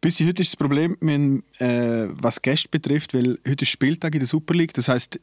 Bis 0.00 0.18
heute 0.20 0.40
ist 0.40 0.52
das 0.52 0.56
Problem, 0.56 0.96
wenn, 1.00 1.42
äh, 1.58 2.06
was 2.08 2.40
Gäste 2.40 2.68
betrifft, 2.70 3.12
weil 3.12 3.38
heute 3.46 3.64
ist 3.64 3.68
Spieltag 3.68 4.14
in 4.14 4.20
der 4.20 4.28
Super 4.28 4.54
League. 4.54 4.72
Das 4.72 4.88
heißt, 4.88 5.20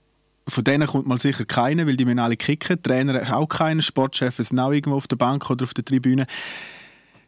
von 0.47 0.63
denen 0.63 0.87
kommt 0.87 1.07
mal 1.07 1.17
sicher 1.17 1.45
keiner, 1.45 1.87
weil 1.87 1.97
die 1.97 2.05
müssen 2.05 2.19
alle 2.19 2.37
kicken. 2.37 2.81
Trainer 2.81 3.35
auch 3.35 3.47
keiner, 3.47 3.81
Sportchefs 3.81 4.49
sind 4.49 4.59
auch 4.59 4.71
irgendwo 4.71 4.97
auf 4.97 5.07
der 5.07 5.15
Bank 5.15 5.49
oder 5.49 5.63
auf 5.63 5.73
der 5.73 5.83
Tribüne 5.83 6.27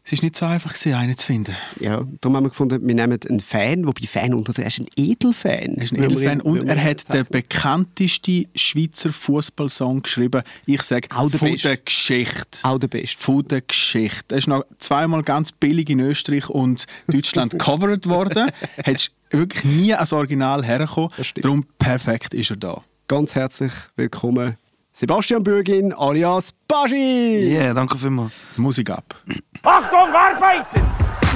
es 0.09 0.13
ist 0.13 0.23
nicht 0.23 0.35
so 0.35 0.47
einfach, 0.47 0.73
einen 0.87 1.15
zu 1.15 1.27
finden. 1.27 1.55
Ja, 1.79 2.03
darum 2.19 2.35
haben 2.35 2.45
wir 2.45 2.49
gefunden, 2.49 2.87
wir 2.87 2.95
nehmen 2.95 3.19
einen 3.29 3.39
Fan, 3.39 3.85
wobei 3.85 4.07
Fan 4.07 4.33
unter 4.33 4.59
er 4.59 4.65
ist 4.65 4.79
ein 4.79 4.87
Edelfan. 4.95 5.75
Er 5.75 5.83
ist 5.83 5.93
ein 5.93 6.03
Edelfan 6.03 6.41
und 6.41 6.63
er 6.63 6.83
hat 6.83 7.13
den 7.13 7.25
bekanntesten 7.29 8.47
Schweizer 8.55 9.13
Fußballsong 9.13 10.01
geschrieben. 10.01 10.41
Ich 10.65 10.81
sage, 10.81 11.09
von 11.13 11.55
der 11.55 11.77
Geschichte. 11.77 12.59
Auch 12.63 12.79
der 12.79 12.87
Beste. 12.87 13.21
Von 13.21 13.47
der 13.47 13.61
Geschichte. 13.61 14.33
Er 14.33 14.39
ist 14.39 14.47
noch 14.47 14.65
zweimal 14.79 15.21
ganz 15.21 15.51
billig 15.51 15.91
in 15.91 15.99
Österreich 15.99 16.49
und 16.49 16.87
Deutschland 17.05 17.59
covered 17.59 18.09
worden. 18.09 18.49
Hättest 18.77 19.11
wirklich 19.29 19.63
nie 19.63 19.93
als 19.93 20.11
Original 20.11 20.65
hergekommen. 20.65 21.11
Darum 21.35 21.65
perfekt 21.77 22.33
ist 22.33 22.49
er 22.49 22.57
da. 22.57 22.83
Ganz 23.07 23.35
herzlich 23.35 23.73
willkommen 23.95 24.57
Sebastian 24.99 25.41
Bürgin 25.43 25.93
alias 25.93 26.51
Baschi! 26.67 27.53
Ja, 27.53 27.61
yeah, 27.61 27.73
danke 27.73 27.97
vielmals. 27.97 28.33
Musik 28.57 28.89
ab. 28.89 29.15
Achtung, 29.63 30.13
Arbeiter! 30.13 30.81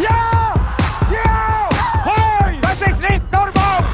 Ja! 0.04 0.54
Ja! 1.10 1.70
Hoi! 2.04 2.60
Das 2.62 2.82
ist 2.82 3.00
nicht 3.00 3.32
normal! 3.32 3.86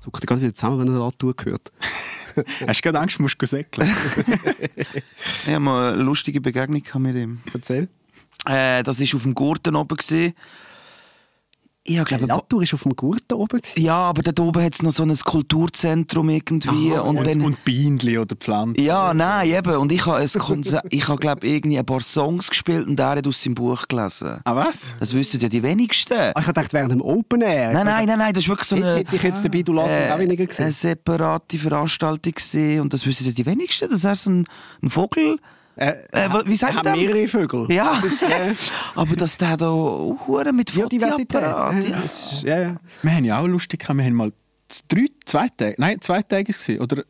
Zuckt 0.00 0.24
dir 0.24 0.26
gerade 0.26 0.40
wieder 0.40 0.54
zusammen, 0.54 0.80
wenn 0.80 0.92
er 0.92 0.98
da 0.98 1.10
zugehört. 1.16 1.70
Hast 2.66 2.78
du 2.80 2.82
gerade 2.82 2.98
Angst, 2.98 3.20
musst 3.20 3.40
du 3.40 3.46
säckeln? 3.46 3.88
ich 4.76 5.46
habe 5.46 5.60
mal 5.60 5.92
eine 5.92 6.02
lustige 6.02 6.40
Begegnung 6.40 6.82
mit 6.98 7.14
ihm. 7.14 7.42
Erzähl. 7.52 7.88
Äh, 8.44 8.82
das 8.82 8.98
war 8.98 9.14
auf 9.14 9.22
dem 9.22 9.34
Gurten 9.34 9.76
oben. 9.76 9.96
Gewesen. 9.96 10.34
Ich 11.86 12.02
glaube, 12.02 12.24
Latour 12.24 12.62
war 12.62 12.74
auf 12.74 12.82
dem 12.82 12.96
Gurt 12.96 13.30
oben. 13.30 13.58
Gewesen. 13.58 13.82
Ja, 13.82 13.96
aber 13.96 14.22
dort 14.22 14.40
oben 14.40 14.64
hat 14.64 14.72
es 14.72 14.82
noch 14.82 14.90
so 14.90 15.02
ein 15.02 15.14
Kulturzentrum 15.14 16.30
irgendwie. 16.30 16.94
Aha, 16.94 17.00
und, 17.00 17.18
und, 17.18 17.26
dann, 17.26 17.42
und 17.42 17.62
Bienenli 17.62 18.16
oder 18.16 18.34
Pflanzen. 18.36 18.82
Ja, 18.82 19.12
nein, 19.12 19.50
eben. 19.50 19.76
Und 19.76 19.92
ich 19.92 20.06
habe, 20.06 20.24
ich 20.90 21.08
habe 21.08 21.18
glaube 21.20 21.46
irgendwie 21.46 21.78
ein 21.78 21.84
paar 21.84 22.00
Songs 22.00 22.48
gespielt 22.48 22.88
und 22.88 22.98
er 22.98 23.10
hat 23.10 23.26
aus 23.26 23.42
seinem 23.42 23.54
Buch 23.54 23.86
gelesen. 23.86 24.40
Ah, 24.44 24.56
was? 24.56 24.94
Das 24.98 25.12
wissen 25.12 25.38
ja 25.40 25.50
die 25.50 25.62
wenigsten. 25.62 26.14
Ah, 26.34 26.40
ich 26.40 26.46
dachte, 26.46 26.72
während 26.72 26.92
dem 26.92 27.02
Open 27.02 27.42
Air. 27.42 27.74
Nein, 27.74 27.84
nein, 27.84 28.06
nein, 28.06 28.18
nein, 28.18 28.32
das 28.32 28.44
ist 28.44 28.48
wirklich 28.48 28.68
so 28.68 28.76
eine... 28.76 28.96
Hätte 28.96 29.16
ich 29.16 29.22
jetzt 29.22 29.44
dabei, 29.44 29.62
du 29.62 29.74
Latour 29.74 29.92
äh, 29.92 30.10
auch 30.10 30.18
weniger 30.18 30.46
gesehen. 30.46 30.64
Eine 30.64 30.72
separate 30.72 31.58
Veranstaltung 31.58 32.32
gesehen 32.32 32.80
und 32.80 32.94
das 32.94 33.04
wissen 33.04 33.26
ja 33.26 33.32
die 33.32 33.44
wenigsten, 33.44 33.90
dass 33.90 34.04
er 34.04 34.16
so 34.16 34.30
ein, 34.30 34.46
ein 34.82 34.88
Vogel... 34.88 35.38
Äh, 35.76 35.92
äh, 36.12 36.28
wie 36.44 36.56
sagt 36.56 36.84
man 36.84 36.96
mehrere 36.96 37.26
Vögel. 37.26 37.66
Ja, 37.70 38.00
ist, 38.04 38.22
äh, 38.22 38.54
aber 38.94 39.16
dass 39.16 39.36
der 39.36 39.56
da 39.56 39.66
Huren 39.66 40.54
mit 40.54 40.70
Fotoapparat. 40.70 41.84
Ja. 41.84 42.02
Ja, 42.42 42.60
ja. 42.60 42.76
Wir 43.02 43.10
haben 43.12 43.24
ja 43.24 43.40
auch 43.40 43.46
lustig 43.46 43.80
gehabt, 43.80 43.98
wir 43.98 44.04
haben 44.04 44.14
mal 44.14 44.32
drei, 44.88 45.06
zwei 45.24 45.48
Tage, 45.48 45.74
nein, 45.78 46.00
zwei 46.00 46.22
Tage 46.22 46.44
gesehen, 46.44 46.80
oder 46.80 47.04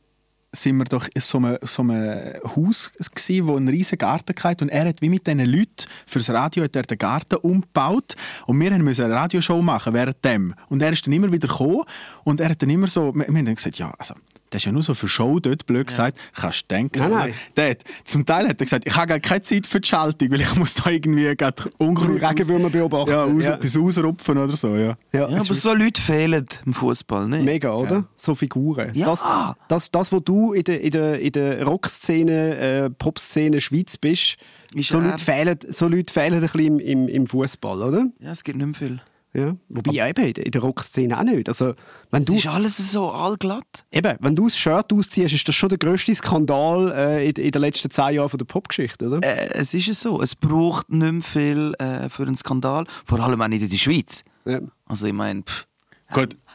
sind 0.54 0.76
wir 0.76 0.84
doch 0.84 1.08
in 1.12 1.20
so 1.20 1.38
einem, 1.38 1.58
so 1.62 1.82
einem 1.82 2.34
Haus 2.56 2.90
gewesen, 2.92 3.48
wo 3.48 3.56
ein 3.56 3.68
riesen 3.68 3.98
Garten 3.98 4.34
hatte 4.42 4.64
und 4.64 4.70
er 4.70 4.88
hat 4.88 5.02
wie 5.02 5.08
mit 5.08 5.26
diesen 5.26 5.40
Leuten 5.40 5.86
fürs 6.06 6.30
Radio 6.30 6.64
hat 6.64 6.76
er 6.76 6.82
den 6.82 6.98
Garten 6.98 7.36
umgebaut 7.36 8.14
und 8.46 8.60
wir 8.60 8.78
mussten 8.78 9.04
eine 9.04 9.14
Radioshow 9.14 9.60
machen 9.60 9.94
während 9.94 10.24
dem 10.24 10.54
und 10.68 10.80
er 10.80 10.92
ist 10.92 11.06
dann 11.06 11.12
immer 11.12 11.30
wieder 11.32 11.48
gekommen 11.48 11.82
und 12.22 12.40
er 12.40 12.50
hat 12.50 12.62
dann 12.62 12.70
immer 12.70 12.86
so, 12.86 13.14
wir, 13.14 13.26
wir 13.26 13.26
haben 13.26 13.44
dann 13.44 13.54
gesagt, 13.54 13.78
ja, 13.78 13.92
also 13.98 14.14
das 14.54 14.62
ist 14.62 14.66
ja 14.66 14.72
nur 14.72 14.82
so 14.82 14.94
für 14.94 15.08
Show 15.08 15.40
dort, 15.40 15.66
blöd 15.66 15.88
gesagt, 15.88 16.16
ja. 16.16 16.40
kannst 16.42 16.62
du 16.62 16.74
denken. 16.74 16.98
Nein, 17.00 17.10
nein. 17.10 17.34
Dort, 17.54 17.82
zum 18.04 18.24
Teil 18.24 18.48
hat 18.48 18.60
er 18.60 18.64
gesagt, 18.64 18.86
ich 18.86 18.96
habe 18.96 19.08
gar 19.08 19.18
keine 19.18 19.42
Zeit 19.42 19.66
für 19.66 19.80
die 19.80 19.88
Schaltung, 19.88 20.30
weil 20.30 20.40
ich 20.40 20.54
muss 20.54 20.74
da 20.74 20.90
irgendwie 20.90 21.34
gerade 21.34 21.70
Unkraut 21.78 22.22
Regenwürmer 22.22 22.70
beobachten. 22.70 23.10
Ja, 23.10 23.24
raus, 23.24 23.44
ja. 23.44 23.56
bis 23.56 23.76
rausrupfen 23.76 24.38
oder 24.38 24.56
so, 24.56 24.76
ja. 24.76 24.96
ja, 25.12 25.28
ja 25.28 25.40
aber 25.40 25.54
so 25.54 25.74
Leute 25.74 26.00
fehlen 26.00 26.46
im 26.64 26.72
Fußball, 26.72 27.26
ne? 27.26 27.38
Mega, 27.38 27.72
oder? 27.72 27.96
Ja. 27.96 28.04
So 28.14 28.34
Figuren. 28.34 28.92
Ja. 28.94 29.06
Das, 29.06 29.24
das, 29.68 29.90
das, 29.90 30.12
was 30.12 30.22
du 30.24 30.52
in 30.52 30.64
der, 30.64 30.80
in 30.80 30.90
der, 30.92 31.18
in 31.18 31.32
der 31.32 31.64
Rockszene, 31.64 32.56
äh, 32.56 32.90
Popszene 32.90 33.60
Schweiz 33.60 33.96
bist, 33.96 34.36
so 34.80 35.00
Leute, 35.00 35.22
fehlen, 35.22 35.58
so 35.68 35.88
Leute 35.88 36.12
fehlen 36.12 36.34
ein 36.34 36.40
bisschen 36.40 36.60
im, 36.60 36.78
im, 36.78 37.08
im 37.08 37.26
Fußball, 37.26 37.82
oder? 37.82 38.06
Ja, 38.20 38.30
es 38.30 38.44
gibt 38.44 38.58
nicht 38.58 38.66
mehr 38.66 38.74
viel. 38.74 39.00
Ja. 39.36 39.56
Wobei 39.68 39.92
ja, 39.92 40.06
eben 40.08 40.24
in 40.24 40.50
der 40.52 40.60
Rockszene 40.60 41.18
auch 41.18 41.24
nicht. 41.24 41.48
Also, 41.48 41.74
wenn 42.10 42.22
es 42.22 42.28
du, 42.28 42.34
ist 42.36 42.46
alles 42.46 42.76
so 42.92 43.10
allglatt. 43.10 43.84
Eben, 43.90 44.16
wenn 44.20 44.36
du 44.36 44.44
das 44.44 44.56
Shirt 44.56 44.92
ausziehst, 44.92 45.34
ist 45.34 45.48
das 45.48 45.54
schon 45.54 45.70
der 45.70 45.78
grösste 45.78 46.14
Skandal 46.14 46.92
äh, 46.92 47.28
in, 47.28 47.34
in 47.34 47.50
den 47.50 47.60
letzten 47.60 47.90
zehn 47.90 48.14
Jahren 48.14 48.38
der 48.38 48.44
Popgeschichte, 48.44 49.06
oder? 49.06 49.22
Äh, 49.22 49.50
es 49.54 49.74
ist 49.74 49.92
so. 50.00 50.22
Es 50.22 50.36
braucht 50.36 50.88
nicht 50.90 51.12
mehr 51.12 51.22
viel 51.22 51.74
äh, 51.78 52.08
für 52.08 52.22
einen 52.22 52.36
Skandal. 52.36 52.86
Vor 53.04 53.18
allem 53.18 53.42
auch 53.42 53.48
nicht 53.48 53.62
in 53.62 53.68
der 53.68 53.76
Schweiz. 53.76 54.22
Ja. 54.44 54.60
Also 54.86 55.06
ich 55.06 55.12
meine, 55.12 55.42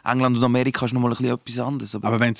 England 0.05 0.37
und 0.37 0.43
Amerika 0.43 0.85
ist 0.85 0.93
noch 0.93 1.01
mal 1.01 1.09
ein 1.09 1.17
bisschen 1.17 1.33
etwas 1.33 1.59
anderes. 1.59 1.95
Aber, 1.95 2.07
aber 2.07 2.19
wenn 2.21 2.33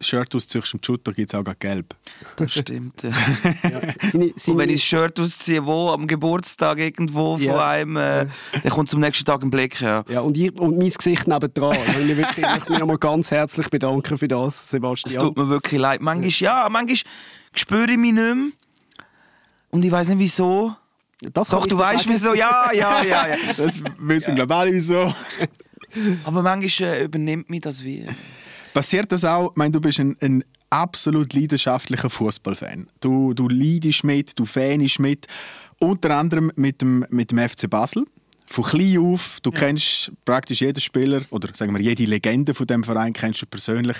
Shirt 0.00 0.34
ausziehst 0.34 0.74
im 0.74 0.80
Shooter, 0.82 1.12
gibt 1.12 1.32
es 1.32 1.38
auch 1.38 1.44
gelb. 1.58 1.94
Das 2.36 2.52
stimmt, 2.52 3.02
ja. 3.02 3.10
ja. 3.62 3.80
Seine, 4.10 4.32
seine... 4.36 4.52
Und 4.52 4.58
wenn 4.58 4.68
ich 4.68 4.80
das 4.80 4.84
Shirt 4.84 5.18
ausziehe, 5.18 5.64
wo 5.64 5.88
am 5.88 6.06
Geburtstag 6.06 6.78
irgendwo 6.78 7.36
ja. 7.38 7.52
von 7.52 7.62
einem, 7.62 7.96
äh, 7.96 8.24
ja. 8.24 8.30
dann 8.62 8.72
kommt 8.72 8.90
zum 8.90 9.00
nächsten 9.00 9.24
Tag 9.24 9.42
ein 9.42 9.50
Blick. 9.50 9.80
Ja, 9.80 10.04
ja 10.08 10.20
und, 10.20 10.36
ich, 10.36 10.52
und 10.58 10.78
mein 10.78 10.90
Gesicht 10.90 11.26
nebendran. 11.26 11.76
ich 12.08 12.16
möchte 12.16 12.70
mich 12.70 12.78
nochmal 12.78 12.98
ganz 12.98 13.30
herzlich 13.30 13.68
bedanken 13.70 14.18
für 14.18 14.28
das, 14.28 14.70
Sebastian. 14.70 15.14
Es 15.14 15.20
tut 15.20 15.36
mir 15.36 15.48
wirklich 15.48 15.80
leid. 15.80 16.02
Manchmal, 16.02 16.30
ja, 16.30 16.68
manchmal 16.68 16.98
spüre 17.54 17.90
ich 17.90 17.98
mich 17.98 18.12
nicht 18.12 18.14
mehr. 18.14 18.52
Und 19.70 19.84
ich 19.84 19.90
weiß 19.90 20.08
nicht 20.08 20.18
wieso. 20.18 20.74
Das 21.32 21.48
Doch, 21.48 21.66
du 21.66 21.78
weißt 21.78 22.08
wieso. 22.08 22.34
Ja, 22.34 22.70
ja, 22.72 23.02
ja. 23.02 23.28
ja. 23.28 23.36
Das 23.56 23.80
wissen, 23.98 24.34
glaube 24.34 24.52
ich, 24.52 24.58
alle 24.58 24.72
wieso. 24.72 25.12
Aber 26.24 26.42
manchmal 26.42 26.90
äh, 26.90 27.04
übernimmt 27.04 27.48
mich 27.48 27.62
das 27.62 27.82
wie 27.82 28.06
passiert 28.76 29.10
das 29.10 29.24
auch? 29.24 29.52
Ich 29.52 29.56
meine, 29.56 29.70
du 29.70 29.80
bist 29.80 29.98
ein, 30.00 30.18
ein 30.20 30.44
absolut 30.68 31.32
leidenschaftlicher 31.32 32.10
Fußballfan. 32.10 32.88
Du, 33.00 33.32
du 33.32 33.48
leidest 33.48 34.04
mit, 34.04 34.38
du 34.38 34.44
fanst 34.44 34.98
mit. 34.98 35.26
Unter 35.78 36.10
anderem 36.10 36.52
mit 36.56 36.82
dem, 36.82 37.06
mit 37.08 37.30
dem 37.30 37.38
FC 37.38 37.70
Basel. 37.70 38.04
Von 38.44 38.64
klein 38.64 38.98
auf, 38.98 39.38
du 39.42 39.50
ja. 39.50 39.60
kennst 39.60 40.12
praktisch 40.26 40.60
jeden 40.60 40.80
Spieler 40.82 41.22
oder 41.30 41.48
sagen 41.54 41.74
wir 41.74 41.80
jede 41.80 42.04
Legende 42.04 42.52
von 42.52 42.66
dem 42.66 42.84
Verein 42.84 43.14
kennst 43.14 43.40
du 43.40 43.46
persönlich. 43.46 43.96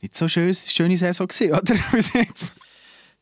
Nicht 0.00 0.14
so 0.16 0.28
schön, 0.28 0.54
schöne 0.54 0.96
Saison 0.96 1.26
gewesen, 1.26 1.52
oder? 1.52 1.74
Bis 1.92 2.12
jetzt. 2.12 2.54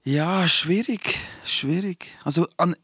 Ja, 0.05 0.47
schwierig, 0.47 1.19
schwierig. 1.43 2.09
Also 2.23 2.47
an, 2.59 2.77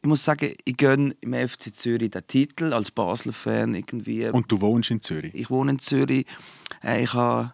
ich 0.00 0.08
muss 0.08 0.24
sagen, 0.24 0.54
ich 0.64 0.76
gönne 0.76 1.16
im 1.20 1.34
FC 1.34 1.74
Zürich 1.74 2.10
den 2.10 2.26
Titel 2.26 2.72
als 2.72 2.90
Basler-Fan 2.90 3.74
irgendwie. 3.74 4.28
Und 4.28 4.50
du 4.50 4.60
wohnst 4.60 4.90
in 4.90 5.00
Zürich? 5.00 5.34
Ich 5.34 5.50
wohne 5.50 5.72
in 5.72 5.78
Zürich. 5.78 6.24
Äh, 6.82 7.02
ich 7.02 7.14
habe 7.14 7.52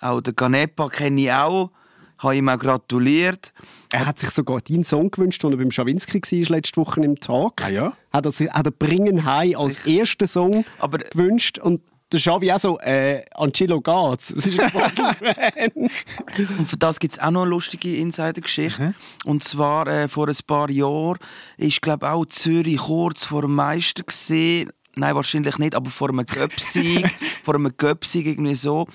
auch 0.00 0.20
den 0.20 0.34
Ganepa 0.34 0.88
kenne 0.88 1.20
ich 1.20 1.32
auch. 1.32 1.70
Ich 2.18 2.24
habe 2.24 2.36
ihm 2.36 2.48
auch 2.48 2.58
gratuliert. 2.58 3.52
Er 3.92 4.06
hat 4.06 4.18
sich 4.18 4.30
sogar 4.30 4.60
deinen 4.62 4.84
Song 4.84 5.10
gewünscht, 5.10 5.44
als 5.44 5.52
er 5.52 5.58
beim 5.58 5.70
Schawinski 5.70 6.20
war, 6.20 6.56
letzte 6.56 6.78
Woche 6.78 7.00
im 7.02 7.20
Tag. 7.20 7.62
Ah 7.62 7.68
ja? 7.68 7.96
Hat 8.12 8.26
er, 8.26 8.32
hat 8.52 8.66
er 8.66 8.72
«Bringen 8.72 9.24
High» 9.24 9.56
als 9.56 9.86
ersten 9.86 10.26
Song 10.26 10.64
Aber 10.78 10.98
gewünscht. 10.98 11.58
Und 11.58 11.82
der 12.12 12.20
Xavi 12.20 12.52
auch 12.52 12.60
so, 12.60 12.78
äh, 12.78 13.24
Angelo 13.34 13.80
geht's. 13.80 14.32
Das 14.34 14.46
ist 14.46 14.60
ein 14.60 14.70
Basel-Fan. 14.72 15.70
und 16.58 16.68
für 16.68 16.76
das 16.76 17.00
gibt 17.00 17.14
es 17.14 17.18
auch 17.18 17.30
noch 17.30 17.42
eine 17.42 17.50
lustige 17.50 17.96
Insider-Geschichte. 17.96 18.82
Mhm. 18.82 18.94
Und 19.24 19.44
zwar 19.44 19.86
äh, 19.88 20.08
vor 20.08 20.28
ein 20.28 20.36
paar 20.46 20.70
Jahren 20.70 21.18
ist, 21.56 21.82
glaube 21.82 22.10
auch 22.10 22.26
Zürich 22.26 22.78
kurz 22.78 23.24
vor 23.24 23.42
dem 23.42 23.54
Meister 23.54 24.04
gesehen. 24.04 24.70
Nein, 24.94 25.14
wahrscheinlich 25.14 25.58
nicht, 25.58 25.74
aber 25.74 25.90
vor 25.90 26.08
einem 26.08 26.24
Göpsig, 26.24 27.10
vor 27.44 27.54
einem 27.54 27.76
Göpsig 27.76 28.26
irgendwie 28.26 28.54
so. 28.54 28.86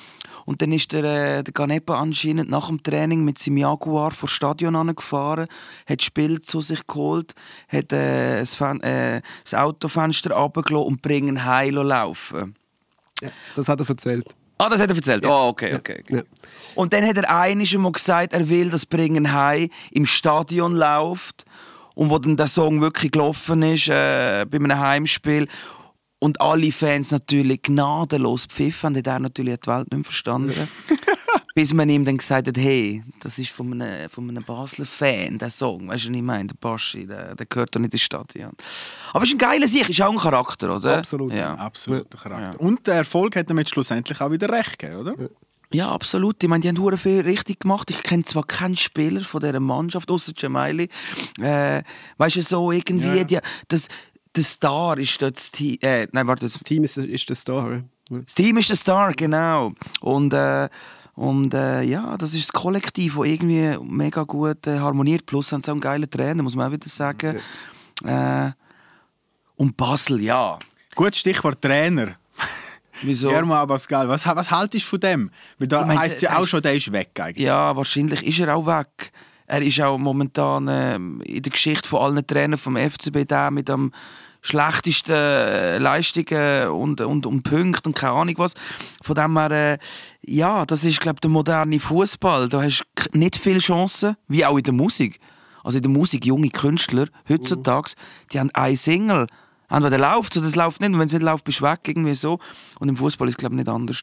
Und 0.45 0.61
dann 0.61 0.72
ist 0.72 0.91
der, 0.91 1.03
äh, 1.03 1.43
der 1.43 1.53
Ganepa 1.53 1.99
anscheinend 1.99 2.49
nach 2.49 2.67
dem 2.67 2.81
Training 2.81 3.23
mit 3.23 3.37
seinem 3.37 3.58
Jaguar 3.58 4.11
vor 4.11 4.28
das 4.28 4.35
Stadion 4.35 4.75
angefahren, 4.75 5.47
hat 5.85 5.99
das 5.99 6.05
Spiel 6.05 6.41
zu 6.41 6.61
sich 6.61 6.87
geholt, 6.87 7.35
hat 7.67 7.93
äh, 7.93 8.40
das, 8.40 8.55
Fan 8.55 8.81
äh, 8.81 9.22
das 9.43 9.53
Autofenster 9.53 10.34
runtergelassen 10.34 10.87
und 10.87 11.02
bringen 11.02 11.46
heil 11.46 11.75
laufen. 11.75 12.55
Ja, 13.22 13.29
das 13.56 13.70
hat 13.70 13.79
er 13.79 13.90
erzählt. 13.90 14.26
Ah, 14.58 14.70
das 14.70 14.82
hat 14.82 14.90
er 14.90 14.96
erzählt? 14.96 15.23
Ja. 15.23 15.29
Oh, 15.29 15.50
okay, 15.50 15.76
okay. 15.76 16.03
okay. 16.03 16.16
Ja. 16.18 16.23
Und 16.76 16.94
dann 16.94 17.06
hat 17.06 17.18
er 17.18 17.35
einiges 17.35 17.78
mal 17.78 17.91
gesagt, 17.91 18.34
er 18.34 18.47
will, 18.47 18.70
dass 18.70 18.85
Bringen 18.85 19.34
High 19.34 19.70
im 19.91 20.06
Stadion 20.06 20.76
läuft. 20.76 21.46
Und 21.96 22.09
wo 22.09 22.20
dann 22.20 22.38
der 22.38 22.47
Song 22.47 22.79
wirklich 22.82 23.12
gelaufen 23.12 23.64
ist, 23.64 23.90
äh, 23.90 24.46
bei 24.50 24.58
einem 24.58 24.79
Heimspiel. 24.79 25.47
Und 26.20 26.40
alle 26.40 26.72
Fans 26.72 27.12
natürlich 27.12 27.64
gnadenlos 27.64 28.46
pfiffen, 28.46 28.96
hat 28.96 29.08
er 29.08 29.20
natürlich 29.20 29.59
die 29.59 29.68
Welt 29.68 29.91
nicht 29.91 30.06
verstanden. 30.06 30.53
Bis 31.53 31.73
man 31.73 31.89
ihm 31.89 32.05
dann 32.05 32.17
gesagt 32.17 32.47
hat, 32.47 32.57
hey, 32.57 33.03
das 33.19 33.37
ist 33.37 33.51
von 33.51 33.73
einem, 33.73 34.09
von 34.09 34.29
einem 34.29 34.43
Basler 34.43 34.85
Fan, 34.85 35.37
der 35.37 35.49
Song. 35.49 35.87
Weißt 35.89 36.05
du, 36.05 36.09
was 36.09 36.15
ich 36.15 36.21
meine? 36.21 36.47
Der 36.47 36.55
Baschi, 36.55 37.05
der, 37.05 37.35
der 37.35 37.45
gehört 37.45 37.75
doch 37.75 37.79
nicht 37.81 37.93
ins 37.93 38.03
Stadion. 38.03 38.51
Aber 39.11 39.23
es 39.23 39.29
ist 39.29 39.35
ein 39.35 39.37
geiler 39.37 39.67
Sieg, 39.67 39.89
ist 39.89 40.01
auch 40.01 40.11
ein 40.11 40.17
Charakter, 40.17 40.75
oder? 40.75 40.97
Absolut, 40.99 41.33
ja. 41.33 41.55
absoluter 41.55 42.17
Charakter. 42.17 42.51
Ja. 42.59 42.65
Und 42.67 42.87
der 42.87 42.95
Erfolg 42.95 43.35
hat 43.35 43.49
damit 43.49 43.69
schlussendlich 43.69 44.21
auch 44.21 44.31
wieder 44.31 44.49
recht 44.49 44.79
gegeben, 44.79 45.01
oder? 45.01 45.29
Ja, 45.73 45.89
absolut. 45.89 46.41
Ich 46.43 46.49
meine, 46.49 46.61
die 46.61 46.67
haben 46.67 46.77
hure 46.79 46.97
viel 46.97 47.21
richtig 47.21 47.61
gemacht. 47.61 47.89
Ich 47.89 48.03
kenne 48.03 48.23
zwar 48.23 48.45
keinen 48.45 48.75
Spieler 48.75 49.21
von 49.21 49.39
dieser 49.41 49.59
Mannschaft, 49.59 50.11
außer 50.11 50.33
Gemaili. 50.33 50.89
Äh, 51.39 51.83
weißt 52.17 52.35
du, 52.37 52.41
so 52.43 52.71
irgendwie, 52.71 53.17
Ja. 53.17 53.23
die, 53.23 53.39
das, 53.69 53.87
der 54.35 54.43
Star 54.43 54.97
ist 54.97 55.21
dort 55.21 55.37
das 55.37 55.51
Team. 55.51 55.77
Äh, 55.81 56.07
nein, 56.11 56.27
warte, 56.27 56.45
das, 56.45 56.53
Das 56.53 56.63
Team 56.63 56.83
ist, 56.83 56.97
ist 56.97 57.27
der 57.29 57.35
Star. 57.35 57.83
das 58.09 58.35
Team 58.35 58.57
ist 58.57 58.69
der 58.69 58.75
Star, 58.77 59.13
genau. 59.13 59.71
Und, 60.01 60.33
äh, 60.33 60.67
und 61.22 61.53
äh, 61.53 61.84
ja, 61.84 62.18
das 62.18 62.34
ist 62.34 62.52
das 62.52 62.52
Kollektiv, 62.52 63.18
das 63.18 63.28
irgendwie 63.28 63.78
mega 63.84 64.23
gut 64.23 64.66
äh, 64.66 64.79
harmoniert. 64.79 65.28
Plus 65.28 65.52
haben 65.52 65.62
sie 65.62 65.70
auch 65.70 65.73
einen 65.73 65.79
geilen 65.79 66.09
Trainer, 66.09 66.41
muss 66.41 66.56
man 66.56 66.68
auch 66.68 66.72
wieder 66.72 66.90
sagen. 66.90 67.40
Äh, 68.03 68.50
und 69.56 69.78
Basel, 69.78 70.20
ja. 70.20 70.58
Gutes 70.96 71.20
Stichwort 71.20 71.62
Trainer. 71.62 72.16
Wieso? 73.03 73.29
Germo 73.29 73.53
Abascal, 73.53 74.09
was, 74.09 74.26
was 74.26 74.50
haltest 74.50 74.85
du 74.85 74.90
von 74.90 75.00
dem? 75.00 75.32
Weil 75.59 75.68
da 75.68 75.85
meine, 75.85 76.00
heisst 76.00 76.16
es 76.16 76.22
ja 76.23 76.40
auch 76.40 76.47
schon, 76.47 76.64
der 76.64 76.73
ist 76.73 76.91
weg 76.91 77.12
eigentlich. 77.20 77.46
Ja, 77.46 77.76
wahrscheinlich 77.76 78.26
ist 78.26 78.40
er 78.40 78.56
auch 78.56 78.66
weg. 78.66 79.12
Er 79.46 79.62
ist 79.62 79.79
auch 79.79 80.00
momentan 80.00 80.68
ähm, 80.72 81.22
in 81.22 81.44
der 81.44 81.52
Geschichte 81.52 81.88
von 81.88 82.02
allen 82.02 82.26
Trainern 82.26 82.58
vom 82.58 82.76
FCB 82.76 83.28
der 83.28 83.52
mit 83.52 83.70
am 83.70 83.91
schlechtesten 84.41 85.14
äh, 85.14 85.78
Leistungen 85.78 86.70
und, 86.70 87.02
und, 87.02 87.26
und 87.26 87.43
Punkten 87.43 87.90
und 87.90 87.96
keine 87.96 88.14
Ahnung 88.14 88.35
was. 88.38 88.53
Von 89.02 89.16
dem 89.16 89.38
her, 89.38 89.52
äh, 89.52 89.78
ja, 90.26 90.66
das 90.66 90.84
ist, 90.84 90.99
glaube 90.99 91.17
ich, 91.17 91.22
der 91.22 91.29
moderne 91.29 91.79
Fußball. 91.79 92.49
Da 92.49 92.64
hast 92.64 92.84
du 92.96 93.17
nicht 93.17 93.38
viele 93.38 93.59
Chancen, 93.59 94.17
wie 94.28 94.46
auch 94.46 94.58
in 94.58 94.64
der 94.64 94.73
Musik. 94.73 95.20
Also 95.64 95.78
in 95.78 95.84
der 95.84 95.91
Musik, 95.91 96.26
junge 96.26 96.49
Künstler 96.49 97.05
heutzutage, 97.29 97.91
die 98.32 98.40
haben 98.40 98.49
eine 98.53 98.76
Single. 98.76 99.28
Entweder 99.70 99.97
läuft 99.97 100.35
es 100.35 100.40
oder 100.40 100.47
es 100.47 100.55
läuft 100.55 100.82
nicht. 100.82 100.91
Und 100.91 100.99
wenn 100.99 101.08
es 101.08 101.14
nicht 101.14 101.23
läuft, 101.23 101.46
bist 101.46 101.59
du 101.59 101.66
weg, 101.66 101.79
irgendwie 101.85 102.16
so. 102.16 102.40
Und 102.79 102.90
im 102.90 102.97
Fußball 102.97 103.28
ist 103.28 103.35
es, 103.35 103.37
glaube 103.37 103.55
ich, 103.55 103.59
nicht 103.59 103.70
anders. 103.70 104.02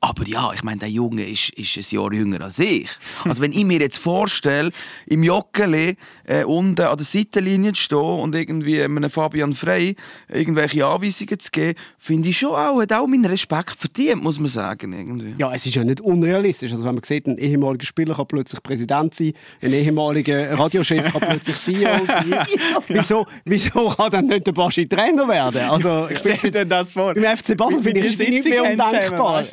Aber 0.00 0.28
ja, 0.28 0.52
ich 0.54 0.62
meine, 0.62 0.78
der 0.78 0.90
Junge 0.90 1.28
ist, 1.28 1.50
ist 1.50 1.76
ein 1.76 1.96
Jahr 1.96 2.12
jünger 2.12 2.42
als 2.42 2.60
ich. 2.60 2.88
Also 3.24 3.42
wenn 3.42 3.50
ich 3.50 3.64
mir 3.64 3.80
jetzt 3.80 3.98
vorstelle, 3.98 4.70
im 5.06 5.24
Joggeli 5.24 5.96
äh, 6.24 6.44
unten 6.44 6.80
an 6.82 6.96
der 6.96 7.04
Seitenlinie 7.04 7.72
zu 7.72 7.82
stehen 7.82 7.98
und 7.98 8.32
irgendwie 8.32 8.80
einem 8.80 9.10
Fabian 9.10 9.54
Frey 9.54 9.96
irgendwelche 10.28 10.86
Anweisungen 10.86 11.40
zu 11.40 11.50
geben, 11.50 11.76
finde 11.98 12.28
ich 12.28 12.38
schon 12.38 12.50
auch, 12.50 12.80
hat 12.80 12.92
auch 12.92 13.08
meinen 13.08 13.24
Respekt 13.24 13.74
verdient, 13.76 14.22
muss 14.22 14.38
man 14.38 14.46
sagen. 14.46 14.92
Irgendwie. 14.92 15.34
Ja, 15.36 15.52
es 15.52 15.66
ist 15.66 15.74
ja 15.74 15.82
nicht 15.82 16.00
unrealistisch. 16.00 16.70
Also 16.70 16.84
wenn 16.84 16.94
man 16.94 17.02
sieht, 17.02 17.26
ein 17.26 17.36
ehemaliger 17.36 17.86
Spieler 17.86 18.14
kann 18.14 18.28
plötzlich 18.28 18.62
Präsident 18.62 19.14
sein, 19.14 19.32
ein 19.62 19.72
ehemaliger 19.72 20.56
Radiochef 20.56 21.12
kann 21.12 21.28
plötzlich 21.28 21.56
CEO 21.56 22.06
sein. 22.06 22.46
wieso, 22.86 23.26
wieso 23.44 23.88
kann 23.88 24.12
dann 24.12 24.26
nicht 24.26 24.46
der 24.46 24.52
Baschi 24.52 24.86
Trainer 24.88 25.26
werden? 25.26 25.62
Also, 25.68 26.08
ich 26.08 26.20
Stell 26.20 26.52
dir 26.52 26.64
das 26.64 26.92
vor. 26.92 27.16
Im 27.16 27.24
FC 27.24 27.56
Basel 27.56 27.82
finde 27.82 28.00
ich 28.00 28.12
es 28.12 28.18
nicht 28.20 28.48
mehr 28.48 28.62
undenkbar. 28.62 29.44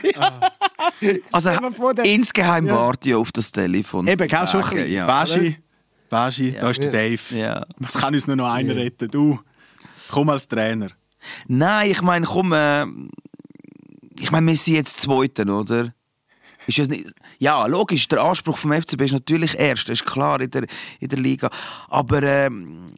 Also 1.32 1.50
mir 1.60 1.72
vor, 1.72 1.94
der- 1.94 2.04
insgeheim 2.04 2.68
warte 2.68 3.08
ich 3.10 3.14
auf 3.14 3.32
das 3.32 3.50
Telefon. 3.52 4.06
Eben, 4.06 4.28
gell, 4.28 4.46
schon 4.46 4.62
ein 4.62 4.70
bisschen. 4.70 4.92
ja. 4.92 5.06
Baschi, 5.06 5.58
Baschi, 6.08 6.52
da 6.52 6.70
ist 6.70 6.82
der 6.84 6.90
Dave. 6.92 7.20
Ja. 7.30 7.66
Was 7.78 7.94
kann 7.94 8.14
uns 8.14 8.26
nur 8.26 8.36
noch 8.36 8.50
einer 8.52 8.76
retten? 8.76 9.08
Du, 9.10 9.38
komm 10.10 10.28
als 10.28 10.46
Trainer. 10.48 10.88
Nein, 11.46 11.90
ich 11.90 12.02
meine, 12.02 12.26
komm, 12.26 12.52
äh, 12.52 12.84
ich 14.18 14.30
meine, 14.30 14.46
wir 14.46 14.56
sind 14.56 14.74
jetzt 14.74 15.00
Zweiten, 15.00 15.48
oder? 15.50 15.92
Ist 16.66 16.78
das 16.78 16.88
nicht, 16.88 17.06
ja, 17.38 17.66
logisch, 17.66 18.06
der 18.06 18.22
Anspruch 18.22 18.56
vom 18.56 18.72
FCB 18.72 19.00
ist 19.06 19.12
natürlich 19.12 19.58
erst, 19.58 19.88
das 19.88 20.00
ist 20.00 20.06
klar 20.06 20.40
in 20.40 20.50
der, 20.50 20.64
in 21.00 21.08
der 21.08 21.18
Liga. 21.18 21.50
Aber 21.88 22.22
ähm, 22.22 22.92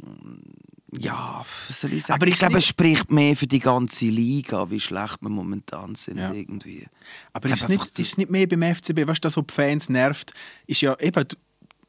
ja, 0.99 1.45
was 1.69 1.81
soll 1.81 1.93
ich 1.93 2.05
sagen? 2.05 2.21
Aber 2.21 2.29
ich 2.31 2.37
glaube, 2.37 2.59
es 2.59 2.67
spricht 2.67 3.11
mehr 3.11 3.37
für 3.37 3.47
die 3.47 3.59
ganze 3.59 4.07
Liga, 4.07 4.69
wie 4.71 4.81
schlecht 4.81 5.21
wir 5.23 5.29
momentan 5.29 5.95
sind 5.95 6.19
Ja. 6.19 6.33
irgendwie. 6.33 6.87
Aber 7.33 7.49
ist 7.49 7.63
es 7.63 7.69
nicht, 7.69 7.99
ist 7.99 8.19
nicht 8.19 8.31
mehr 8.31 8.47
beim 8.47 8.63
FCB, 8.63 9.07
weißt 9.07 9.19
du, 9.25 9.27
das, 9.29 9.37
was 9.37 9.47
die 9.47 9.55
Fans 9.55 9.89
nervt, 9.89 10.33
ist 10.67 10.81
ja 10.81 10.99
eben, 11.01 11.27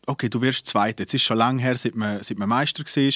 okay, 0.06 0.30
du 0.30 0.42
wirst 0.42 0.66
Zweiter. 0.66 1.04
Jetzt 1.04 1.14
ist 1.14 1.24
schon 1.24 1.38
lange 1.38 1.62
her, 1.62 1.76
seit 1.78 1.96
man, 1.96 2.22
seit 2.24 2.38
man 2.40 2.50
Meister 2.50 2.84
war, 2.84 3.14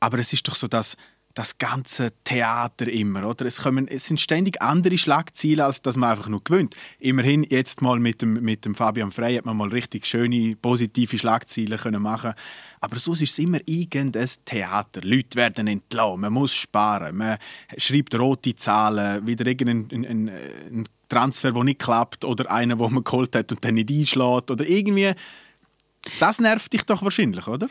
aber 0.00 0.18
es 0.18 0.32
ist 0.32 0.46
doch 0.46 0.54
so 0.54 0.66
das, 0.66 0.96
das 1.40 1.56
ganze 1.56 2.12
Theater 2.22 2.86
immer, 2.86 3.26
oder? 3.26 3.46
Es, 3.46 3.62
kommen, 3.62 3.88
es 3.88 4.04
sind 4.04 4.20
ständig 4.20 4.60
andere 4.60 4.98
Schlagziele, 4.98 5.64
als 5.64 5.80
dass 5.80 5.96
man 5.96 6.10
einfach 6.10 6.28
nur 6.28 6.44
gewinnt. 6.44 6.76
Immerhin 6.98 7.44
jetzt 7.44 7.80
mal 7.80 7.98
mit 7.98 8.20
dem, 8.20 8.34
mit 8.34 8.66
dem 8.66 8.74
Fabian 8.74 9.10
Frey 9.10 9.36
hat 9.36 9.46
man 9.46 9.56
mal 9.56 9.68
richtig 9.68 10.06
schöne, 10.06 10.54
positive 10.56 11.18
Schlagziele 11.18 11.78
können 11.78 12.02
machen 12.02 12.34
aber 12.80 12.98
sonst 12.98 13.20
ist 13.20 13.32
es 13.32 13.38
immer 13.38 13.58
irgendein 13.66 14.28
Theater. 14.44 15.02
Leute 15.02 15.36
werden 15.36 15.66
entlassen, 15.66 16.20
man 16.20 16.32
muss 16.32 16.54
sparen, 16.54 17.16
man 17.16 17.36
schreibt 17.76 18.18
rote 18.18 18.54
Zahlen, 18.54 19.26
wieder 19.26 19.46
irgendein 19.46 19.88
ein, 19.92 20.06
ein, 20.06 20.28
ein 20.28 20.84
Transfer, 21.08 21.52
der 21.52 21.64
nicht 21.64 21.80
klappt 21.80 22.24
oder 22.24 22.50
einer, 22.50 22.78
wo 22.78 22.88
man 22.88 23.04
geholt 23.04 23.36
hat 23.36 23.52
und 23.52 23.62
dann 23.64 23.74
nicht 23.74 23.90
einschlägt 23.90 24.50
oder 24.50 24.66
irgendwie. 24.66 25.12
Das 26.18 26.40
nervt 26.40 26.72
dich 26.72 26.84
doch 26.84 27.02
wahrscheinlich, 27.02 27.46
oder? 27.46 27.68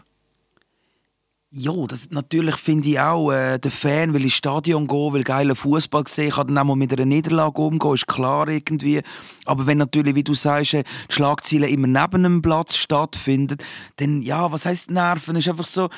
Ja, 1.51 1.73
das 1.87 2.11
natürlich 2.11 2.57
finde 2.57 2.89
ich 2.89 2.99
auch, 2.99 3.31
äh, 3.31 3.57
der 3.57 3.71
Fan 3.71 4.13
will 4.13 4.23
ins 4.23 4.33
Stadion 4.33 4.85
gehen, 4.85 5.13
will 5.13 5.23
geilen 5.23 5.55
Fußball 5.55 6.03
sehen, 6.07 6.29
kann 6.29 6.45
dann 6.45 6.59
auch 6.59 6.63
mal 6.63 6.75
mit 6.75 6.93
einer 6.93 7.05
Niederlage 7.05 7.59
umgehen, 7.59 7.95
ist 7.95 8.05
klar 8.05 8.47
irgendwie. 8.47 9.01
Aber 9.45 9.65
wenn 9.65 9.79
natürlich, 9.79 10.13
wie 10.13 10.23
du 10.23 10.35
sagst, 10.35 10.75
äh, 10.75 10.83
die 11.09 11.15
Schlagziele 11.15 11.67
immer 11.67 11.87
neben 11.87 12.23
einem 12.23 12.43
Platz 12.43 12.75
stattfinden, 12.75 13.57
dann, 13.95 14.21
ja, 14.21 14.51
was 14.51 14.67
heisst 14.67 14.91
Nerven? 14.91 15.37
ist 15.37 15.47
einfach 15.47 15.65
so, 15.65 15.89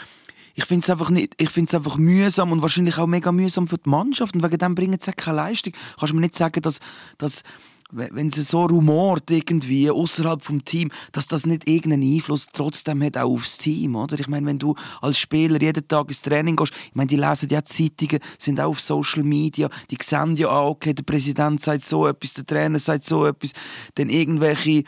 ich 0.55 0.63
finde 0.63 0.85
es 0.85 0.89
einfach 0.89 1.09
nicht, 1.09 1.33
ich 1.37 1.49
finde 1.49 1.67
es 1.67 1.75
einfach 1.75 1.97
mühsam 1.97 2.53
und 2.53 2.61
wahrscheinlich 2.61 2.97
auch 2.97 3.07
mega 3.07 3.33
mühsam 3.33 3.67
für 3.67 3.77
die 3.77 3.89
Mannschaft 3.89 4.33
und 4.35 4.43
wegen 4.43 4.57
dem 4.57 4.73
bringen 4.73 4.99
sie 5.01 5.11
keine 5.11 5.35
Leistung. 5.35 5.73
Kannst 5.99 6.11
du 6.11 6.15
mir 6.15 6.21
nicht 6.21 6.35
sagen, 6.35 6.61
dass, 6.61 6.79
dass 7.17 7.43
wenn 7.91 8.27
es 8.27 8.35
so 8.35 8.65
rumort 8.65 9.29
irgendwie 9.29 9.89
außerhalb 9.89 10.41
vom 10.41 10.63
Team, 10.63 10.91
dass 11.11 11.27
das 11.27 11.45
nicht 11.45 11.67
irgendeinen 11.67 12.13
Einfluss 12.13 12.47
trotzdem 12.51 13.03
hat 13.03 13.17
auch 13.17 13.31
aufs 13.31 13.57
Team, 13.57 13.95
oder? 13.95 14.19
Ich 14.19 14.27
meine, 14.27 14.45
wenn 14.47 14.59
du 14.59 14.75
als 15.01 15.19
Spieler 15.19 15.61
jeden 15.61 15.87
Tag 15.87 16.07
ins 16.07 16.21
Training 16.21 16.55
gehst, 16.55 16.73
ich 16.87 16.95
meine, 16.95 17.07
die 17.07 17.17
lesen 17.17 17.49
ja 17.49 17.63
Zeitungen, 17.63 18.19
sind 18.37 18.59
auch 18.59 18.69
auf 18.69 18.81
Social 18.81 19.23
Media, 19.23 19.69
die 19.89 19.97
sehen 20.01 20.35
ja 20.35 20.49
auch, 20.49 20.71
okay, 20.71 20.93
der 20.93 21.03
Präsident 21.03 21.61
sagt 21.61 21.83
so 21.83 22.07
etwas, 22.07 22.33
der 22.33 22.45
Trainer 22.45 22.79
sagt 22.79 23.05
so 23.05 23.25
etwas, 23.25 23.51
dann 23.95 24.09
irgendwelche 24.09 24.83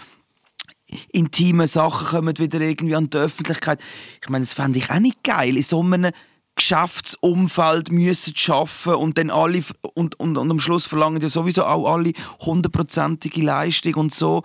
intime 1.12 1.68
Sachen 1.68 2.08
kommen 2.08 2.38
wieder 2.38 2.62
irgendwie 2.62 2.96
an 2.96 3.10
die 3.10 3.18
Öffentlichkeit. 3.18 3.80
Ich 4.22 4.30
meine, 4.30 4.46
das 4.46 4.54
fände 4.54 4.78
ich 4.78 4.90
auch 4.90 5.00
nicht 5.00 5.24
geil, 5.24 5.58
in 5.58 5.64
so 5.64 5.82
einem 5.82 6.12
Geschäftsumfeld 6.56 7.92
müssen 7.92 8.34
arbeiten 8.50 9.02
und 9.02 9.18
dann 9.18 9.30
alle 9.32 9.64
und, 9.96 10.20
und, 10.20 10.38
und 10.38 10.52
am 10.52 10.60
Schluss 10.60 10.86
verlangen 10.86 11.22
ja 11.22 11.30
sowieso 11.30 11.66
auch 11.66 11.92
alle 11.92 12.14
hundertprozentige 12.40 13.42
Leistung 13.42 13.96
und 13.96 14.14
so. 14.14 14.44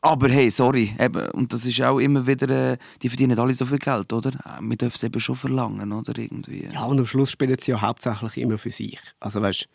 Aber 0.00 0.28
hey, 0.28 0.50
sorry, 0.50 0.94
eben, 1.00 1.30
und 1.30 1.50
das 1.54 1.64
ist 1.64 1.80
auch 1.80 1.98
immer 1.98 2.26
wieder, 2.26 2.72
äh, 2.72 2.76
die 3.00 3.08
verdienen 3.08 3.38
alle 3.38 3.54
so 3.54 3.64
viel 3.64 3.78
Geld, 3.78 4.12
oder? 4.12 4.30
Äh, 4.30 4.60
Wir 4.60 4.76
dürfen 4.76 4.96
es 4.96 5.02
eben 5.02 5.18
schon 5.18 5.34
verlangen, 5.34 5.92
oder? 5.92 6.18
Irgendwie. 6.18 6.68
Ja, 6.70 6.84
und 6.84 6.98
am 6.98 7.06
Schluss 7.06 7.30
spielen 7.30 7.56
sie 7.58 7.70
ja 7.70 7.80
hauptsächlich 7.80 8.36
immer 8.36 8.58
für 8.58 8.70
sich. 8.70 8.98
Also 9.18 9.40
weißt, 9.40 9.66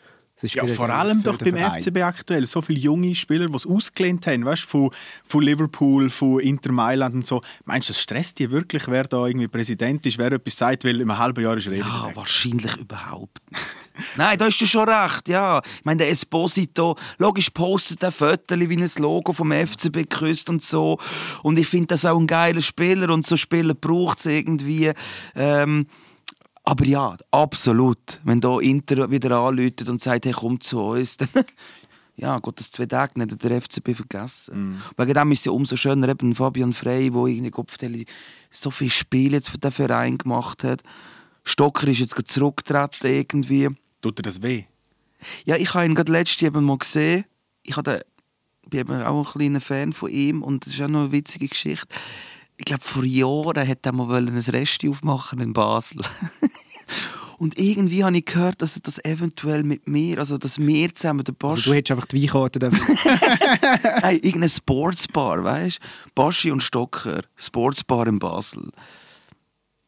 Ja, 0.41 0.65
vor 0.67 0.89
allem 0.89 1.21
doch 1.23 1.37
beim 1.37 1.55
Verein. 1.57 1.81
FCB 1.81 1.97
aktuell. 1.97 2.45
So 2.45 2.61
viele 2.61 2.79
junge 2.79 3.13
Spieler, 3.15 3.47
die 3.47 3.55
es 3.55 3.65
ausgelehnt 3.65 4.25
haben, 4.27 4.45
weißt, 4.45 4.63
von, 4.63 4.91
von 5.25 5.43
Liverpool, 5.43 6.09
von 6.09 6.39
Inter 6.39 6.71
Mailand 6.71 7.15
und 7.15 7.25
so. 7.27 7.41
Meinst 7.65 7.89
du, 7.89 7.93
das 7.93 8.01
stresst 8.01 8.39
die 8.39 8.49
wirklich, 8.51 8.87
wer 8.87 9.03
da 9.03 9.25
irgendwie 9.27 9.47
Präsident 9.47 10.05
ist, 10.05 10.17
wer 10.17 10.31
etwas 10.31 10.55
sagt, 10.57 10.85
weil 10.85 11.01
im 11.01 11.17
halben 11.17 11.43
Jahr 11.43 11.57
ist 11.57 11.67
er 11.67 11.73
Ja, 11.73 12.07
weg? 12.07 12.15
wahrscheinlich 12.15 12.75
überhaupt 12.77 13.39
nicht. 13.51 13.61
Nein, 14.15 14.37
da 14.37 14.45
hast 14.45 14.59
du 14.59 14.65
schon 14.65 14.87
recht, 14.87 15.27
ja. 15.27 15.61
Ich 15.77 15.83
meine, 15.83 15.97
der 15.97 16.09
Esposito, 16.09 16.95
logisch 17.17 17.49
postet 17.49 18.01
er 18.03 18.11
Fotos, 18.13 18.57
wie 18.57 18.77
ein 18.77 18.89
Logo 18.97 19.33
vom 19.33 19.51
FCB 19.51 19.93
geküsst 20.09 20.49
und 20.49 20.63
so. 20.63 20.97
Und 21.43 21.59
ich 21.59 21.67
finde 21.67 21.87
das 21.87 22.05
auch 22.05 22.17
ein 22.17 22.27
geiler 22.27 22.61
Spieler 22.61 23.09
und 23.09 23.25
so 23.27 23.35
Spieler 23.35 23.73
braucht 23.73 24.19
es 24.19 24.25
irgendwie. 24.25 24.93
Ähm, 25.35 25.87
aber 26.69 26.85
ja, 26.85 27.17
absolut. 27.31 28.19
Wenn 28.23 28.41
da 28.41 28.59
Inter 28.59 29.09
wieder 29.09 29.39
anläutet 29.39 29.89
und 29.89 29.99
sagt, 29.99 30.25
hey, 30.25 30.33
komm 30.33 30.61
zu 30.61 30.79
uns, 30.79 31.17
dann 31.17 31.29
ja, 32.15 32.37
geht 32.37 32.59
das 32.59 32.69
zwei 32.69 32.85
Tage 32.85 33.17
nicht, 33.17 33.31
hat 33.31 33.43
der 33.43 33.59
FCB 33.59 33.95
vergessen. 33.95 34.79
Wegen 34.95 35.13
dem 35.13 35.31
ist 35.31 35.39
es 35.39 35.45
ja 35.45 35.51
umso 35.51 35.75
schöner, 35.75 36.09
eben 36.09 36.35
Fabian 36.35 36.73
Frey, 36.73 37.09
der 37.09 37.25
irgendwie 37.25 37.49
Kopfteile 37.49 38.03
so 38.51 38.69
viele 38.69 38.91
Spiele 38.91 39.37
jetzt 39.37 39.49
für 39.49 39.57
den 39.57 39.71
Verein 39.71 40.17
gemacht 40.19 40.63
hat. 40.63 40.83
Stocker 41.43 41.87
ist 41.87 41.99
jetzt 41.99 42.15
gerade 42.15 42.27
zurückgetreten 42.27 43.09
irgendwie. 43.09 43.69
Tut 44.01 44.19
dir 44.19 44.23
das 44.23 44.43
weh? 44.43 44.65
Ja, 45.45 45.55
ich 45.55 45.73
habe 45.73 45.85
ihn 45.85 45.95
gerade 45.95 46.11
letztes 46.11 46.43
eben 46.43 46.65
mal 46.65 46.77
gesehen. 46.77 47.25
Ich 47.63 47.77
hatte, 47.77 48.05
bin 48.67 48.81
eben 48.81 49.01
auch 49.01 49.25
ein 49.25 49.39
kleiner 49.39 49.61
Fan 49.61 49.91
von 49.91 50.11
ihm 50.11 50.43
und 50.43 50.67
das 50.67 50.73
ist 50.73 50.81
auch 50.81 50.87
noch 50.87 51.01
eine 51.01 51.11
witzige 51.11 51.47
Geschichte. 51.47 51.87
Ich 52.59 52.65
glaube, 52.65 52.83
vor 52.83 53.05
Jahren 53.05 53.65
hat 53.65 53.85
er 53.85 53.93
mal 53.93 54.17
ein 54.17 54.37
Resti 54.37 54.89
aufmachen 54.89 55.39
in 55.39 55.53
Basel. 55.53 56.01
und 57.37 57.57
irgendwie 57.57 58.03
habe 58.03 58.17
ich 58.17 58.25
gehört, 58.25 58.61
dass 58.61 58.75
er 58.75 58.81
das 58.81 59.03
eventuell 59.05 59.63
mit 59.63 59.87
mir, 59.87 60.19
also 60.19 60.37
dass 60.37 60.59
wir 60.59 60.93
zusammen 60.93 61.23
den 61.23 61.35
Bosch... 61.35 61.55
Also 61.55 61.71
du 61.71 61.77
hättest 61.77 61.91
einfach 61.91 62.05
die 62.07 62.21
Weinkarte 62.21 62.59
dürfen. 62.59 62.81
Hey, 64.01 64.17
irgendeine 64.17 64.49
Sportsbar, 64.49 65.41
weißt 65.41 65.79
du? 65.81 66.11
Baschi 66.15 66.51
und 66.51 66.61
Stocker, 66.61 67.21
Sportsbar 67.37 68.07
in 68.07 68.19
Basel. 68.19 68.69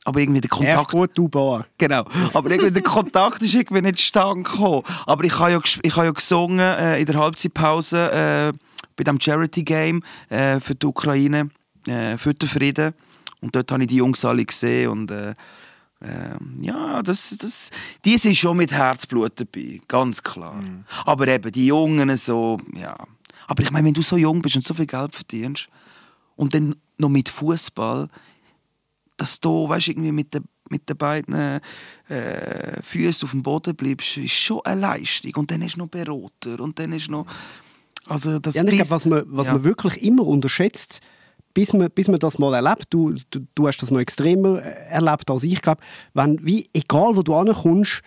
aber 0.05 0.21
irgendwie 0.21 0.39
der 0.39 0.49
Erst 0.49 0.87
Kontakt... 0.87 0.91
gut, 0.91 1.09
du 1.13 1.27
Bar. 1.27 1.65
Genau. 1.77 2.05
Aber 2.33 2.51
irgendwie 2.51 2.71
der 2.71 2.83
Kontakt 2.83 3.41
ist 3.41 3.53
irgendwie 3.53 3.81
nicht 3.81 3.99
stand 3.99 4.45
gekommen. 4.45 4.83
Aber 5.05 5.25
ich 5.25 5.37
habe 5.37 5.51
ja, 5.51 5.61
ich 5.81 5.95
habe 5.97 6.05
ja 6.05 6.11
gesungen 6.11 6.59
äh, 6.59 7.01
in 7.01 7.05
der 7.05 7.15
Halbzeitpause 7.15 8.53
äh, 8.53 8.57
bei 8.95 9.03
dem 9.03 9.19
Charity 9.19 9.63
Game 9.63 10.03
äh, 10.29 10.61
für 10.61 10.75
die 10.75 10.85
Ukraine, 10.85 11.49
äh, 11.87 12.17
für 12.17 12.33
den 12.33 12.49
Frieden. 12.49 12.93
Und 13.41 13.55
dort 13.55 13.71
habe 13.71 13.83
ich 13.83 13.89
die 13.89 13.95
Jungs 13.95 14.23
alle 14.23 14.45
gesehen 14.45 14.89
und 14.89 15.11
äh, 15.11 15.31
äh, 16.01 16.35
ja, 16.61 17.01
das, 17.03 17.37
das, 17.37 17.69
die 18.03 18.17
sind 18.17 18.35
schon 18.35 18.57
mit 18.57 18.71
Herzblut 18.71 19.33
dabei, 19.35 19.79
ganz 19.87 20.21
klar. 20.21 20.63
Aber 21.05 21.27
eben, 21.27 21.51
die 21.51 21.67
Jungen 21.67 22.15
so, 22.17 22.57
ja. 22.75 22.95
Aber 23.47 23.63
ich 23.63 23.71
meine, 23.71 23.87
wenn 23.87 23.93
du 23.93 24.01
so 24.01 24.17
jung 24.17 24.41
bist 24.41 24.55
und 24.55 24.65
so 24.65 24.73
viel 24.73 24.85
Geld 24.87 25.15
verdienst 25.15 25.67
und 26.35 26.53
dann 26.53 26.75
noch 26.97 27.09
mit 27.09 27.29
Fußball, 27.29 28.09
dass 29.17 29.39
du 29.39 29.69
weißt, 29.69 29.89
irgendwie 29.89 30.11
mit, 30.11 30.33
den 30.33 30.45
mit 30.69 30.87
den 30.87 30.97
beiden 30.97 31.33
äh, 31.35 31.59
Füßen 32.81 33.25
auf 33.25 33.31
dem 33.31 33.43
Boden 33.43 33.75
bleibst, 33.75 34.17
ist 34.17 34.31
schon 34.31 34.61
eine 34.63 34.81
Leistung. 34.81 35.33
Und 35.35 35.51
dann 35.51 35.61
ist 35.61 35.77
noch 35.77 35.87
Berater 35.87 36.59
und 36.59 36.79
dann 36.79 36.93
ist 36.93 37.09
noch... 37.09 37.25
Also 38.07 38.39
das 38.39 38.55
Ja, 38.55 38.63
ich 38.63 38.71
glaube, 38.71 38.89
was 38.89 39.05
man, 39.05 39.23
was 39.27 39.47
Ja. 39.47 39.53
man 39.53 39.63
wirklich 39.63 40.01
immer 40.01 40.25
unterschätzt, 40.25 41.01
bis 41.53 41.73
man, 41.73 41.89
bis 41.91 42.07
man 42.07 42.19
das 42.19 42.39
mal 42.39 42.53
erlebt, 42.53 42.85
du, 42.89 43.15
du, 43.29 43.41
du 43.55 43.67
hast 43.67 43.77
das 43.77 43.91
noch 43.91 43.99
extremer 43.99 44.61
äh, 44.61 44.89
erlebt 44.89 45.29
als 45.29 45.43
ich, 45.43 45.61
glaube, 45.61 45.81
wenn, 46.13 46.43
wie, 46.45 46.65
egal 46.73 47.15
wo 47.15 47.23
du 47.23 47.35
ankommst, 47.35 48.01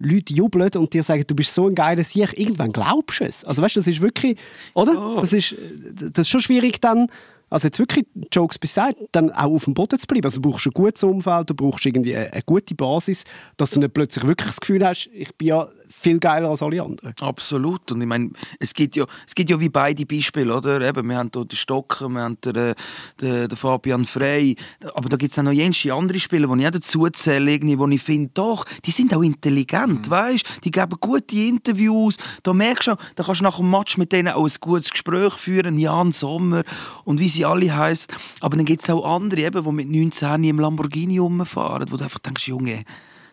Leute 0.00 0.32
jubeln 0.32 0.70
und 0.76 0.92
dir 0.92 1.02
sagen, 1.02 1.24
du 1.26 1.34
bist 1.34 1.52
so 1.52 1.66
ein 1.66 1.74
geiler 1.74 2.04
Sieg, 2.04 2.38
irgendwann 2.38 2.72
glaubst 2.72 3.20
du 3.20 3.24
es. 3.24 3.44
Also 3.44 3.62
weißt 3.62 3.76
du, 3.76 3.80
das 3.80 3.88
ist 3.88 4.00
wirklich, 4.00 4.38
oder? 4.74 5.16
Das, 5.20 5.32
ist, 5.32 5.56
das 5.90 6.18
ist 6.18 6.28
schon 6.28 6.40
schwierig 6.40 6.80
dann, 6.80 7.08
also 7.50 7.66
jetzt 7.66 7.78
wirklich 7.78 8.06
Jokes 8.30 8.58
beiseite, 8.58 9.08
dann 9.10 9.32
auch 9.32 9.52
auf 9.52 9.64
dem 9.64 9.74
Boden 9.74 9.98
zu 9.98 10.06
bleiben. 10.06 10.24
Also 10.24 10.40
du 10.40 10.48
brauchst 10.48 10.66
ein 10.66 10.72
gutes 10.72 11.02
Umfeld, 11.02 11.50
du 11.50 11.54
brauchst 11.54 11.84
irgendwie 11.84 12.14
eine, 12.14 12.32
eine 12.32 12.42
gute 12.42 12.74
Basis, 12.76 13.24
dass 13.56 13.72
du 13.72 13.80
nicht 13.80 13.92
plötzlich 13.92 14.24
wirklich 14.26 14.48
das 14.48 14.60
Gefühl 14.60 14.86
hast, 14.86 15.08
ich 15.12 15.34
bin 15.34 15.48
ja 15.48 15.68
viel 15.88 16.18
geiler 16.18 16.50
als 16.50 16.62
alle 16.62 16.82
anderen. 16.82 17.14
Absolut. 17.20 17.90
Und 17.92 18.00
ich 18.00 18.06
meine, 18.06 18.30
es 18.58 18.74
gibt 18.74 18.96
ja, 18.96 19.04
es 19.26 19.34
gibt 19.34 19.50
ja 19.50 19.58
wie 19.60 19.68
beide 19.68 20.04
Beispiele, 20.06 20.54
oder? 20.54 20.80
Eben, 20.80 21.08
wir 21.08 21.16
haben 21.16 21.30
hier 21.34 21.44
den 21.44 21.56
Stocker, 21.56 22.08
wir 22.08 22.20
haben 22.20 22.40
den, 22.42 22.54
äh, 22.56 22.74
den, 23.20 23.48
den 23.48 23.56
Fabian 23.56 24.04
Frey. 24.04 24.56
Aber 24.94 25.08
da 25.08 25.16
gibt 25.16 25.32
es 25.32 25.38
auch 25.38 25.42
noch 25.42 25.52
jenste 25.52 25.92
andere 25.94 26.20
Spieler, 26.20 26.48
die 26.48 26.60
ich 26.60 26.66
auch 26.66 26.70
dazu 26.70 27.08
zähle, 27.10 27.50
irgendwie, 27.52 27.78
wo 27.78 27.86
ich 27.88 28.02
finde, 28.02 28.30
doch, 28.34 28.64
die 28.84 28.90
sind 28.90 29.14
auch 29.14 29.22
intelligent, 29.22 30.06
Mhm. 30.06 30.10
weißt 30.10 30.44
Die 30.64 30.70
geben 30.70 30.96
gute 31.00 31.36
Interviews. 31.36 32.16
Da 32.42 32.52
merkst 32.52 32.88
du, 32.88 32.92
auch, 32.92 32.98
da 33.16 33.22
kannst 33.24 33.40
du 33.40 33.44
nach 33.44 33.56
dem 33.58 33.70
Match 33.70 33.96
mit 33.96 34.12
denen 34.12 34.28
auch 34.28 34.44
ein 34.46 34.52
gutes 34.60 34.90
Gespräch 34.90 35.34
führen, 35.34 35.78
Jan 35.78 36.12
Sommer 36.12 36.62
und 37.04 37.20
wie 37.20 37.28
sie 37.28 37.44
alle 37.44 37.74
heißen. 37.74 38.08
Aber 38.40 38.56
dann 38.56 38.64
gibt 38.66 38.82
es 38.82 38.90
auch 38.90 39.04
andere, 39.04 39.42
eben, 39.42 39.64
die 39.64 39.72
mit 39.72 39.88
19 39.90 40.44
im 40.44 40.60
Lamborghini 40.60 41.18
rumfahren, 41.18 41.90
wo 41.90 41.96
du 41.96 42.04
einfach 42.04 42.18
denkst, 42.20 42.48
Junge, 42.48 42.82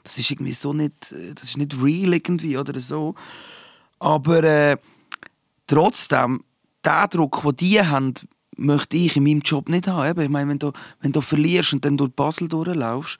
das 0.05 0.17
ist 0.17 0.31
irgendwie 0.31 0.53
so 0.53 0.71
nicht, 0.71 1.11
äh, 1.11 1.33
das 1.33 1.49
ist 1.49 1.57
nicht 1.57 1.75
real 1.81 2.13
irgendwie 2.13 2.57
oder 2.57 2.79
so. 2.79 3.15
Aber 3.99 4.43
äh, 4.43 4.77
trotzdem, 5.67 6.43
den 6.85 7.09
Druck, 7.09 7.41
den 7.41 7.55
die 7.55 7.81
haben, 7.81 8.13
möchte 8.57 8.95
ich 8.95 9.17
in 9.17 9.23
meinem 9.23 9.41
Job 9.41 9.67
nicht 9.67 9.87
haben. 9.87 10.21
Ich 10.21 10.29
meine, 10.29 10.49
wenn 10.49 10.59
du, 10.59 10.71
wenn 11.01 11.11
du 11.11 11.21
verlierst 11.21 11.73
und 11.73 11.83
dann 11.83 11.97
durch 11.97 12.11
Basel 12.11 12.47
durchlaufst, 12.47 13.17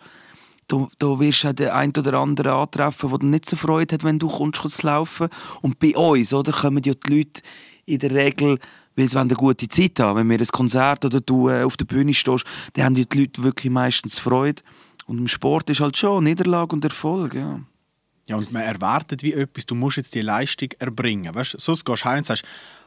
da, 0.68 0.88
da 0.98 1.20
wirst 1.20 1.44
du 1.44 1.54
den 1.54 1.70
einen 1.70 1.94
oder 1.98 2.20
anderen 2.20 2.52
antreffen, 2.52 3.10
der 3.10 3.30
nicht 3.30 3.50
so 3.50 3.56
Freude 3.56 3.96
hat, 3.96 4.04
wenn 4.04 4.20
du 4.20 4.28
kommst, 4.28 4.62
zu 4.70 4.88
laufen. 4.88 5.28
Und 5.62 5.80
bei 5.80 5.96
uns 5.96 6.34
oder, 6.34 6.52
kommen 6.52 6.82
ja 6.84 6.94
die 6.94 7.14
Leute 7.18 7.42
in 7.86 8.00
der 8.00 8.12
Regel, 8.12 8.58
weil 8.96 9.08
sie 9.08 9.20
eine 9.20 9.36
gute 9.36 9.68
Zeit 9.68 10.00
haben. 10.00 10.18
Wenn 10.20 10.30
wir 10.30 10.40
ein 10.40 10.48
Konzert 10.48 11.06
oder 11.06 11.22
du 11.22 11.50
äh, 11.50 11.64
auf 11.64 11.78
der 11.78 11.86
Bühne 11.86 12.14
stehst, 12.14 12.46
dann 12.74 12.86
haben 12.86 12.96
die 12.96 13.08
Leute 13.14 13.44
wirklich 13.44 13.72
meistens 13.72 14.18
Freude. 14.18 14.62
Und 15.06 15.20
im 15.20 15.28
Sport 15.28 15.70
ist 15.70 15.82
halt 15.82 15.98
schon 15.98 16.24
Niederlage 16.24 16.76
und 16.76 16.84
Erfolg, 16.84 17.34
ja. 17.36 17.60
Ja, 18.28 18.38
und 18.38 18.52
man 18.52 18.64
erwartet 18.64 19.22
wie 19.22 19.34
etwas, 19.34 19.68
du 19.68 19.76
musst 19.76 19.98
jetzt 19.98 20.16
die 20.16 20.22
Leistung 20.22 20.70
erbringen. 20.80 21.34
Weißt, 21.36 21.56
sonst 21.60 21.86
gehst 21.86 22.04
du 22.04 22.06
heim 22.10 22.18
und 22.20 22.26
sagst, 22.26 22.44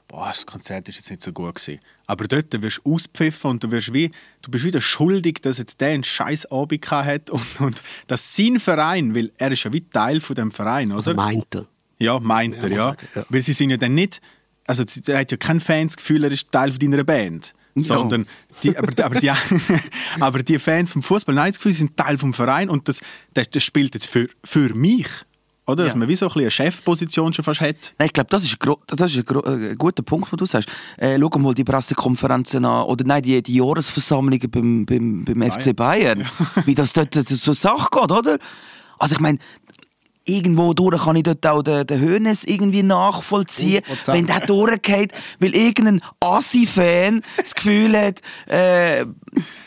boah, 0.08 0.26
das 0.26 0.44
Konzert 0.44 0.88
ist 0.88 0.96
jetzt 0.96 1.10
nicht 1.10 1.22
so 1.22 1.32
gut 1.32 1.54
gewesen. 1.54 1.78
Aber 2.06 2.26
dort 2.26 2.60
wirst 2.60 2.80
du 2.84 2.92
auspfiffen 2.94 3.50
und 3.52 3.62
du, 3.62 3.70
wirst 3.70 3.92
wie, 3.92 4.10
du 4.42 4.50
bist 4.50 4.64
wieder 4.64 4.80
schuldig, 4.80 5.40
dass 5.42 5.58
jetzt 5.58 5.80
der 5.80 5.90
einen 5.90 6.02
scheiß 6.02 6.46
Abend 6.50 6.90
hat 6.90 7.30
und, 7.30 7.60
und 7.60 7.82
dass 8.08 8.34
sein 8.34 8.58
Verein, 8.58 9.14
weil 9.14 9.30
er 9.38 9.52
ist 9.52 9.62
ja 9.62 9.72
wie 9.72 9.82
Teil 9.82 10.20
von 10.20 10.34
dem 10.34 10.50
Verein, 10.50 10.88
oder? 10.88 10.96
Also 10.96 11.14
meint 11.14 11.54
er. 11.54 11.66
Ja, 12.00 12.18
meint 12.18 12.62
er, 12.62 12.70
ja. 12.70 12.76
sagen, 12.90 13.08
ja. 13.14 13.25
Weil 13.28 13.42
sie 13.42 13.52
sind 13.52 13.70
ja 13.70 13.76
dann 13.76 13.94
nicht, 13.94 14.20
also 14.66 14.82
sie- 14.88 15.02
er 15.06 15.20
hat 15.20 15.30
ja 15.30 15.37
kein 15.37 15.60
Fansgefühl, 15.60 16.25
er 16.25 16.32
ist 16.32 16.50
Teil 16.50 16.72
von 16.72 16.80
deiner 16.80 17.04
Band. 17.04 17.54
Sondern 17.82 18.26
die, 18.62 18.76
aber, 18.76 19.04
aber, 19.04 19.20
die, 19.20 19.30
aber 20.20 20.42
die 20.42 20.58
Fans 20.58 20.90
vom 20.90 21.02
Fußball, 21.02 21.35
nein, 21.35 21.50
das 21.50 21.58
Gefühl, 21.58 21.73
sie 21.73 21.78
sind 21.78 21.97
Teil 21.97 22.18
vom 22.18 22.35
Verein 22.35 22.68
und 22.70 22.88
das, 22.88 23.00
das, 23.35 23.49
das 23.50 23.62
spielt 23.62 23.94
jetzt 23.94 24.06
für, 24.06 24.28
für 24.44 24.75
mich. 24.75 25.08
Oder? 25.66 25.85
Dass 25.85 25.92
Ja. 25.92 25.99
man 25.99 26.08
wie 26.08 26.16
so 26.16 26.25
ein 26.26 26.28
bisschen 26.28 26.40
eine 26.42 26.50
Chefposition 26.50 27.32
schon 27.35 27.44
fast 27.44 27.61
hat. 27.61 27.94
Nein, 27.99 28.06
ich 28.06 28.12
glaube, 28.14 28.30
das 28.30 28.42
ist, 28.42 28.56
das 28.87 29.14
ist 29.14 29.30
ein, 29.30 29.62
äh, 29.73 29.75
guter 29.76 30.02
Punkt, 30.02 30.32
den 30.32 30.38
du 30.38 30.47
sagst. 30.47 30.66
Äh, 30.97 31.18
schau 31.20 31.38
mal 31.38 31.52
die 31.54 31.64
Pressekonferenzen 31.64 32.64
an, 32.64 32.85
oder 32.87 33.04
nein, 33.04 33.20
die, 33.23 33.42
die 33.42 33.56
Jahresversammlungen 33.56 34.50
beim, 34.50 34.87
beim, 34.87 35.25
beim 35.26 35.52
FC 35.52 35.76
Bayern. 35.76 36.25
Wie 36.64 36.75
das 36.75 36.94
dort 36.94 37.12
zur 37.14 37.54
Sache 37.54 37.88
geht, 37.92 38.11
oder? 38.11 38.38
Also 38.99 39.14
ich 39.14 39.20
meine, 39.20 39.38
irgendwo 40.28 40.75
durch 40.75 41.04
kann 41.04 41.16
ich 41.16 41.23
dort 41.23 41.47
auch 41.47 41.62
den, 41.62 41.87
den 41.87 42.00
Hönes 42.00 42.44
irgendwie 42.44 42.82
nachvollziehen, 42.82 43.82
100%. 43.82 44.12
wenn 44.12 44.26
der 44.26 44.40
durchgeht, 44.40 45.12
weil 45.40 45.54
irgendein 45.54 46.00
Assi-Fan 46.20 47.23
das 47.37 47.54
Gefühl 47.54 47.97
hat, 47.97 48.20
äh, 48.47 49.06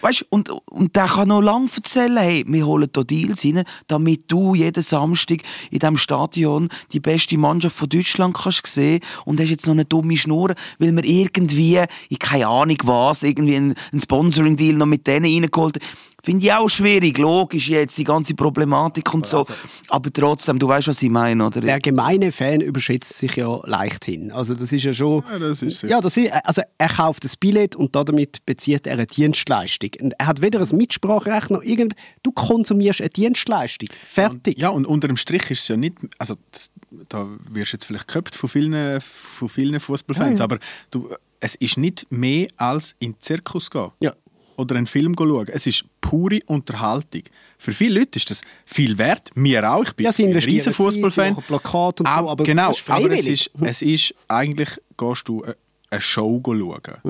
weißt, 0.01 0.25
und, 0.29 0.49
und 0.49 0.95
der 0.95 1.05
kann 1.05 1.29
noch 1.29 1.41
lange 1.41 1.69
erzählen, 1.75 2.17
hey, 2.17 2.43
wir 2.47 2.65
holen 2.65 2.89
hier 2.93 3.03
Deals 3.03 3.45
rein, 3.45 3.63
damit 3.87 4.23
du 4.27 4.55
jeden 4.55 4.83
Samstag 4.83 5.39
in 5.69 5.79
diesem 5.79 5.97
Stadion 5.97 6.69
die 6.91 6.99
beste 6.99 7.37
Mannschaft 7.37 7.75
von 7.75 7.89
Deutschland 7.89 8.35
kannst 8.35 8.67
sehen 8.67 9.01
und 9.25 9.39
hast 9.39 9.49
jetzt 9.49 9.67
noch 9.67 9.73
eine 9.73 9.85
dumme 9.85 10.17
Schnur, 10.17 10.53
weil 10.79 10.95
wir 10.95 11.03
irgendwie, 11.03 11.79
ich 12.09 12.19
keine 12.19 12.47
Ahnung 12.47 12.77
was, 12.83 13.23
irgendwie 13.23 13.55
einen, 13.55 13.75
einen 13.91 14.01
Sponsoring-Deal 14.01 14.75
noch 14.75 14.85
mit 14.85 15.07
denen 15.07 15.25
reingeholt 15.25 15.79
Finde 16.23 16.45
ich 16.45 16.53
auch 16.53 16.69
schwierig, 16.69 17.17
logisch 17.17 17.69
jetzt, 17.69 17.97
die 17.97 18.03
ganze 18.03 18.35
Problematik 18.35 19.13
und 19.13 19.25
so. 19.25 19.45
Aber 19.89 20.13
trotzdem, 20.13 20.59
du 20.59 20.67
weißt, 20.67 20.87
was 20.87 21.01
ich 21.01 21.09
meine, 21.09 21.45
oder? 21.45 21.61
Der 21.61 21.79
gemeine 21.79 22.31
Fan 22.31 22.61
überschätzt 22.61 23.17
sich 23.17 23.37
ja 23.37 23.59
leichthin. 23.65 24.31
Also 24.31 24.53
das 24.53 24.71
ist 24.71 24.83
ja 24.83 24.93
schon... 24.93 25.23
Ja, 25.31 25.39
das 25.39 25.61
ist 25.61 25.79
so. 25.79 25.87
Ja, 25.87 25.99
das 25.99 26.17
ist, 26.17 26.31
also 26.43 26.61
er 26.77 26.89
kauft 26.89 27.23
das 27.23 27.35
Billett 27.35 27.75
und 27.75 27.95
damit 27.95 28.45
bezieht 28.45 28.85
er 28.85 28.93
eine 28.93 29.07
Dienstleistung. 29.07 29.91
Und 29.99 30.13
er 30.19 30.27
hat 30.27 30.41
weder 30.41 30.59
ein 30.59 30.77
Mitspracherecht 30.77 31.49
noch 31.49 31.63
irgend... 31.63 31.93
Du 32.23 32.31
konsumierst 32.31 33.01
eine 33.01 33.09
Dienstleistung. 33.09 33.89
Fertig. 34.07 34.59
Ja, 34.59 34.69
und 34.69 34.85
unter 34.85 35.07
dem 35.07 35.17
Strich 35.17 35.49
ist 35.49 35.61
es 35.61 35.67
ja 35.67 35.77
nicht, 35.77 35.95
also 36.17 36.35
das, 36.51 36.71
da 37.09 37.27
wirst 37.49 37.73
du 37.73 37.75
jetzt 37.77 37.85
vielleicht 37.85 38.07
geköpft 38.07 38.35
von 38.35 38.49
vielen, 38.49 39.01
von 39.01 39.49
vielen 39.49 39.79
Fußballfans, 39.79 40.41
aber 40.41 40.59
du, 40.91 41.09
es 41.39 41.55
ist 41.55 41.77
nicht 41.77 42.05
mehr 42.11 42.47
als 42.57 42.95
in 42.99 43.13
den 43.13 43.19
Zirkus 43.19 43.71
gehen. 43.71 43.91
Ja. 43.99 44.13
Oder 44.61 44.75
einen 44.75 44.85
Film 44.87 45.15
schauen. 45.17 45.47
Es 45.51 45.65
ist 45.65 45.85
pure 46.01 46.39
Unterhaltung. 46.45 47.23
Für 47.57 47.71
viele 47.71 47.99
Leute 47.99 48.17
ist 48.19 48.29
das 48.29 48.41
viel 48.65 48.97
wert. 48.97 49.29
Mir 49.35 49.69
auch. 49.71 49.83
Ich 49.83 49.93
bin 49.93 50.05
Ja, 50.05 50.11
ein 50.17 50.33
riesen 50.33 50.71
Fußballfan. 50.73 51.35
Plakate 51.37 52.03
und 52.03 52.07
so, 52.07 52.29
aber 52.29 52.43
genau, 52.43 52.71
aber 52.87 53.11
es 53.11 53.27
ist, 53.27 53.51
es 53.61 53.81
ist 53.81 54.13
eigentlich, 54.27 54.69
gehst 54.97 55.27
du 55.27 55.43
eine- 55.43 55.55
Show 55.99 56.41
schauen, 56.45 56.61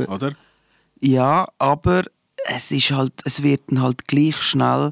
oder? 0.08 0.34
Ja, 1.01 1.48
aber 1.60 2.03
es 2.48 2.72
ist 2.72 2.91
halt, 2.91 3.13
es 3.25 3.43
wird 3.43 3.63
dann 3.67 3.81
halt 3.81 4.08
gleich 4.08 4.38
schnell 4.41 4.91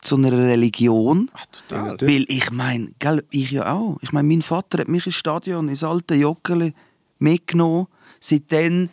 zu 0.00 0.16
einer 0.16 0.32
Religion. 0.32 1.30
total. 1.68 1.96
Weil 2.00 2.24
ich 2.28 2.50
meine, 2.52 2.92
gell, 2.98 3.24
ich 3.30 3.50
ja 3.50 3.72
auch. 3.72 3.98
Ich 4.02 4.12
meine, 4.12 4.28
mein 4.28 4.42
Vater 4.42 4.78
hat 4.78 4.88
mich 4.88 5.06
ins 5.06 5.16
Stadion, 5.16 5.68
ins 5.68 5.82
alte 5.82 6.14
Joggeli 6.14 6.74
mitgenommen. 7.18 7.86
Seitdem 8.20 8.90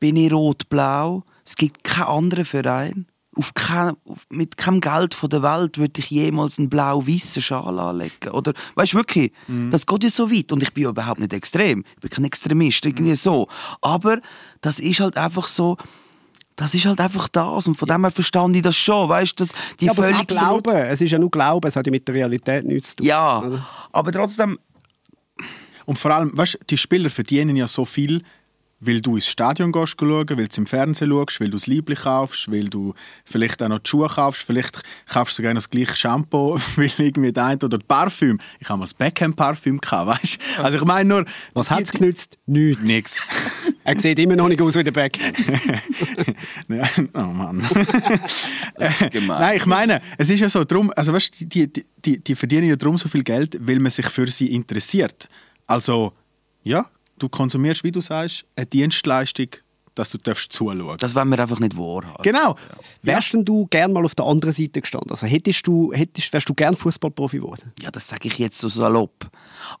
bin 0.00 0.16
ich 0.16 0.32
rot-blau. 0.32 1.22
Es 1.50 1.56
gibt 1.56 1.82
keinen 1.82 2.06
anderen 2.06 2.44
Verein. 2.44 3.06
Auf 3.34 3.54
kein, 3.54 3.96
auf, 4.04 4.24
mit 4.28 4.56
keinem 4.56 4.80
Geld 4.80 5.14
von 5.14 5.28
der 5.30 5.42
Welt 5.42 5.78
würde 5.78 6.00
ich 6.00 6.10
jemals 6.10 6.60
einen 6.60 6.68
blau-weißen 6.68 7.42
Schal 7.42 7.76
anlegen. 7.76 8.30
Oder, 8.30 8.52
weißt 8.76 8.92
du, 8.92 8.98
wirklich, 8.98 9.32
das 9.70 9.84
geht 9.84 10.04
ja 10.04 10.10
so 10.10 10.30
weit. 10.30 10.52
Und 10.52 10.62
ich 10.62 10.72
bin 10.72 10.84
ja 10.84 10.90
überhaupt 10.90 11.18
nicht 11.18 11.32
extrem. 11.32 11.84
Ich 11.96 12.02
bin 12.02 12.10
kein 12.10 12.24
Extremist, 12.24 12.86
irgendwie 12.86 13.16
so. 13.16 13.48
Aber 13.80 14.20
das 14.60 14.78
ist 14.78 15.00
halt 15.00 15.16
einfach 15.16 15.48
so, 15.48 15.76
das 16.54 16.72
ist 16.76 16.86
halt 16.86 17.00
einfach 17.00 17.26
das. 17.26 17.66
Und 17.66 17.74
von 17.74 17.88
dem 17.88 18.04
her 18.04 18.12
verstand 18.12 18.54
ich 18.54 18.62
das 18.62 18.76
schon. 18.76 19.08
Weißt 19.08 19.32
du, 19.32 19.42
dass 19.44 19.52
die 19.80 19.86
Ja, 19.86 19.90
aber 19.90 20.04
es 20.04 20.10
ist 20.10 20.16
völlig 20.16 20.28
Glauben. 20.28 20.76
Es 20.76 21.00
ist 21.00 21.10
ja 21.10 21.18
nur 21.18 21.32
Glauben. 21.32 21.66
Es 21.66 21.74
hat 21.74 21.84
ja 21.84 21.90
mit 21.90 22.06
der 22.06 22.14
Realität 22.14 22.64
nichts 22.64 22.90
zu 22.90 22.96
tun. 22.98 23.06
ja, 23.06 23.40
Oder? 23.40 23.66
aber 23.90 24.12
trotzdem, 24.12 24.56
Und 25.84 25.98
vor 25.98 26.12
allem, 26.12 26.30
weißt, 26.36 26.60
die 26.68 26.76
Spieler 26.76 27.10
verdienen 27.10 27.56
ja 27.56 27.66
so 27.66 27.84
viel, 27.84 28.22
weil 28.80 29.02
du 29.02 29.16
ins 29.16 29.26
Stadion 29.26 29.72
gehst 29.72 29.96
schauen, 30.00 30.28
weil 30.28 30.48
du 30.48 30.56
im 30.56 30.66
Fernsehen 30.66 31.10
schaust, 31.10 31.40
weil 31.40 31.50
du 31.50 31.56
das 31.56 31.66
Liebling 31.66 31.98
kaufst, 31.98 32.50
weil 32.50 32.68
du 32.68 32.94
vielleicht 33.24 33.62
auch 33.62 33.68
noch 33.68 33.78
die 33.78 33.88
Schuhe 33.88 34.08
kaufst, 34.08 34.42
vielleicht 34.42 34.82
kaufst 35.06 35.38
du 35.38 35.42
sogar 35.42 35.52
noch 35.52 35.58
das 35.58 35.70
gleiche 35.70 35.94
Shampoo, 35.94 36.58
weil 36.76 36.90
irgendwie 36.98 37.32
der 37.32 37.44
eine 37.44 37.58
oder 37.58 37.78
das 37.78 37.86
Parfüm. 37.86 38.38
Ich 38.58 38.68
habe 38.68 38.78
mal 38.78 38.84
das 38.84 38.94
Beckham-Parfüm 38.94 39.80
gehabt, 39.80 40.22
weißt? 40.22 40.38
Also 40.58 40.78
ich 40.78 40.84
meine 40.84 41.08
nur... 41.08 41.24
Was 41.52 41.70
hat 41.70 41.82
es 41.82 41.92
genützt? 41.92 42.38
Nichts. 42.46 42.82
Nix. 42.82 43.22
Er 43.82 43.98
sieht 43.98 44.18
immer 44.18 44.36
noch 44.36 44.48
nicht 44.48 44.60
aus 44.60 44.76
wie 44.76 44.84
der 44.84 44.92
Beck. 44.92 45.18
Ja, 46.68 46.88
oh 47.14 47.22
Mann. 47.22 47.66
Gemein. 49.10 49.40
Nein, 49.40 49.56
ich 49.56 49.66
meine, 49.66 50.00
es 50.18 50.30
ist 50.30 50.40
ja 50.40 50.48
so, 50.48 50.64
drum, 50.64 50.92
also 50.94 51.12
weißt, 51.12 51.52
die, 51.52 51.66
die, 51.66 51.84
die, 52.04 52.22
die 52.22 52.34
verdienen 52.34 52.68
ja 52.68 52.76
darum 52.76 52.96
so 52.98 53.08
viel 53.08 53.24
Geld, 53.24 53.58
weil 53.60 53.80
man 53.80 53.90
sich 53.90 54.08
für 54.08 54.26
sie 54.28 54.52
interessiert. 54.54 55.28
Also, 55.66 56.12
ja, 56.62 56.86
du 57.22 57.28
konsumierst, 57.28 57.84
wie 57.84 57.92
du 57.92 58.00
sagst, 58.00 58.44
eine 58.56 58.66
Dienstleistung, 58.66 59.48
dass 59.94 60.10
du 60.10 60.18
darfst 60.18 60.52
zuschauen. 60.52 60.96
Das 60.98 61.14
wollen 61.14 61.28
wir 61.28 61.38
einfach 61.38 61.60
nicht 61.60 61.76
wahrhaben. 61.76 62.22
Genau. 62.22 62.56
Wärst 63.02 63.34
denn 63.34 63.44
du 63.44 63.66
gern 63.66 63.92
mal 63.92 64.04
auf 64.04 64.14
der 64.14 64.24
anderen 64.24 64.54
Seite 64.54 64.80
gestanden? 64.80 65.10
Also 65.10 65.26
hättest 65.26 65.66
du, 65.66 65.92
hättest, 65.92 66.32
wärst 66.32 66.48
du 66.48 66.54
gern 66.54 66.76
Fußballprofi 66.76 67.38
geworden? 67.38 67.72
Ja, 67.80 67.90
das 67.90 68.08
sage 68.08 68.28
ich 68.28 68.38
jetzt 68.38 68.58
so 68.58 68.68
salopp. 68.68 69.30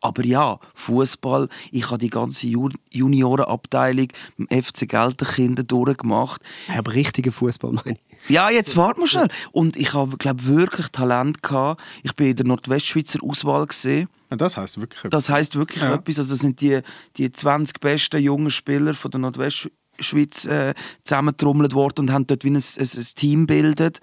Aber 0.00 0.24
ja, 0.24 0.58
Fußball, 0.74 1.48
ich 1.70 1.86
habe 1.86 1.98
die 1.98 2.10
ganze 2.10 2.48
Ju 2.48 2.70
Juniorenabteilung 2.90 4.08
im 4.36 4.46
FC 4.48 4.88
Gelterkinder 4.88 5.62
durchgemacht. 5.62 6.42
Ja, 6.68 6.78
aber 6.78 6.92
richtiger 6.92 7.32
Fußball 7.32 7.72
meine 7.84 7.96
ich. 7.96 8.30
Ja, 8.30 8.50
jetzt 8.50 8.76
warte 8.76 9.00
mal 9.00 9.06
schnell. 9.06 9.28
Und 9.52 9.76
ich 9.76 9.94
habe, 9.94 10.18
glaube 10.18 10.44
wirklich 10.44 10.88
Talent 10.88 11.42
gehabt. 11.42 11.80
Ich 12.02 12.14
bin 12.14 12.28
in 12.28 12.36
der 12.36 12.46
Nordwestschweizer 12.46 13.20
Auswahl 13.22 13.66
gesehen. 13.66 14.08
Das 14.38 14.56
heißt 14.56 14.80
wirklich. 14.80 15.10
Das 15.10 15.28
heißt 15.28 15.56
wirklich 15.56 15.82
Ja. 15.82 15.94
etwas. 15.94 16.18
Also 16.18 16.34
das 16.34 16.40
sind 16.40 16.60
die, 16.60 16.80
die 17.16 17.30
20 17.32 17.80
besten 17.80 18.22
jungen 18.22 18.50
Spieler 18.50 18.94
von 18.94 19.10
der 19.10 19.20
Nordwestschweiz 19.20 20.44
äh, 20.46 20.74
zusammentrommelt 21.04 21.74
worden 21.74 22.00
und 22.02 22.12
haben 22.12 22.26
dort 22.26 22.44
wie 22.44 22.50
ein, 22.50 22.56
ein, 22.56 22.62
ein 22.78 23.06
Team 23.16 23.46
gebildet. 23.46 24.00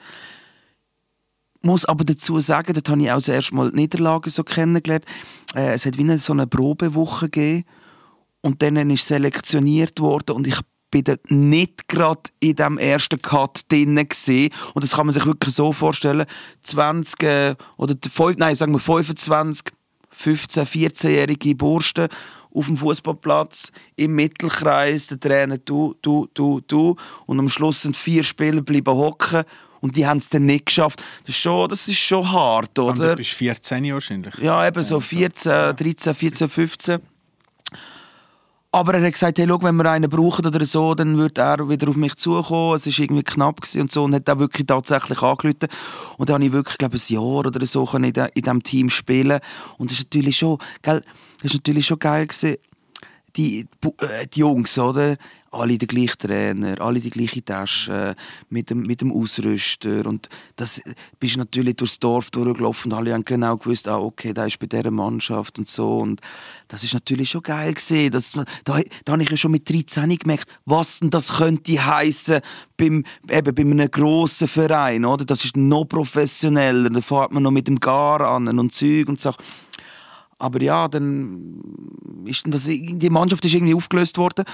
Muss 1.62 1.86
aber 1.86 2.03
dazu 2.05 2.39
sagen, 2.39 2.74
dort 2.74 2.88
habe 2.89 3.01
ich 3.01 3.12
auch 3.12 3.15
das 3.15 3.29
erste 3.29 3.55
Mal 3.55 3.72
die 3.72 3.77
Niederlagen 3.77 4.29
so 4.29 4.43
kennengelernt. 4.43 5.05
Äh, 5.55 5.74
es 5.74 5.86
hat 5.86 5.98
wie 5.98 6.01
eine, 6.03 6.19
so 6.19 6.34
eine 6.34 6.46
Probewoche 6.48 7.29
gegeben 7.29 7.65
und 8.41 8.62
dann 8.62 8.77
ist 8.91 9.07
selektioniert 9.07 10.00
worden 10.00 10.36
und 10.36 10.48
ich 10.48 10.60
bin 10.91 11.03
nicht 11.27 11.89
gerade 11.89 12.22
in 12.39 12.55
dem 12.55 12.77
ersten 12.77 13.22
Cut 13.22 13.62
drinnen 13.69 14.07
gesehen 14.07 14.53
und 14.74 14.84
das 14.86 14.91
kann 14.96 15.05
man 15.07 15.13
sich 15.13 15.25
wirklich 15.25 15.53
so 15.53 15.74
vorstellen 15.74 16.25
20 16.62 17.24
äh, 17.24 17.55
oder 17.75 17.93
die 17.96 18.07
fünf- 18.07 18.38
nein 18.38 18.55
sagen 18.55 18.72
wir 18.72 18.79
25 18.79 19.74
15 20.17 20.65
14-jährige 20.65 21.55
Bursten 21.55 22.07
auf 22.53 22.65
dem 22.65 22.77
Fußballplatz 22.77 23.71
im 23.95 24.15
Mittelkreis. 24.15 25.07
Der 25.07 25.19
Trainer 25.19 25.57
du 25.57 25.95
du 26.01 26.27
du 26.33 26.62
du. 26.67 26.95
Und 27.25 27.39
am 27.39 27.50
Schluss 27.50 27.83
sind 27.83 27.95
vier 27.95 28.24
Spieler 28.24 28.62
bleiben 28.62 28.95
hocken. 28.95 29.43
Und 29.79 29.95
die 29.95 30.07
haben 30.07 30.17
es 30.17 30.29
dann 30.29 30.45
nicht 30.45 30.65
geschafft. 30.65 31.03
Das 31.21 31.36
ist 31.36 31.41
schon 31.41 31.69
das 31.69 31.88
ist 31.88 32.00
schon 32.00 32.31
hart 32.31 32.79
Und 32.79 33.00
oder 33.00 33.12
du 33.12 33.15
bist 33.17 33.31
14 33.33 33.93
wahrscheinlich. 33.93 34.36
ja, 34.39 34.67
eben 34.67 34.83
so 34.83 35.00
14, 35.00 35.75
13, 35.75 36.15
14, 36.15 36.50
15. 36.50 37.00
Aber 38.71 38.93
er 38.95 39.01
hat 39.01 39.13
gesagt, 39.13 39.39
hey, 39.39 39.47
schau, 39.47 39.62
wenn 39.62 39.75
wir 39.75 39.89
einen 39.89 40.09
brauchen 40.09 40.45
oder 40.45 40.65
so, 40.65 40.93
dann 40.93 41.17
wird 41.17 41.38
er 41.38 41.69
wieder 41.69 41.88
auf 41.88 41.95
mich 41.95 42.15
zukommen. 42.15 42.75
Es 42.75 42.86
war 42.86 43.00
irgendwie 43.00 43.24
knapp 43.24 43.62
und 43.75 43.91
so 43.91 44.03
und 44.03 44.13
hat 44.13 44.29
auch 44.29 44.39
wirklich 44.39 44.67
tatsächlich 44.67 45.21
angerufen. 45.21 45.67
Und 46.17 46.29
dann 46.29 46.36
habe 46.36 46.45
ich 46.45 46.51
wirklich, 46.51 46.77
glaube 46.77 46.97
ich, 46.97 47.09
ein 47.09 47.13
Jahr 47.13 47.24
oder 47.24 47.65
so 47.65 47.88
in, 47.93 48.13
diesem 48.13 48.63
Team 48.63 48.89
spielen. 48.89 49.39
Und 49.77 49.91
das 49.91 50.00
ist 50.00 50.05
natürlich 50.05 50.38
schon, 50.38 50.57
gell, 50.81 51.01
das 51.41 51.45
ist 51.45 51.53
natürlich 51.53 51.86
schon 51.86 52.00
geil 52.00 52.27
gewesen. 52.27 52.57
Die, 53.38 53.67
äh, 54.00 54.27
die 54.33 54.39
Jungs, 54.39 54.77
oder? 54.77 55.15
Alle 55.51 55.77
der 55.77 55.88
gleiche 55.88 56.18
Trainer, 56.18 56.80
alle 56.82 57.00
die 57.00 57.10
gleiche 57.10 57.44
Tasche, 57.44 58.16
mit 58.50 58.70
dem, 58.70 58.82
mit 58.82 59.01
dem 59.01 59.12
Ausrüster. 59.12 60.06
Und 60.06 60.30
das 60.56 60.82
bist 61.20 61.38
natürlich 61.38 61.75
durchs 61.77 62.00
Dorf 62.00 62.30
durchgelaufen 62.32 62.92
und 62.92 62.98
alle 62.98 63.13
haben 63.13 63.25
genau 63.25 63.58
gewusst, 63.58 63.88
ah, 63.88 63.98
okay, 63.98 64.34
der 64.34 64.48
ist 64.48 64.60
bei 64.60 64.68
dieser 64.68 64.92
Mannschaft 64.92 65.58
und 65.58 65.70
so. 65.70 66.00
Und 66.00 66.22
das 66.68 66.84
ist 66.84 66.94
natürlich 66.94 67.30
schon 67.30 67.44
geil 67.44 67.74
gesehen. 67.74 68.12
Da, 68.12 68.82
da 69.06 69.13
habe 69.13 69.24
ich 69.24 69.30
ja 69.30 69.38
schon 69.38 69.51
mit 69.51 69.70
13 69.70 70.18
gemerkt, 70.18 70.50
was 70.66 71.00
denn 71.00 71.10
das 71.10 71.38
könnte 71.38 71.86
heißen 71.86 72.42
beim, 72.75 73.04
eben 73.30 73.56
bei 73.56 73.62
einem 73.62 73.89
grossen 73.89 74.48
Verein, 74.48 75.06
oder? 75.06 75.25
Das 75.25 75.46
ist 75.46 75.58
noch 75.58 75.86
professioneller. 75.86 76.89
Da 76.89 77.01
fährt 77.01 77.32
man 77.32 77.44
noch 77.44 77.51
mit 77.51 77.68
dem 77.68 77.80
Gar 77.80 78.22
an 78.22 78.48
und 78.60 78.74
Zeug 78.74 79.08
und 79.10 79.20
Sachen. 79.20 79.44
Aber 80.39 80.62
ja, 80.62 80.88
dann 80.88 81.62
ist 82.25 82.44
das, 82.48 82.66
die 82.66 83.10
Mannschaft 83.10 83.44
ist 83.46 83.56
irgendwie 83.56 83.74
aufgelöst 83.74 84.18
worden. 84.18 84.46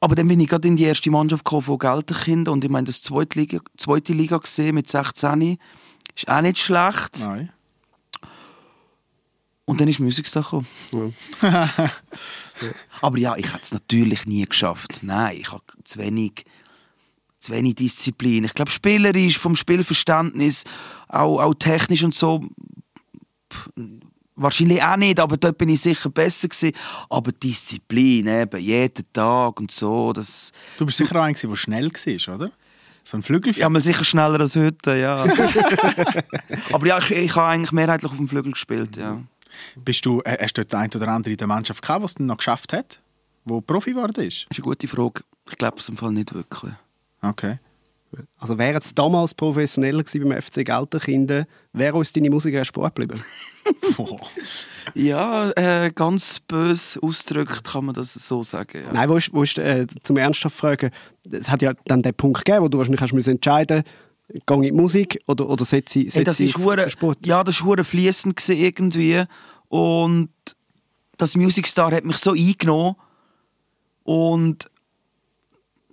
Aber 0.00 0.14
dann 0.14 0.28
bin 0.28 0.40
ich 0.40 0.48
gerade 0.48 0.66
in 0.66 0.76
die 0.76 0.84
erste 0.84 1.10
Mannschaft 1.10 1.44
gekommen 1.44 1.62
von 1.62 1.78
Gelterkinder 1.78 2.52
und 2.52 2.64
ich 2.64 2.70
meine, 2.70 2.86
das 2.86 3.02
zweite 3.02 3.38
Liga, 3.38 3.58
zweite 3.76 4.14
Liga 4.14 4.38
gesehen 4.38 4.74
mit 4.74 4.88
16. 4.88 5.58
Ist 6.16 6.28
auch 6.28 6.40
nicht 6.40 6.58
schlecht. 6.58 7.20
Nein. 7.20 7.52
Und 9.66 9.80
dann 9.80 9.88
ist 9.88 10.00
Musikstar 10.00 10.42
gekommen. 10.42 10.66
Aber 13.00 13.18
ja, 13.18 13.36
ich 13.36 13.52
hätte 13.52 13.62
es 13.62 13.72
natürlich 13.72 14.26
nie 14.26 14.44
geschafft. 14.44 15.00
Nein, 15.02 15.36
ich 15.38 15.52
habe 15.52 15.62
zu 15.84 15.98
wenig, 15.98 16.44
zu 17.38 17.52
wenig 17.52 17.76
Disziplin. 17.76 18.44
Ich 18.44 18.54
glaube, 18.54 18.70
spielerisch, 18.70 19.38
vom 19.38 19.54
Spielverständnis, 19.54 20.64
auch, 21.08 21.40
auch 21.40 21.54
technisch 21.54 22.02
und 22.02 22.14
so, 22.14 22.40
wahrscheinlich 24.42 24.82
auch 24.82 24.96
nicht, 24.96 25.20
aber 25.20 25.36
dort 25.36 25.58
bin 25.58 25.68
ich 25.68 25.80
sicher 25.80 26.10
besser 26.10 26.48
gewesen. 26.48 26.72
Aber 27.08 27.32
Disziplin, 27.32 28.26
eben, 28.26 28.60
jeden 28.60 29.12
Tag 29.12 29.60
und 29.60 29.70
so, 29.70 30.12
das... 30.12 30.52
Du 30.76 30.86
bist 30.86 30.98
sicher 30.98 31.16
auch 31.16 31.24
einer, 31.24 31.36
der 31.36 31.56
schnell 31.56 31.90
war, 31.90 32.34
oder? 32.34 32.50
So 33.02 33.16
ein 33.16 33.22
Flügel. 33.22 33.52
Ja, 33.54 33.68
man 33.68 33.80
sicher 33.80 34.04
schneller 34.04 34.40
als 34.40 34.56
heute, 34.56 34.96
ja. 34.96 35.24
aber 36.72 36.86
ja, 36.86 36.98
ich, 36.98 37.10
ich 37.10 37.36
habe 37.36 37.48
eigentlich 37.48 37.72
mehrheitlich 37.72 38.10
auf 38.10 38.18
dem 38.18 38.28
Flügel 38.28 38.52
gespielt, 38.52 38.96
ja. 38.96 39.22
Bist 39.76 40.06
du, 40.06 40.20
äh, 40.22 40.36
hast 40.40 40.56
du 40.56 40.64
dort 40.64 40.74
ein 40.74 40.90
oder 40.94 41.08
andere 41.08 41.32
in 41.32 41.36
der 41.36 41.46
Mannschaft 41.46 41.82
gehabt, 41.82 42.02
was 42.02 42.12
es 42.12 42.18
noch 42.18 42.36
geschafft 42.36 42.72
hat? 42.72 43.00
Wo 43.44 43.60
Profi 43.60 43.92
geworden 43.92 44.22
ist? 44.22 44.46
Das 44.48 44.58
ist 44.58 44.58
eine 44.58 44.64
gute 44.64 44.86
Frage. 44.86 45.22
Ich 45.48 45.56
glaube 45.56 45.78
es 45.78 45.88
im 45.88 45.96
Fall 45.96 46.12
nicht 46.12 46.34
wirklich. 46.34 46.72
Okay. 47.22 47.58
Also 48.38 48.58
wäre 48.58 48.78
es 48.78 48.94
damals 48.94 49.34
professioneller 49.34 50.02
gewesen 50.02 50.28
beim 50.28 50.42
FC 50.42 50.64
Gelterkinder, 50.64 51.46
wäre 51.72 51.94
uns 51.94 52.12
deine 52.12 52.30
Musik 52.30 52.54
erst 52.54 52.68
Sport 52.68 52.96
geblieben? 52.96 53.22
Ja, 54.94 55.50
äh, 55.50 55.92
ganz 55.94 56.40
böse 56.40 57.00
ausgedrückt 57.02 57.64
kann 57.64 57.84
man 57.84 57.94
das 57.94 58.14
so 58.14 58.42
sagen. 58.42 58.82
Ja. 58.82 58.92
Nein, 58.92 59.08
wo 59.08 59.16
ist, 59.16 59.32
wo 59.32 59.42
ist 59.42 59.58
äh, 59.58 59.86
zum 60.02 60.16
ernsthaft 60.16 60.56
fragen, 60.56 60.90
es 61.30 61.48
hat 61.50 61.62
ja 61.62 61.74
dann 61.84 62.02
den 62.02 62.14
Punkt 62.14 62.44
gegeben, 62.44 62.64
wo 62.64 62.68
du 62.68 62.78
wahrscheinlich 62.78 63.00
hast 63.00 63.12
müssen 63.12 63.32
entscheiden 63.32 63.84
gehe 64.32 64.40
ich 64.46 64.56
in 64.56 64.62
die 64.62 64.72
Musik 64.72 65.20
oder, 65.26 65.48
oder 65.48 65.64
setze 65.64 66.00
ich, 66.00 66.14
Hey, 66.14 66.24
das 66.24 66.40
ich 66.40 66.50
ist 66.50 66.56
auf 66.56 66.64
hure, 66.64 66.76
den 66.76 66.90
Sport? 66.90 67.18
ja, 67.26 67.44
das 67.44 67.62
hure 67.62 67.84
fließend 67.84 68.48
irgendwie 68.48 69.24
und 69.68 70.30
das 71.16 71.36
Music 71.36 71.66
Star 71.66 71.92
hat 71.92 72.04
mich 72.04 72.16
so 72.16 72.32
eingenommen 72.32 72.96
und 74.04 74.70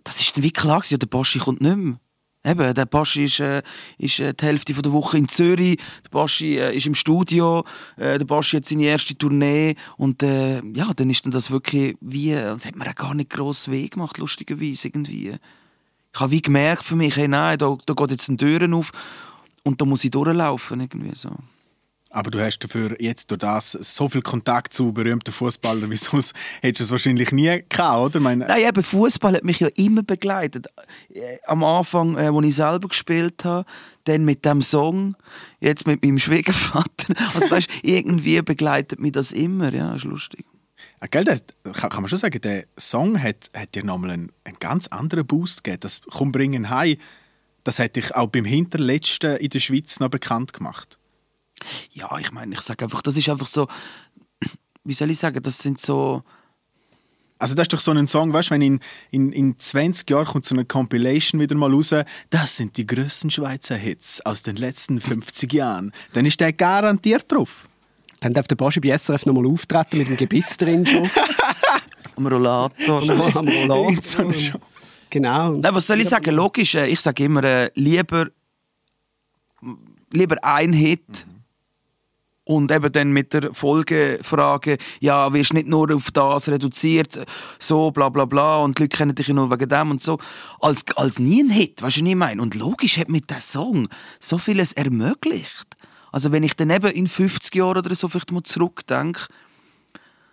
das 0.03 0.19
ist 0.21 0.35
dann 0.37 0.43
wie 0.43 0.51
klar 0.51 0.79
gewesen, 0.79 0.93
ja, 0.93 0.97
der 0.97 1.07
Boschi 1.07 1.39
kommt 1.39 1.61
nicht 1.61 1.75
mehr. 1.75 1.99
Eben, 2.47 2.73
der 2.73 2.85
Boschi 2.85 3.25
ist, 3.25 3.41
äh, 3.41 3.61
ist 3.97 4.19
äh, 4.19 4.33
die 4.33 4.45
Hälfte 4.45 4.73
der 4.73 4.91
Woche 4.93 5.17
in 5.17 5.27
Zürich, 5.27 5.79
der 6.05 6.09
Boschi 6.11 6.57
äh, 6.57 6.75
ist 6.75 6.85
im 6.85 6.95
Studio, 6.95 7.65
äh, 7.97 8.17
der 8.17 8.25
Boschi 8.25 8.57
hat 8.57 8.65
seine 8.65 8.85
erste 8.85 9.17
Tournee 9.17 9.75
und 9.97 10.23
äh, 10.23 10.61
ja, 10.73 10.93
dann 10.95 11.09
ist 11.09 11.25
dann 11.25 11.33
das 11.33 11.51
wirklich 11.51 11.97
wie, 11.99 12.31
das 12.31 12.65
hat 12.65 12.77
mir 12.77 12.89
auch 12.89 12.95
gar 12.95 13.13
nicht 13.13 13.31
gross 13.31 13.69
weh 13.69 13.89
gemacht, 13.89 14.17
lustigerweise 14.17 14.87
irgendwie. 14.87 15.35
Ich 16.13 16.21
habe 16.21 16.31
wie 16.31 16.41
gemerkt 16.41 16.85
für 16.85 16.95
mich, 16.95 17.17
hey, 17.17 17.27
nein, 17.27 17.57
da, 17.57 17.75
da 17.85 17.93
geht 17.93 18.11
jetzt 18.11 18.29
eine 18.29 18.37
Tür 18.37 18.73
auf 18.73 18.91
und 19.63 19.81
da 19.81 19.85
muss 19.85 20.05
ich 20.05 20.11
durchlaufen 20.11 20.79
irgendwie 20.79 21.15
so. 21.15 21.31
Aber 22.17 22.31
du 22.31 22.43
hast 22.43 22.57
dafür 22.57 22.99
jetzt 22.99 23.29
durch 23.29 23.37
das 23.37 23.73
so 23.73 24.09
viel 24.09 24.23
Kontakt 24.23 24.73
zu 24.73 24.91
berühmten 24.91 25.31
Fußballern, 25.31 25.91
wie 25.91 25.95
sonst 25.97 26.33
hättest 26.61 26.79
du 26.79 26.83
es 26.85 26.91
wahrscheinlich 26.91 27.31
nie 27.31 27.63
gehabt, 27.69 28.15
oder? 28.15 28.19
Meine, 28.19 28.47
Nein, 28.47 28.67
eben 28.67 28.81
Fußball 28.81 29.35
hat 29.35 29.43
mich 29.43 29.59
ja 29.59 29.67
immer 29.75 30.01
begleitet. 30.01 30.65
Äh, 31.13 31.37
Am 31.45 31.63
Anfang, 31.63 32.17
äh, 32.17 32.31
als 32.35 32.45
ich 32.47 32.55
selber 32.55 32.87
gespielt 32.87 33.45
habe, 33.45 33.69
dann 34.05 34.25
mit 34.25 34.45
dem 34.45 34.63
Song, 34.63 35.15
jetzt 35.59 35.85
mit 35.85 36.03
meinem 36.03 36.17
Schwiegervater. 36.17 37.13
Also 37.35 37.51
weißt, 37.51 37.69
irgendwie 37.83 38.41
begleitet 38.41 38.99
mich 38.99 39.11
das 39.11 39.31
immer. 39.31 39.71
Ja, 39.71 39.93
ist 39.93 40.05
lustig. 40.05 40.43
Ah, 40.99 41.05
Gell, 41.05 41.23
das, 41.23 41.43
kann, 41.65 41.91
kann 41.91 42.01
man 42.01 42.09
schon 42.09 42.17
sagen, 42.17 42.41
der 42.41 42.65
Song 42.79 43.21
hat, 43.21 43.51
hat 43.53 43.75
dir 43.75 43.85
nochmal 43.85 44.09
einen, 44.09 44.31
einen 44.43 44.57
ganz 44.59 44.87
anderen 44.87 45.27
Boost 45.27 45.63
gegeben. 45.63 45.81
Das 45.81 46.01
«Komm, 46.01 46.31
bringen 46.31 46.71
heim», 46.71 46.97
das 47.63 47.77
hat 47.77 47.95
dich 47.95 48.15
auch 48.15 48.29
beim 48.29 48.45
Hinterletzten 48.45 49.37
in 49.37 49.49
der 49.49 49.59
Schweiz 49.59 49.99
noch 49.99 50.09
bekannt 50.09 50.53
gemacht. 50.53 50.97
Ja, 51.91 52.17
ich 52.19 52.31
meine, 52.31 52.53
ich 52.53 52.61
sage 52.61 52.85
einfach, 52.85 53.01
das 53.01 53.17
ist 53.17 53.29
einfach 53.29 53.47
so, 53.47 53.67
wie 54.83 54.93
soll 54.93 55.11
ich 55.11 55.19
sagen, 55.19 55.41
das 55.41 55.57
sind 55.57 55.81
so, 55.81 56.23
Also 57.39 57.55
das 57.55 57.65
ist 57.65 57.73
doch 57.73 57.79
so 57.79 57.91
ein 57.91 58.07
Song, 58.07 58.33
weißt 58.33 58.49
du, 58.49 58.53
wenn 58.55 58.61
in, 58.61 58.79
in, 59.11 59.31
in 59.31 59.59
20 59.59 60.09
Jahren 60.09 60.25
kommt 60.25 60.45
so 60.45 60.55
eine 60.55 60.65
Compilation 60.65 61.41
wieder 61.41 61.55
mal 61.55 61.71
raus, 61.71 61.93
das 62.29 62.55
sind 62.55 62.77
die 62.77 62.87
grössten 62.87 63.29
Schweizer 63.29 63.75
Hits 63.75 64.21
aus 64.25 64.43
den 64.43 64.55
letzten 64.55 65.01
50 65.01 65.51
Jahren, 65.53 65.91
dann 66.13 66.25
ist 66.25 66.39
der 66.39 66.53
garantiert 66.53 67.31
drauf. 67.31 67.67
Dann 68.19 68.33
darf 68.33 68.47
der 68.47 68.55
Boschi 68.55 68.79
bei 68.79 68.97
SRF 68.97 69.25
nochmal 69.25 69.45
auftreten 69.45 69.99
mit 69.99 70.09
dem 70.09 70.17
Gebiss 70.17 70.57
drin 70.57 70.85
schon. 70.85 71.07
am 72.15 72.25
Rollator. 72.25 73.01
am 73.35 73.47
Rollator. 73.47 74.33
Genau. 75.09 75.51
Nein, 75.51 75.75
was 75.75 75.87
soll 75.87 76.01
ich 76.01 76.09
sagen? 76.09 76.35
Logisch, 76.35 76.75
äh, 76.75 76.87
ich 76.87 76.99
sage 76.99 77.23
immer, 77.23 77.43
äh, 77.43 77.69
lieber, 77.75 78.27
lieber 80.11 80.43
ein 80.43 80.73
Hit 80.73 81.25
Und 82.47 82.71
eben 82.71 82.89
dann 82.93 83.11
mit 83.11 83.33
der 83.33 83.53
Folgefrage, 83.53 84.77
ja, 85.01 85.33
wirst 85.33 85.53
nicht 85.53 85.67
nur 85.67 85.93
auf 85.93 86.11
das 86.11 86.47
reduziert, 86.47 87.19
so, 87.59 87.91
bla 87.91 88.07
bla 88.07 88.23
bla, 88.23 88.59
und 88.59 88.77
die 88.77 88.83
Leute 88.83 88.97
kennen 88.97 89.15
dich 89.15 89.27
ja 89.27 89.33
nur 89.33 89.51
wegen 89.51 89.67
dem 89.67 89.91
und 89.91 90.01
so. 90.01 90.17
Als, 90.61 90.85
als 90.95 91.19
nie 91.19 91.43
ein 91.43 91.49
Hit, 91.49 91.81
weißt 91.81 91.97
du, 91.97 92.01
was 92.01 92.09
ich 92.09 92.15
meine? 92.15 92.41
Und 92.41 92.55
logisch 92.55 92.97
hat 92.99 93.09
mit 93.09 93.29
diesem 93.29 93.41
Song 93.41 93.87
so 94.21 94.37
vieles 94.37 94.71
ermöglicht. 94.71 95.75
Also 96.13 96.31
wenn 96.31 96.43
ich 96.43 96.55
dann 96.55 96.69
eben 96.69 96.89
in 96.89 97.07
50 97.07 97.53
Jahren 97.53 97.79
oder 97.79 97.93
so 97.95 98.07
vielleicht 98.07 98.31
mal 98.31 98.43
zurückdenke, 98.43 99.27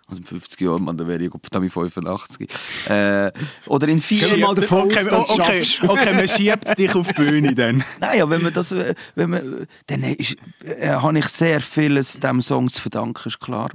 also 0.07 0.19
in 0.19 0.25
50 0.25 0.61
Jahren, 0.61 0.83
man, 0.83 0.97
dann 0.97 1.07
wäre 1.07 1.23
ich 1.23 1.31
verdammt 1.31 1.71
85. 1.71 2.49
Äh, 2.89 3.31
oder 3.67 3.87
in 3.87 4.01
vier 4.01 4.29
wir 4.31 4.37
mal 4.37 4.55
davon 4.55 4.91
aus, 4.91 4.91
okay, 4.91 4.99
es 4.99 5.29
okay, 5.29 5.63
schaffst. 5.63 5.89
okay, 5.89 6.13
man 6.13 6.27
schiebt 6.27 6.77
dich 6.77 6.95
auf 6.95 7.07
die 7.07 7.13
Bühne 7.13 7.55
dann. 7.55 7.83
Nein, 7.99 8.19
ja, 8.19 8.29
wenn 8.29 8.43
man 8.43 8.53
das, 8.53 8.75
wenn 9.15 9.29
man, 9.29 9.67
dann 9.87 10.03
ist, 10.03 10.37
äh, 10.63 10.89
habe 10.89 11.17
ich 11.17 11.27
sehr 11.29 11.59
vieles 11.61 12.19
dem 12.19 12.41
Song 12.41 12.69
zu 12.69 12.81
verdanken, 12.81 13.27
ist 13.27 13.39
klar. 13.39 13.69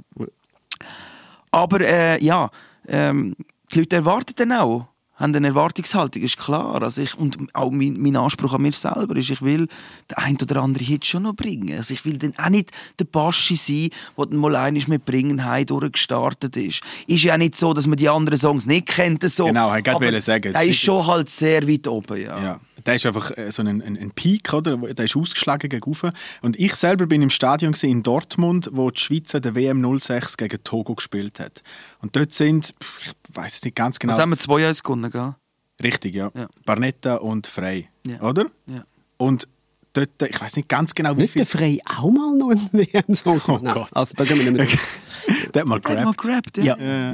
Aber 1.51 1.81
äh, 1.81 2.23
ja, 2.23 2.49
ähm, 2.87 3.35
die 3.71 3.79
Leute 3.79 3.97
erwarten 3.97 4.33
dann 4.37 4.53
auch, 4.53 4.87
haben 5.21 5.35
eine 5.35 5.47
Erwartungshaltung, 5.47 6.23
ist 6.23 6.37
klar. 6.37 6.81
Also 6.81 7.01
ich, 7.01 7.17
und 7.17 7.37
auch 7.53 7.71
mein, 7.71 7.99
mein 7.99 8.15
Anspruch 8.15 8.53
an 8.53 8.63
mir 8.63 8.71
selber 8.71 9.15
ist, 9.15 9.29
ich 9.29 9.41
will 9.41 9.67
den 10.09 10.17
ein 10.17 10.37
oder 10.41 10.61
anderen 10.61 10.85
Hit 10.85 11.05
schon 11.05 11.23
noch 11.23 11.35
bringen. 11.35 11.77
Also 11.77 11.93
ich 11.93 12.03
will 12.05 12.17
dann 12.17 12.33
auch 12.37 12.49
nicht 12.49 12.71
der 12.99 13.05
Baschi 13.05 13.55
sein, 13.55 13.89
der 14.17 14.25
dann 14.25 14.37
mal 14.37 14.55
einmal 14.55 14.83
mit 14.87 15.05
Bringen 15.05 15.45
heim 15.45 15.65
durchgestartet 15.65 16.57
ist. 16.57 16.81
Ist 17.07 17.23
ja 17.23 17.33
auch 17.33 17.37
nicht 17.37 17.55
so, 17.55 17.73
dass 17.73 17.87
man 17.87 17.97
die 17.97 18.09
anderen 18.09 18.39
Songs 18.39 18.65
nicht 18.65 18.87
kennt. 18.87 19.23
So. 19.29 19.45
Genau, 19.45 19.75
ich 19.75 19.85
wollte 19.85 20.21
sagen, 20.21 20.53
Der 20.53 20.63
ist 20.63 20.79
schon 20.79 21.05
halt 21.05 21.29
sehr 21.29 21.67
weit 21.67 21.87
oben, 21.87 22.21
ja. 22.21 22.41
Ja. 22.41 22.59
Der 22.85 22.95
ist 22.95 23.05
einfach 23.05 23.31
äh, 23.37 23.51
so 23.51 23.61
ein, 23.61 23.81
ein, 23.81 23.97
ein 23.97 24.11
Peak, 24.11 24.53
oder? 24.53 24.77
Der 24.77 25.05
ist 25.05 25.15
ausgeschlagen 25.15 25.69
gegen 25.69 25.83
rauf. 25.83 26.03
Und 26.41 26.59
ich 26.59 26.75
selber 26.75 27.05
bin 27.05 27.21
im 27.21 27.29
Stadion 27.29 27.75
in 27.81 28.03
Dortmund, 28.03 28.69
wo 28.73 28.89
die 28.89 28.99
Schweiz 28.99 29.31
der 29.31 29.55
WM 29.55 29.99
06 29.99 30.37
gegen 30.37 30.63
Togo 30.63 30.95
gespielt 30.95 31.39
hat. 31.39 31.63
Und 31.99 32.15
dort 32.15 32.33
sind, 32.33 32.73
ich 33.01 33.11
weiß 33.33 33.55
es 33.57 33.63
nicht 33.63 33.75
ganz 33.75 33.99
genau. 33.99 34.13
Also 34.13 34.21
haben 34.23 34.29
wir 34.31 34.37
zwei 34.37 34.61
Jahre 34.61 34.73
gewonnen, 34.75 35.11
gell? 35.11 35.35
Richtig, 35.83 36.15
ja. 36.15 36.31
Ja. 36.35 36.47
Barnetta 36.65 37.15
und 37.15 37.47
Frey, 37.47 37.89
Ja. 38.05 38.21
oder? 38.21 38.45
Ja. 38.67 38.83
Und 39.17 39.47
dort, 39.93 40.21
äh, 40.21 40.27
ich 40.27 40.39
weiß 40.39 40.55
nicht 40.57 40.69
ganz 40.69 40.93
genau, 40.93 41.15
wie 41.17 41.21
Nicht 41.21 41.33
viel. 41.33 41.39
der 41.41 41.47
Frey 41.47 41.81
auch 41.85 42.09
mal 42.11 42.35
noch 42.35 42.51
einen 42.51 42.69
WM-Song 42.71 43.41
Oh 43.47 43.59
Nein, 43.61 43.73
Gott. 43.73 43.89
Also 43.93 44.13
da 44.15 44.23
gehen 44.23 44.37
wir 44.39 44.51
nicht 44.51 44.57
mehr. 44.57 44.67
Der 45.53 45.61
hat 45.61 45.67
mal 45.67 45.79
Der 45.79 45.97
hat 45.97 46.05
mal 46.05 46.13
gerappt, 46.13 46.57
ja. 46.57 46.77
Ja. 46.77 47.11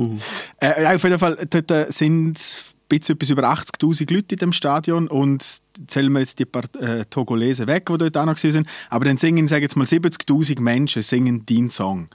Äh, 0.62 0.84
ja, 0.84 0.96
auf 0.96 1.04
jeden 1.04 1.20
Fall, 1.20 1.36
dort 1.50 1.72
äh, 1.72 1.88
sind 1.90 2.38
ein 2.38 2.90
bisschen 2.90 3.16
etwas 3.16 3.30
über 3.30 3.44
80'000 3.52 4.14
Leute 4.14 4.36
in 4.36 4.40
dem 4.40 4.54
Stadion 4.54 5.08
und 5.08 5.44
zählen 5.88 6.12
wir 6.14 6.20
jetzt 6.20 6.40
die 6.40 6.46
paar 6.46 6.64
äh, 6.80 7.04
Togolesen 7.06 7.68
weg, 7.68 7.86
die 7.88 7.98
dort 7.98 8.16
auch 8.18 8.26
noch 8.26 8.42
waren. 8.42 8.68
Aber 8.90 9.06
dann 9.06 9.18
singen, 9.18 9.48
sagen 9.48 9.64
jetzt 9.64 9.76
mal 9.76 9.86
70'000 9.86 10.60
Menschen 10.62 11.02
singen 11.02 11.46
deinen 11.46 11.70
Song. 11.70 12.10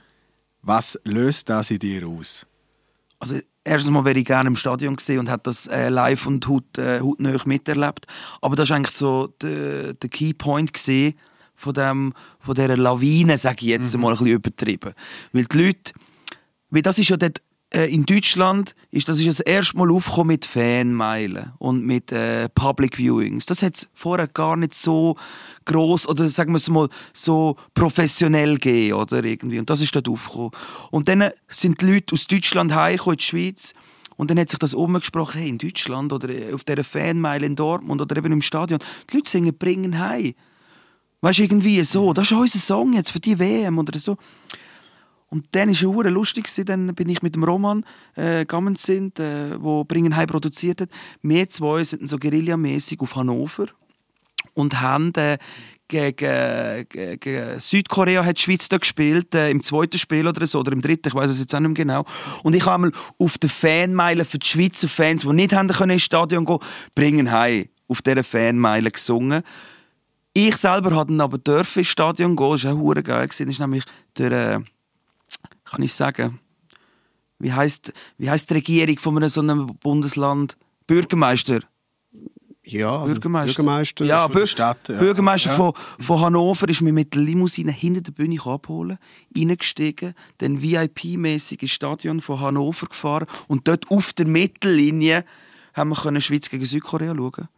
Was 0.61 0.99
löst 1.03 1.49
das 1.49 1.69
in 1.71 1.79
dir 1.79 2.07
aus? 2.07 2.47
Also 3.19 3.39
erstens 3.63 3.91
mal 3.91 4.05
wäre 4.05 4.19
ich 4.19 4.25
gerne 4.25 4.47
im 4.47 4.55
Stadion 4.55 4.95
gesehen 4.95 5.19
und 5.19 5.29
hat 5.29 5.47
das 5.47 5.67
äh, 5.67 5.89
live 5.89 6.25
und 6.27 6.47
haut, 6.47 6.77
äh, 6.77 6.99
hautnah 6.99 7.35
miterlebt. 7.45 8.07
Aber 8.41 8.55
das 8.55 8.69
ist 8.69 8.75
eigentlich 8.75 8.95
so 8.95 9.27
der, 9.41 9.93
der 9.93 10.09
Key 10.09 10.33
Point 10.33 10.73
gesehen 10.73 11.15
von 11.55 11.73
dem, 11.73 12.13
von 12.39 12.55
dieser 12.55 12.77
Lawine, 12.77 13.37
sage 13.37 13.57
ich 13.61 13.67
jetzt 13.67 13.97
mal 13.97 14.07
ein 14.07 14.11
bisschen 14.13 14.27
übertrieben, 14.27 14.93
weil 15.31 15.45
die 15.45 15.57
Leute, 15.57 15.93
weil 16.69 16.81
das 16.81 16.99
ist 16.99 17.09
ja 17.09 17.17
dort 17.17 17.41
äh, 17.73 17.85
in 17.91 18.05
Deutschland 18.05 18.75
ist 18.91 19.09
das 19.09 19.19
ist 19.19 19.27
das 19.27 19.39
erste 19.39 19.77
Mal 19.77 19.91
aufgekommen 19.91 20.27
mit 20.27 20.45
Fanmeilen 20.45 21.53
und 21.57 21.83
mit 21.83 22.11
äh, 22.11 22.47
Public 22.49 22.97
Viewings. 22.97 23.45
Das 23.45 23.63
hat 23.63 23.75
es 23.75 23.87
vorher 23.93 24.27
gar 24.27 24.55
nicht 24.55 24.75
so 24.75 25.17
groß 25.65 26.07
oder 26.07 26.29
sagen 26.29 26.53
wir 26.53 26.57
es 26.57 26.69
mal 26.69 26.87
so 27.13 27.57
professionell 27.73 28.55
gegeben 28.55 28.93
oder 28.93 29.23
irgendwie. 29.23 29.59
Und 29.59 29.69
das 29.69 29.81
ist 29.81 29.95
dort 29.95 30.07
aufgekommen. 30.07 30.51
Und 30.91 31.07
dann 31.07 31.31
sind 31.47 31.81
die 31.81 31.85
Leute 31.93 32.13
aus 32.13 32.27
Deutschland 32.27 32.73
heimgekommen 32.73 33.15
in 33.15 33.17
die 33.17 33.23
Schweiz 33.23 33.73
und 34.15 34.29
dann 34.29 34.39
hat 34.39 34.49
sich 34.49 34.59
das 34.59 34.73
umgesprochen, 34.73 35.39
hey, 35.39 35.49
in 35.49 35.57
Deutschland 35.57 36.13
oder 36.13 36.29
äh, 36.29 36.53
auf 36.53 36.63
dieser 36.63 36.83
Fanmeile 36.83 37.45
in 37.45 37.55
Dortmund 37.55 38.01
oder 38.01 38.15
eben 38.17 38.31
im 38.31 38.41
Stadion, 38.41 38.79
die 39.09 39.17
Leute 39.17 39.29
singen 39.29 39.57
«Bringen 39.57 39.99
heim». 39.99 40.33
Weißt 41.21 41.39
du, 41.39 41.43
irgendwie 41.43 41.81
so, 41.85 42.11
das 42.11 42.31
ist 42.31 42.37
unser 42.37 42.59
Song 42.59 42.93
jetzt 42.93 43.11
für 43.11 43.19
die 43.19 43.39
WM 43.39 43.79
oder 43.79 43.97
so. 43.97 44.17
Und 45.33 45.47
dann 45.49 45.69
war 45.69 46.05
es 46.05 46.11
lustig, 46.11 46.47
dann 46.65 46.93
bin 46.93 47.09
ich 47.09 47.23
mit 47.23 47.33
dem 47.33 47.43
Roman 47.43 47.83
äh, 48.15 48.41
gegangen 48.41 48.75
sind, 48.75 49.19
äh, 49.19 49.59
wo 49.59 49.83
Bringen 49.83 50.15
Heim 50.15 50.27
produziert 50.27 50.81
hat. 50.81 50.89
Wir 51.23 51.49
zwei 51.49 51.83
sind 51.83 52.07
so 52.07 52.19
guerillamäßig 52.19 52.99
auf 52.99 53.15
Hannover 53.15 53.65
und 54.53 54.79
haben 54.79 55.11
äh, 55.15 55.39
gegen, 55.87 56.87
gegen 56.87 57.59
Südkorea 57.59 58.23
hat 58.23 58.37
die 58.37 58.43
Schweiz 58.43 58.69
da 58.69 58.77
gespielt, 58.77 59.33
äh, 59.33 59.49
im 59.49 59.63
zweiten 59.63 59.97
Spiel 59.97 60.27
oder 60.27 60.45
so, 60.45 60.59
oder 60.59 60.71
im 60.71 60.83
dritten, 60.83 61.07
ich 61.07 61.15
weiß 61.15 61.31
es 61.31 61.39
jetzt 61.39 61.55
auch 61.55 61.59
nicht 61.59 61.69
mehr 61.69 61.83
genau. 61.83 62.05
Und 62.43 62.55
ich 62.55 62.67
habe 62.67 62.75
einmal 62.75 62.91
auf 63.17 63.39
der 63.39 63.49
Fanmeile 63.49 64.25
für 64.25 64.37
die 64.37 64.45
Schweizer 64.45 64.87
Fans, 64.87 65.23
die 65.23 65.33
nicht 65.33 65.53
haben 65.53 65.67
können 65.67 65.93
ins 65.93 66.03
Stadion 66.03 66.45
gehen, 66.45 66.59
Bringen 66.93 67.31
Heim 67.31 67.69
auf 67.87 68.03
dieser 68.03 68.23
Fanmeile 68.23 68.91
gesungen. 68.91 69.41
Ich 70.35 70.57
selber 70.57 71.03
dann 71.05 71.21
aber 71.21 71.39
ins 71.75 71.87
Stadion 71.87 72.35
gehen, 72.35 72.51
das 72.51 72.63
war 72.65 72.73
auch 72.75 73.03
geil. 73.03 73.27
Das 73.27 73.39
ist 73.39 73.59
nämlich 73.59 73.83
der, 74.15 74.31
äh, 74.31 74.59
kann 75.73 75.83
ich 75.83 75.93
sagen, 75.93 76.39
wie 77.39 77.51
heißt 77.51 77.91
wie 78.17 78.29
heißt 78.29 78.49
die 78.49 78.53
Regierung 78.53 78.97
von 78.99 79.17
einem 79.17 79.29
so 79.29 79.41
einem 79.41 79.67
Bundesland? 79.81 80.57
Bürgermeister. 80.87 81.59
Ja, 82.65 82.99
also 83.01 83.13
Bürgermeister. 83.15 83.55
Bürgermeister. 83.61 84.05
Ja, 84.05 84.27
Bür 84.27 84.47
Stadt, 84.47 84.87
ja. 84.87 84.97
Bürgermeister 84.97 85.49
Ja. 85.49 85.55
Von, 85.57 85.73
von 85.99 86.21
Hannover 86.21 86.69
ist 86.69 86.81
mir 86.81 86.93
mit 86.93 87.13
der 87.13 87.21
Limousine 87.21 87.71
hinter 87.73 87.99
der 88.01 88.13
Bühne 88.13 88.39
abholen, 88.45 88.97
reingestiegen, 89.35 90.13
dann 90.37 90.61
VIP-mäßig 90.61 91.61
ins 91.61 91.71
Stadion 91.71 92.21
von 92.21 92.39
Hannover 92.39 92.87
gefahren 92.87 93.27
und 93.47 93.67
dort 93.67 93.91
auf 93.91 94.13
der 94.13 94.27
Mittellinie 94.27 95.25
haben 95.73 95.89
wir 95.89 95.95
können 95.97 96.21
Schweiz 96.21 96.49
gegen 96.49 96.63
Südkorea 96.65 97.13
schauen. 97.15 97.49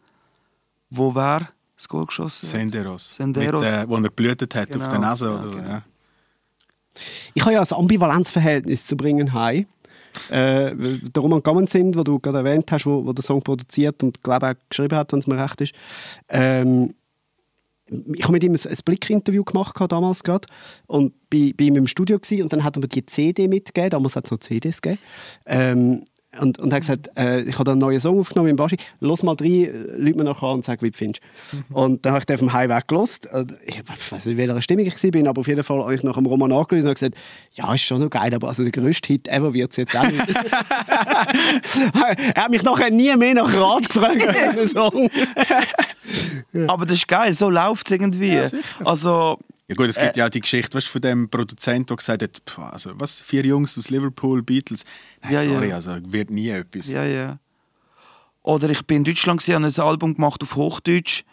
Wo 0.90 1.14
wer 1.14 1.50
das 1.76 1.88
Goal 1.88 2.06
geschossen 2.08 2.48
hat? 2.48 2.56
Senderos. 2.56 3.16
Senderos. 3.16 3.62
Mit, 3.64 3.72
äh, 3.74 3.88
wo 3.90 3.98
er 3.98 4.10
blühtet 4.10 4.56
hat 4.56 4.72
Genau. 4.72 4.86
auf 4.86 4.90
der 4.90 5.00
Nase. 5.00 5.26
Ja, 5.28 5.40
Oder, 5.40 5.50
genau. 5.52 5.70
ja. 5.70 5.84
Ich 7.34 7.44
habe 7.44 7.54
ja 7.54 7.62
ein 7.62 7.68
Ambivalenzverhältnis 7.72 8.86
zu 8.86 8.96
bringen 8.98 9.34
heim. 9.34 9.66
Äh, 10.30 10.76
der 10.76 11.22
Roman 11.22 11.44
Gammon 11.44 11.68
sind, 11.68 11.98
wo 11.98 12.04
du 12.04 12.20
gerade 12.20 12.40
erwähnt 12.40 12.72
hast, 12.72 12.86
wo, 12.86 13.06
wo 13.06 13.14
der 13.14 13.24
Song 13.24 13.42
produziert 13.42 14.02
und 14.02 14.24
glaube 14.24 14.50
auch 14.50 14.54
geschrieben 14.70 14.98
hat, 14.98 15.12
wenn 15.12 15.20
es 15.20 15.28
mir 15.28 15.42
recht 15.42 15.62
ist. 15.62 15.74
Ähm, 16.30 16.94
ich 17.88 18.24
habe 18.24 18.32
mit 18.32 18.44
ihm 18.44 18.54
ein, 18.54 18.60
ein 18.68 18.78
Blick-Interview 18.84 19.44
gemacht 19.44 19.76
damals 19.90 20.24
gerade 20.24 20.48
und 20.88 21.14
bei, 21.30 21.54
bei 21.56 21.66
ihm 21.66 21.76
im 21.76 21.88
Studio 21.88 22.18
gsi 22.18 22.42
und 22.42 22.52
dann 22.52 22.64
hat 22.64 22.78
er 22.78 22.82
mir 22.82 22.88
die 22.88 23.06
CD 23.06 23.48
mitgegeben. 23.48 23.92
Damals 23.92 24.16
hat 24.16 24.26
es 24.26 24.32
noch 24.32 24.40
CDs 24.40 24.82
gegeben. 24.82 25.02
Ähm, 25.46 26.04
und, 26.40 26.60
und 26.60 26.74
hat 26.74 26.82
gesagt, 26.82 27.10
äh, 27.18 27.42
ich 27.42 27.60
habe 27.60 27.72
einen 27.72 27.80
neuen 27.80 28.00
Song 28.00 28.20
aufgenommen 28.20 28.50
im 28.50 28.56
Baschi. 28.56 28.78
Los 29.00 29.24
mal 29.24 29.36
rein, 29.40 29.50
äh, 29.50 29.72
lüt 29.98 30.16
mir 30.16 30.24
nachher 30.24 30.50
und 30.50 30.64
sag, 30.64 30.82
wie 30.82 30.92
du 30.92 30.98
findest. 30.98 31.22
Und 31.72 32.06
dann 32.06 32.14
habe 32.14 32.20
ich 32.20 32.26
den 32.26 32.38
vom 32.38 32.54
Highway 32.54 32.80
gelost. 32.88 33.28
Ich 33.66 33.82
weiß 33.88 34.26
nicht, 34.26 34.34
in 34.34 34.38
welcher 34.38 34.62
Stimmung 34.62 34.86
ich 34.86 35.04
war, 35.04 35.30
aber 35.30 35.42
auf 35.42 35.48
jeden 35.48 35.64
Fall 35.64 35.82
habe 35.82 35.96
ich 35.96 36.04
nach 36.04 36.16
dem 36.16 36.26
Roman 36.26 36.52
angelöst 36.52 36.86
und 36.86 36.94
gesagt, 36.94 37.16
ja, 37.54 37.74
ist 37.74 37.82
schon 37.82 38.02
noch 38.02 38.10
geil, 38.10 38.34
aber 38.34 38.48
also 38.48 38.64
der 38.64 38.72
grösste 38.72 39.08
Hit 39.08 39.28
ever 39.28 39.54
wird 39.54 39.72
es 39.72 39.78
jetzt 39.78 39.96
auch 39.96 40.06
nicht. 40.06 40.20
er 42.36 42.44
hat 42.44 42.52
mich 42.52 42.64
nachher 42.64 42.92
nie 42.92 43.16
mehr 43.16 43.34
nach 43.34 43.54
Rat 43.54 43.90
gefragt 43.90 44.24
Song. 44.68 45.10
Aber 46.68 46.86
das 46.86 46.98
ist 46.98 47.08
geil, 47.08 47.34
so 47.34 47.50
läuft 47.50 47.88
es 47.88 47.92
irgendwie. 47.92 48.42
also, 48.84 49.40
Ja 49.68 49.76
gut, 49.76 49.88
es 49.88 49.98
gibt 49.98 50.16
ja 50.16 50.26
auch 50.28 50.30
die 50.30 50.42
Geschichte 50.42 50.76
weißt, 50.76 50.88
von 50.88 51.02
dem 51.02 51.30
Produzent, 51.30 51.90
der 51.90 51.98
gesagt 51.98 52.22
hat, 52.22 52.42
pff, 52.48 52.60
also, 52.60 52.92
was, 52.96 53.22
vier 53.22 53.44
Jungs 53.46 53.78
aus 53.78 53.90
Liverpool, 53.90 54.44
Beatles. 54.44 54.86
Nein, 55.24 55.34
Ja, 55.34 55.42
sorry, 55.42 55.70
ja. 55.70 55.76
also 55.76 55.98
wird 56.04 56.30
nie 56.30 56.50
etwas. 56.50 56.90
ja, 56.90 57.04
ja. 57.04 57.40
Oder 58.44 58.70
ich 58.70 58.86
bin 58.86 58.98
in 58.98 59.04
Deutschland 59.06 59.48
und 59.48 59.56
habe 59.56 59.66
ein 59.66 59.80
Album 59.80 60.14
gemacht 60.14 60.44
auf 60.44 60.56
Hochdeutsch. 60.56 61.24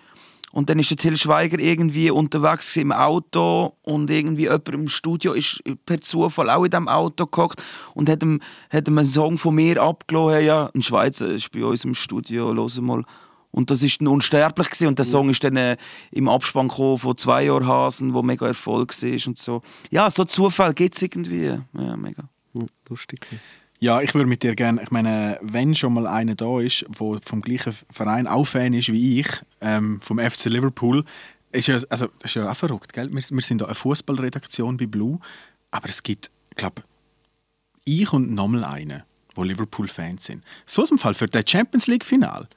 Und 0.53 0.68
dann 0.68 0.79
ist 0.79 0.90
der 0.90 0.97
Till 0.99 1.16
Schweiger 1.16 1.59
irgendwie 1.59 2.11
unterwegs 2.11 2.68
gewesen 2.68 2.90
im 2.90 2.92
Auto 2.92 3.77
und 3.83 4.11
irgendwie 4.11 4.42
jemand 4.42 4.68
im 4.68 4.88
Studio 4.88 5.33
ist 5.33 5.62
per 5.87 6.01
Zufall 6.01 6.51
auch 6.51 6.64
in 6.64 6.71
diesem 6.71 6.88
Auto 6.88 7.27
gehockt 7.27 7.62
und 7.95 8.09
hat 8.09 8.23
ihm, 8.23 8.40
hat 8.71 8.87
ihm 8.87 8.99
einen 8.99 9.07
Song 9.07 9.38
von 9.38 9.55
mir 9.55 9.83
abgelassen. 9.83 10.45
Ja, 10.45 10.71
ein 10.75 10.83
Schweizer 10.83 11.29
ist 11.29 11.51
bei 11.53 11.64
uns 11.64 11.85
im 11.85 11.95
Studio, 11.95 12.53
los 12.53 12.79
mal. 12.81 13.05
Und 13.53 13.71
das 13.71 13.83
ist 13.83 14.01
dann 14.01 14.09
unsterblich 14.09 14.71
gewesen. 14.71 14.88
und 14.88 14.99
der 14.99 15.05
Song 15.05 15.29
ist 15.29 15.45
dann 15.45 15.57
äh, 15.57 15.77
im 16.11 16.29
Abspann 16.29 16.69
gekommen 16.69 16.99
von 16.99 17.17
zwei 17.17 17.45
Jahren 17.45 17.67
Hasen, 17.67 18.15
wo 18.15 18.23
mega 18.23 18.47
Erfolg 18.47 19.01
war 19.01 19.27
und 19.29 19.38
so. 19.38 19.61
Ja, 19.91 20.11
so 20.11 20.25
Zufall 20.25 20.75
gibt 20.75 20.97
es 20.97 21.03
irgendwie. 21.03 21.59
Ja, 21.75 21.97
mega. 21.97 22.25
Lustig. 22.88 23.27
Ja, 23.79 24.01
ich 24.01 24.15
würde 24.15 24.29
mit 24.29 24.43
dir 24.43 24.55
gerne, 24.55 24.83
ich 24.83 24.91
meine, 24.91 25.38
wenn 25.43 25.75
schon 25.75 25.95
mal 25.95 26.07
einer 26.07 26.35
da 26.35 26.61
ist, 26.61 26.87
der 27.01 27.19
vom 27.23 27.43
gleichen 27.43 27.75
Verein 27.91 28.27
auch 28.27 28.45
Fan 28.45 28.75
ist 28.75 28.93
wie 28.93 29.21
ich, 29.21 29.29
ähm, 29.61 30.01
vom 30.01 30.19
FC 30.19 30.45
Liverpool, 30.47 31.05
ist 31.51 31.67
ja, 31.67 31.79
also, 31.88 32.09
ist 32.23 32.35
ja 32.35 32.51
auch 32.51 32.57
verrückt, 32.57 32.93
gell? 32.93 33.12
Wir, 33.12 33.23
wir 33.29 33.43
sind 33.43 33.61
da 33.61 33.67
eine 33.67 33.75
Fußballredaktion 33.75 34.77
bei 34.77 34.87
Blue, 34.87 35.19
aber 35.71 35.88
es 35.88 36.03
gibt, 36.03 36.31
ich 36.51 36.57
glaube, 36.57 36.83
ich 37.85 38.12
und 38.12 38.33
nochmal 38.33 38.65
einen, 38.65 39.03
wo 39.35 39.43
Liverpool-Fans 39.43 40.25
sind. 40.25 40.45
So 40.65 40.83
ist 40.83 40.93
im 40.93 40.99
Fall 40.99 41.15
für 41.15 41.27
das 41.27 41.45
Champions 41.51 41.87
League-Final. 41.88 42.49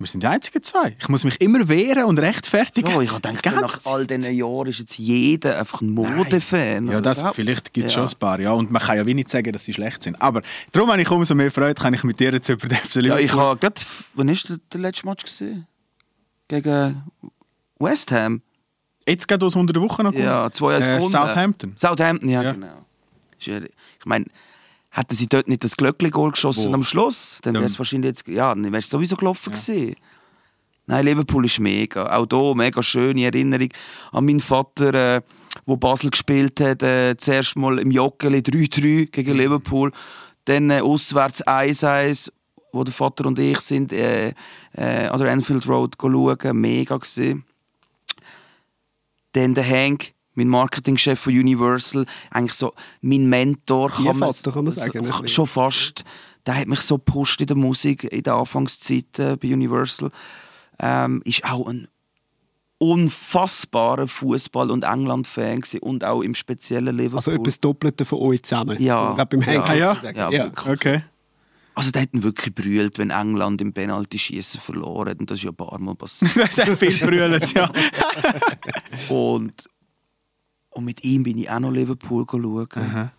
Wir 0.00 0.06
sind 0.06 0.22
die 0.22 0.28
einzigen 0.28 0.62
zwei. 0.62 0.94
Ich 1.00 1.08
muss 1.08 1.24
mich 1.24 1.40
immer 1.40 1.66
wehren 1.68 2.04
und 2.04 2.20
rechtfertigen. 2.20 2.94
Oh, 2.94 3.00
ich 3.00 3.10
habe 3.10 3.20
gedacht, 3.20 3.44
Die 3.44 3.48
nach 3.50 3.80
all 3.86 4.06
diesen 4.06 4.32
Jahren 4.32 4.68
ist 4.68 4.78
jetzt 4.78 4.96
jeder 4.96 5.58
einfach 5.58 5.80
ein 5.80 5.90
Modefan. 5.90 6.86
Ja, 6.86 7.00
das, 7.00 7.18
Überhaupt- 7.18 7.34
vielleicht 7.34 7.72
gibt 7.74 7.88
es 7.88 7.94
Ja. 7.96 8.06
schon 8.06 8.14
ein 8.14 8.18
paar, 8.20 8.38
ja. 8.38 8.52
Und 8.52 8.70
man 8.70 8.80
kann 8.80 8.96
ja 8.96 9.04
wie 9.06 9.14
nicht 9.14 9.28
sagen, 9.28 9.50
dass 9.52 9.64
sie 9.64 9.72
schlecht 9.72 10.04
sind. 10.04 10.14
Aber 10.22 10.42
darum 10.70 10.88
habe 10.92 11.02
ich 11.02 11.10
umso 11.10 11.34
mehr 11.34 11.50
Freude, 11.50 11.74
kann 11.74 11.94
ich 11.94 12.04
mit 12.04 12.20
dir 12.20 12.32
jetzt 12.32 12.48
über 12.48 12.68
den 12.68 12.78
FC 12.78 13.00
Ja, 13.02 13.18
ich 13.18 13.32
habe 13.34 13.58
gerade... 13.58 13.80
Wann 14.14 14.28
war 14.28 14.34
der, 14.48 14.58
der 14.72 14.80
letzte 14.80 15.04
Match? 15.06 15.24
Gewesen? 15.24 15.66
Gegen 16.46 17.02
West 17.80 18.12
Ham? 18.12 18.40
Jetzt 19.06 19.26
geht 19.26 19.42
es 19.42 19.56
unter 19.56 19.72
der 19.72 19.82
Woche 19.82 20.04
noch 20.04 20.12
Ja, 20.14 20.48
zwei 20.52 20.74
als 20.74 20.86
äh. 20.86 21.00
Southampton. 21.00 21.74
Southampton, 21.76 22.28
ja, 22.28 22.42
Ja. 22.42 22.52
genau. 22.52 22.84
Ich 23.40 23.50
meine, 24.04 24.26
hätten 24.98 25.14
sie 25.14 25.28
dort 25.28 25.48
nicht 25.48 25.64
das 25.64 25.76
Glöckli-Goal 25.76 26.32
geschossen 26.32 26.70
Wo? 26.70 26.74
am 26.74 26.82
Schluss, 26.82 27.38
dann 27.42 27.54
Ja. 27.54 27.60
wäre 27.60 27.70
es 27.70 27.78
wahrscheinlich 27.78 28.08
jetzt... 28.08 28.28
Ja, 28.28 28.54
dann 28.54 28.64
wäre 28.64 28.78
es 28.78 28.90
sowieso 28.90 29.16
gelaufen 29.16 29.52
gewesen. 29.52 29.94
Nein, 30.86 31.04
Liverpool 31.04 31.44
ist 31.44 31.60
mega. 31.60 32.16
Auch 32.16 32.26
hier 32.30 32.54
mega 32.54 32.82
schöne 32.82 33.24
Erinnerung 33.24 33.68
an 34.10 34.24
meinen 34.24 34.40
Vater, 34.40 35.16
äh, 35.16 35.20
wo 35.66 35.76
Basel 35.76 36.10
gespielt 36.10 36.60
hat. 36.60 36.82
Äh, 36.82 37.14
zuerst 37.18 37.56
mal 37.56 37.78
im 37.78 37.90
Joggeli 37.90 38.38
3-3 38.38 39.10
gegen 39.10 39.36
Liverpool. 39.36 39.92
Dann 40.46 40.70
äh, 40.70 40.80
auswärts 40.80 41.46
1-1, 41.46 42.32
wo 42.72 42.84
der 42.84 42.94
Vater 42.94 43.26
und 43.26 43.38
ich 43.38 43.60
sind 43.60 43.92
äh, 43.92 44.28
äh, 44.72 45.06
an 45.08 45.18
der 45.20 45.30
Anfield 45.30 45.68
Road 45.68 45.94
schauen. 46.00 46.58
Mega 46.58 46.96
gewesen. 46.96 47.44
Dann 49.32 49.52
der 49.54 49.68
Hank, 49.68 50.12
mein 50.38 50.48
Marketingchef 50.48 51.18
von 51.20 51.32
Universal, 51.32 52.06
eigentlich 52.30 52.54
so 52.54 52.72
mein 53.02 53.28
Mentor, 53.28 53.92
Ihr 54.00 54.14
man, 54.14 54.32
Vater, 54.32 54.52
kann 54.52 54.64
man 54.64 54.72
sagen, 54.72 55.04
so- 55.04 55.26
schon 55.26 55.46
fast. 55.46 56.04
Der 56.46 56.56
hat 56.56 56.66
mich 56.68 56.80
so 56.80 56.96
gepusht 56.96 57.40
in 57.42 57.46
der 57.48 57.56
Musik 57.56 58.04
in 58.04 58.22
der 58.22 58.34
Anfangszeit 58.34 59.18
äh, 59.18 59.36
bei 59.36 59.52
Universal. 59.52 60.10
Ähm, 60.78 61.20
ist 61.24 61.44
auch 61.44 61.66
ein 61.68 61.88
unfassbarer 62.78 64.06
Fußball- 64.06 64.70
und 64.70 64.84
England-Fan 64.84 65.62
und 65.80 66.04
auch 66.04 66.22
im 66.22 66.34
speziellen 66.34 66.96
Liverpool. 66.96 67.16
Also 67.18 67.30
etwas 67.32 67.60
Doppelte 67.60 68.04
von 68.04 68.20
euch 68.20 68.42
zusammen. 68.44 68.80
Ja. 68.80 69.16
Ich 69.18 69.24
beim 69.24 69.40
Ja. 69.42 69.46
Henk 69.46 69.68
ja? 69.78 69.94
kann. 69.96 70.14
Ja, 70.16 70.30
ja. 70.30 70.44
wirklich. 70.44 70.68
Okay. 70.74 71.02
Also 71.74 71.90
der 71.92 72.02
hat 72.02 72.14
ihn 72.14 72.22
wirklich 72.22 72.54
brüllt, 72.54 72.98
wenn 72.98 73.10
England 73.10 73.60
im 73.60 73.72
Penalty-Schießen 73.72 74.60
verloren 74.60 75.10
hat. 75.10 75.20
Und 75.20 75.30
das 75.30 75.38
ist 75.38 75.44
ja 75.44 75.50
ein 75.50 75.56
paar 75.56 75.78
Mal 75.78 75.94
passiert. 75.94 76.32
Das 76.36 76.58
hat 76.58 76.78
viel 76.78 77.06
brüllt, 77.06 77.52
ja. 77.54 77.70
und, 79.08 79.68
und 80.78 80.84
mit 80.84 81.02
ihm 81.02 81.24
bin 81.24 81.36
ich 81.38 81.50
auch 81.50 81.58
noch 81.58 81.72
Liverpool 81.72 82.24
schauen. 82.30 83.10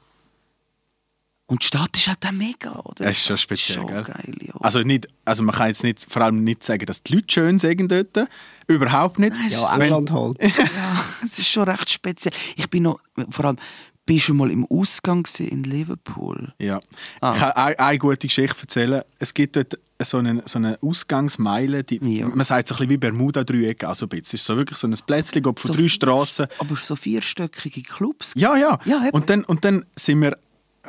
Und 1.45 1.61
die 1.61 1.65
Stadt 1.67 1.97
ist 1.97 2.07
halt 2.07 2.25
auch 2.25 2.31
mega, 2.31 2.71
oder? 2.79 3.03
Das 3.05 3.17
ist 3.17 3.25
schon 3.25 3.37
speziell, 3.37 3.79
Schon 3.79 3.87
gell? 3.87 4.03
geil, 4.03 4.35
ja. 4.39 4.53
Also, 4.61 4.79
nicht, 4.81 5.07
also 5.25 5.43
man 5.43 5.53
kann 5.55 5.67
jetzt 5.67 5.83
nicht, 5.83 6.05
vor 6.09 6.21
allem 6.21 6.43
nicht 6.43 6.63
sagen, 6.63 6.85
dass 6.85 7.03
die 7.03 7.15
Leute 7.15 7.25
schön 7.29 7.59
sind 7.59 7.91
dort. 7.91 8.29
Überhaupt 8.67 9.19
nicht. 9.19 9.35
Ja, 9.49 9.73
Wenn- 9.73 9.81
England 9.81 10.11
halt. 10.11 10.41
ja, 10.41 11.03
es 11.23 11.37
ist 11.37 11.49
schon 11.49 11.63
recht 11.63 11.89
speziell. 11.89 12.33
Ich 12.55 12.69
bin 12.69 12.83
noch, 12.83 13.01
vor 13.31 13.45
allem, 13.45 13.57
bist 14.05 14.29
du 14.29 14.35
mal 14.35 14.51
im 14.51 14.65
Ausgang 14.67 15.27
in 15.39 15.63
Liverpool? 15.63 16.53
Ja. 16.59 16.79
Ah. 17.19 17.33
Ich 17.33 17.39
kann 17.39 17.51
eine, 17.51 17.79
eine 17.79 17.97
gute 17.97 18.27
Geschichte 18.27 18.61
erzählen. 18.61 19.01
Es 19.17 19.33
gibt 19.33 19.55
dort 19.57 19.77
so 20.01 20.17
eine, 20.17 20.41
so 20.45 20.59
eine 20.59 20.77
Ausgangsmeile, 20.81 21.83
die, 21.83 21.99
Ja. 22.19 22.27
man 22.27 22.43
sagt 22.43 22.67
so 22.67 22.75
ein 22.75 22.77
bisschen 22.77 22.89
wie 22.91 22.97
Bermuda-Dreieck, 22.97 23.83
also 23.83 24.05
ein 24.05 24.09
bisschen. 24.09 24.23
Es 24.23 24.33
ist 24.35 24.45
so 24.45 24.55
wirklich 24.55 24.77
so 24.77 24.87
ein 24.87 24.95
Plätzchen, 25.05 25.43
von 25.43 25.55
So- 25.57 25.73
drei 25.73 25.87
Strassen. 25.87 26.47
Aber 26.57 26.75
so 26.77 26.95
vierstöckige 26.95 27.81
Clubs. 27.83 28.31
Ja, 28.35 28.55
ja. 28.55 28.79
Ja, 28.85 28.99
eben. 29.01 29.09
und, 29.11 29.29
dann, 29.29 29.43
und 29.43 29.65
dann 29.65 29.85
sind 29.97 30.21
wir, 30.21 30.37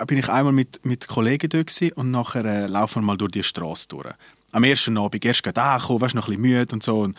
bin 0.06 0.18
ich 0.18 0.28
einmal 0.28 0.52
mit, 0.52 0.84
mit 0.84 1.08
Kollegen 1.08 1.48
dort 1.48 1.66
gewesen, 1.66 1.92
und 1.94 2.10
nachher 2.12 2.44
äh, 2.44 2.66
laufen 2.66 3.02
wir 3.02 3.06
mal 3.06 3.16
durch 3.16 3.32
die 3.32 3.42
Straße 3.42 3.88
durch. 3.88 4.14
Am 4.52 4.64
ersten 4.64 4.96
Abend, 4.98 5.24
erst 5.24 5.42
gerade, 5.42 5.82
komm, 5.84 6.00
weißt, 6.00 6.14
noch 6.14 6.26
ein 6.28 6.36
bisschen 6.36 6.42
müde 6.42 6.72
und 6.74 6.82
so. 6.82 7.00
Und 7.00 7.16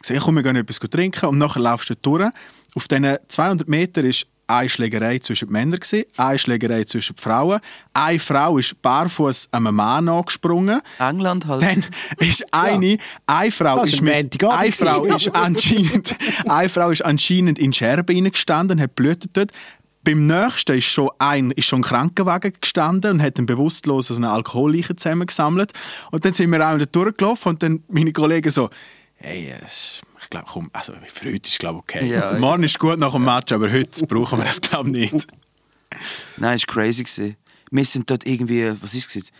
ich 0.00 0.06
sage, 0.08 0.20
komm, 0.20 0.36
wir 0.36 0.42
gehen 0.42 0.56
etwas 0.56 0.78
trinken. 0.78 1.26
Und 1.26 1.38
nachher 1.38 1.60
laufst 1.60 1.90
du 1.90 1.94
durch. 1.96 2.30
Auf 2.74 2.86
diesen 2.88 3.16
200 3.28 3.68
Metern 3.68 4.04
ist 4.06 4.26
eine 4.48 4.68
Schlägerei 4.68 5.18
zwischen 5.18 5.48
den 5.48 5.52
Männern, 5.52 5.80
eine 6.16 6.38
Schlägerei 6.38 6.84
zwischen 6.84 7.14
den 7.14 7.22
Frauen. 7.22 7.60
Eine 7.92 8.18
Frau 8.18 8.58
ist 8.58 8.80
barfuß 8.82 9.50
einem 9.52 9.74
Mann 9.74 10.08
angesprungen. 10.08 10.80
England 10.98 11.46
halt. 11.46 11.62
Dann 11.62 11.84
ist 12.18 12.44
eine, 12.52 12.96
eine 13.26 13.50
Frau 13.52 13.76
Das 13.76 13.92
ist 13.92 14.02
mit, 14.02 14.42
eine 14.42 14.72
Frau 14.72 15.04
ist 15.04 15.34
anscheinend, 15.34 16.16
eine 16.46 16.68
Frau 16.68 16.90
ist 16.90 17.04
anscheinend 17.04 17.58
in 17.58 17.72
Scherben 17.72 18.14
hineingestanden, 18.14 18.80
hat 18.80 18.96
blutet 18.96 19.36
dort. 19.36 19.52
Beim 20.02 20.26
nächsten 20.26 20.78
ist 20.78 20.86
schon 20.86 21.10
ein, 21.18 21.50
ist 21.50 21.66
schon 21.66 21.80
ein 21.80 21.82
Krankenwagen 21.82 22.54
gestanden 22.58 23.12
und 23.12 23.22
hat 23.22 23.36
einen 23.36 23.46
bewusstlosen 23.46 24.16
so 24.16 24.22
einen 24.22 24.32
Alkoholleichen 24.32 24.96
zusammengesammelt. 24.96 25.72
Und 26.10 26.24
dann 26.24 26.32
sind 26.32 26.50
wir 26.50 26.66
auch 26.66 26.76
wieder 26.76 26.86
durchgelaufen 26.86 27.50
und 27.50 27.62
dann 27.62 27.82
meine 27.88 28.12
Kollegen 28.12 28.50
so, 28.50 28.70
hey, 29.16 29.50
äh, 29.50 29.66
ich 30.28 30.30
glaube, 30.30 30.46
komm, 30.46 30.68
also 30.74 30.92
für 31.06 31.32
heute 31.32 31.48
ist 31.48 31.58
glaube 31.58 31.78
okay. 31.78 32.06
Ja. 32.06 32.34
Morgen 32.38 32.62
ist 32.62 32.78
gut 32.78 32.98
nach 32.98 33.12
dem 33.12 33.24
Match, 33.24 33.50
aber 33.50 33.72
heute 33.72 34.06
brauchen 34.06 34.36
wir 34.38 34.44
das 34.44 34.60
glaube 34.60 34.90
ich 34.90 35.10
nicht. 35.12 35.26
Nein, 36.36 36.56
es 36.56 36.68
war 36.68 36.74
crazy. 36.74 37.36
Wir 37.70 37.84
sind 37.86 38.10
dort 38.10 38.26
irgendwie, 38.26 38.70
was 38.82 38.94
ist 38.94 39.16
es? 39.16 39.32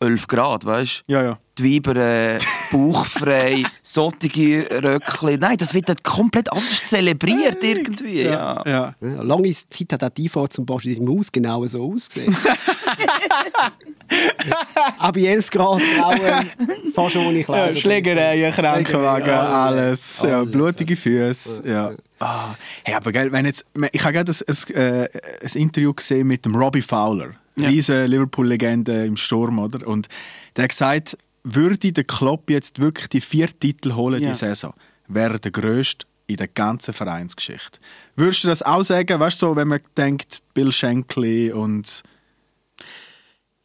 11 0.00 0.26
Grad, 0.26 0.64
weißt 0.64 1.04
du? 1.06 1.12
Ja, 1.12 1.22
ja. 1.22 1.38
Die 1.58 1.76
Weiber 1.76 1.96
äh, 1.96 2.38
bauchfrei, 2.72 3.64
sottige 3.82 4.68
Röckchen. 4.82 5.40
Nein, 5.40 5.56
das 5.56 5.72
wird 5.72 5.88
dort 5.88 6.04
komplett 6.04 6.52
anders 6.52 6.84
zelebriert 6.84 7.64
irgendwie. 7.64 8.22
Ja. 8.22 8.62
ja. 8.66 8.94
Ja, 9.00 9.22
lange 9.22 9.50
Zeit 9.52 9.92
hat 9.92 10.04
auch 10.04 10.10
die 10.10 10.24
Einfahrt 10.24 10.52
zum 10.52 10.66
Beispiel 10.66 10.92
in 10.92 11.06
seinem 11.06 11.18
Haus 11.18 11.32
genau 11.32 11.66
so 11.66 11.92
ausgesehen. 11.92 12.36
Auch 14.98 15.10
bei 15.12 15.20
11 15.22 15.50
Grad 15.50 15.82
Frauen 15.82 16.20
fast 16.94 17.16
ohne 17.16 17.42
Kleider. 17.42 17.72
Ja, 17.72 17.80
Schlägereien, 17.80 18.52
Krankenwagen, 18.52 19.30
alles. 19.30 20.20
alles. 20.20 20.30
Ja, 20.30 20.44
blutige 20.44 20.94
Füße. 20.94 21.62
Ja. 21.66 21.92
Ah, 22.18 22.54
hey, 22.84 22.94
aber 22.94 23.12
gell, 23.12 23.32
wenn 23.32 23.46
jetzt, 23.46 23.66
ich 23.92 24.04
habe 24.04 24.12
gerade 24.12 24.32
ein, 24.32 24.56
ein, 24.74 24.74
äh, 24.74 25.08
ein 25.42 25.60
Interview 25.60 25.92
gesehen 25.92 26.28
mit 26.28 26.44
dem 26.44 26.54
Robbie 26.54 26.82
Fowler, 26.82 27.34
Ja. 27.58 27.68
riesen 27.68 28.06
Liverpool-Legende 28.06 29.06
im 29.06 29.16
Sturm, 29.16 29.58
oder? 29.58 29.86
Und 29.86 30.08
der 30.56 30.64
hat 30.64 30.70
gesagt, 30.70 31.16
würde 31.42 31.92
der 31.92 32.04
Klopp 32.04 32.50
jetzt 32.50 32.80
wirklich 32.80 33.08
die 33.08 33.20
vier 33.20 33.48
Titel 33.58 33.94
holen 33.94 34.22
Ja. 34.22 34.30
die 34.30 34.34
Saison, 34.34 34.72
wäre 35.08 35.34
er 35.34 35.38
der 35.38 35.52
grösste 35.52 36.06
in 36.26 36.36
der 36.36 36.48
ganzen 36.48 36.92
Vereinsgeschichte. 36.92 37.78
Würdest 38.16 38.44
du 38.44 38.48
das 38.48 38.62
auch 38.62 38.82
sagen, 38.82 39.20
weißt 39.20 39.40
du, 39.40 39.46
so, 39.46 39.56
wenn 39.56 39.68
man 39.68 39.80
denkt, 39.96 40.42
Bill 40.54 40.72
Shankly 40.72 41.52
und 41.52 42.02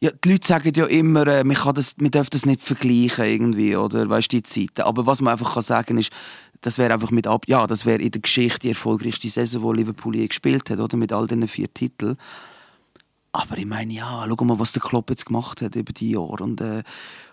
Ja, 0.00 0.10
die 0.24 0.32
Leute 0.32 0.46
sagen 0.46 0.72
ja 0.74 0.86
immer, 0.86 1.26
äh, 1.26 1.44
man, 1.44 1.56
kann 1.56 1.74
das, 1.74 1.96
man 1.98 2.10
darf 2.10 2.30
das 2.30 2.46
nicht 2.46 2.60
vergleichen 2.60 3.24
irgendwie, 3.24 3.76
oder? 3.76 4.08
Weißt 4.08 4.32
du, 4.32 4.36
die 4.36 4.42
Zeiten. 4.42 4.82
Aber 4.82 5.06
was 5.06 5.20
man 5.20 5.32
einfach 5.32 5.54
kann 5.54 5.62
sagen 5.62 5.98
ist, 5.98 6.12
das 6.60 6.78
wäre 6.78 6.94
einfach 6.94 7.10
mit 7.10 7.26
ab, 7.26 7.44
ja, 7.48 7.66
das 7.66 7.84
wäre 7.86 8.00
in 8.02 8.10
der 8.10 8.20
Geschichte 8.20 8.60
die 8.60 8.68
erfolgreichste 8.70 9.28
Saison, 9.28 9.72
die 9.74 9.80
Liverpool 9.80 10.16
je 10.16 10.26
gespielt 10.28 10.70
hat, 10.70 10.78
oder? 10.78 10.96
Mit 10.96 11.12
all 11.12 11.26
diesen 11.26 11.46
vier 11.48 11.72
Titeln. 11.72 12.16
Aber 13.32 13.56
ich 13.56 13.66
meine, 13.66 13.92
ja, 13.92 14.26
schau 14.28 14.44
mal, 14.44 14.58
was 14.58 14.72
der 14.72 14.82
Klopp 14.82 15.08
jetzt 15.08 15.26
gemacht 15.26 15.62
hat 15.62 15.74
über 15.74 15.92
die 15.92 16.10
Jahre. 16.10 16.44
Und, 16.44 16.60
äh, 16.60 16.82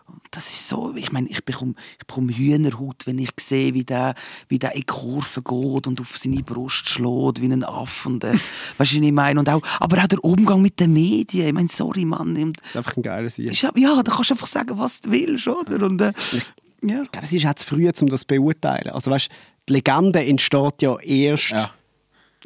und 0.08 0.22
das 0.32 0.50
ist 0.50 0.70
so, 0.70 0.96
ich 0.96 1.12
meine, 1.12 1.28
ich 1.28 1.44
bekomme, 1.44 1.76
ich 2.00 2.08
bekomme 2.08 2.36
Hühnerhaut, 2.36 3.06
wenn 3.06 3.20
ich 3.20 3.32
sehe, 3.40 3.74
wie 3.74 3.84
der, 3.84 4.16
wie 4.48 4.58
der 4.58 4.74
in 4.74 4.82
die 4.82 4.86
Kurve 4.86 5.42
geht 5.42 5.88
und 5.88 6.00
auf 6.02 6.18
seine 6.18 6.42
Brust 6.42 6.88
schlägt, 6.88 7.42
wie 7.42 7.52
ein 7.52 7.66
Affe. 7.66 8.10
Und, 8.10 8.24
äh, 8.24 8.34
weißt 8.78 8.94
du, 8.94 8.98
was 8.98 9.08
ich 9.08 9.12
meine? 9.12 9.40
Und 9.42 9.50
auch, 9.50 9.62
aber 9.80 10.02
auch 10.02 10.08
der 10.08 10.24
Umgang 10.24 10.62
mit 10.62 10.80
den 10.80 10.94
Medien. 10.94 11.48
Ich 11.48 11.54
meine, 11.54 11.68
sorry, 11.68 12.06
Mann. 12.06 12.38
Und, 12.38 12.58
Das 12.58 12.70
ist 12.70 12.78
einfach 12.78 12.98
ein 12.98 13.04
geiler 13.04 13.30
Sieg. 13.30 13.52
ist, 13.52 13.62
ja, 13.62 13.72
ja, 13.76 14.02
da 14.02 14.12
kannst 14.14 14.30
du 14.30 14.36
einfach 14.36 14.48
sagen, 14.48 14.80
was 14.80 15.02
du 15.02 15.12
willst, 15.12 15.48
oder? 15.50 15.86
Und, 15.86 16.00
äh, 16.00 16.14
ja. 16.82 17.02
Ich 17.04 17.12
glaube, 17.12 17.26
es 17.26 17.34
ist 17.34 17.46
auch 17.46 17.56
zu 17.56 17.68
früh, 17.68 17.90
um 18.00 18.08
das 18.08 18.22
zu 18.22 18.28
beurteilen. 18.28 18.94
Also, 18.94 19.12
weißt, 19.12 19.30
die 19.68 19.74
Legende 19.74 20.26
entsteht 20.26 20.82
ja 20.82 20.98
erst 20.98 21.50
ja. 21.50 21.72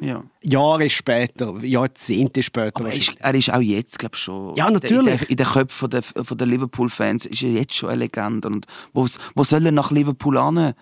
Ja. 0.00 0.22
Jahre 0.42 0.90
später, 0.90 1.56
Jahrzehnte 1.64 2.42
später. 2.42 2.80
Aber 2.80 2.90
er 2.90 2.96
ist, 2.96 3.12
er 3.18 3.34
ist 3.34 3.52
auch 3.52 3.60
jetzt, 3.60 3.98
glaube 3.98 4.16
ich, 4.16 4.22
schon. 4.22 4.54
Ja, 4.56 4.68
In 4.68 4.74
natürlich. 4.74 5.20
den, 5.20 5.28
in 5.28 5.36
den 5.36 5.46
Köpfen 5.46 5.90
der, 5.90 6.02
von 6.02 6.36
der 6.38 6.46
Liverpool-Fans 6.46 7.26
ist 7.26 7.42
er 7.42 7.50
jetzt 7.50 7.74
schon 7.74 7.90
eine 7.90 8.00
Legende. 8.00 8.48
Und 8.48 8.66
wo, 8.92 9.06
wo 9.34 9.44
soll 9.44 9.64
er 9.66 9.72
nach 9.72 9.90
Liverpool 9.90 10.36
an? 10.36 10.74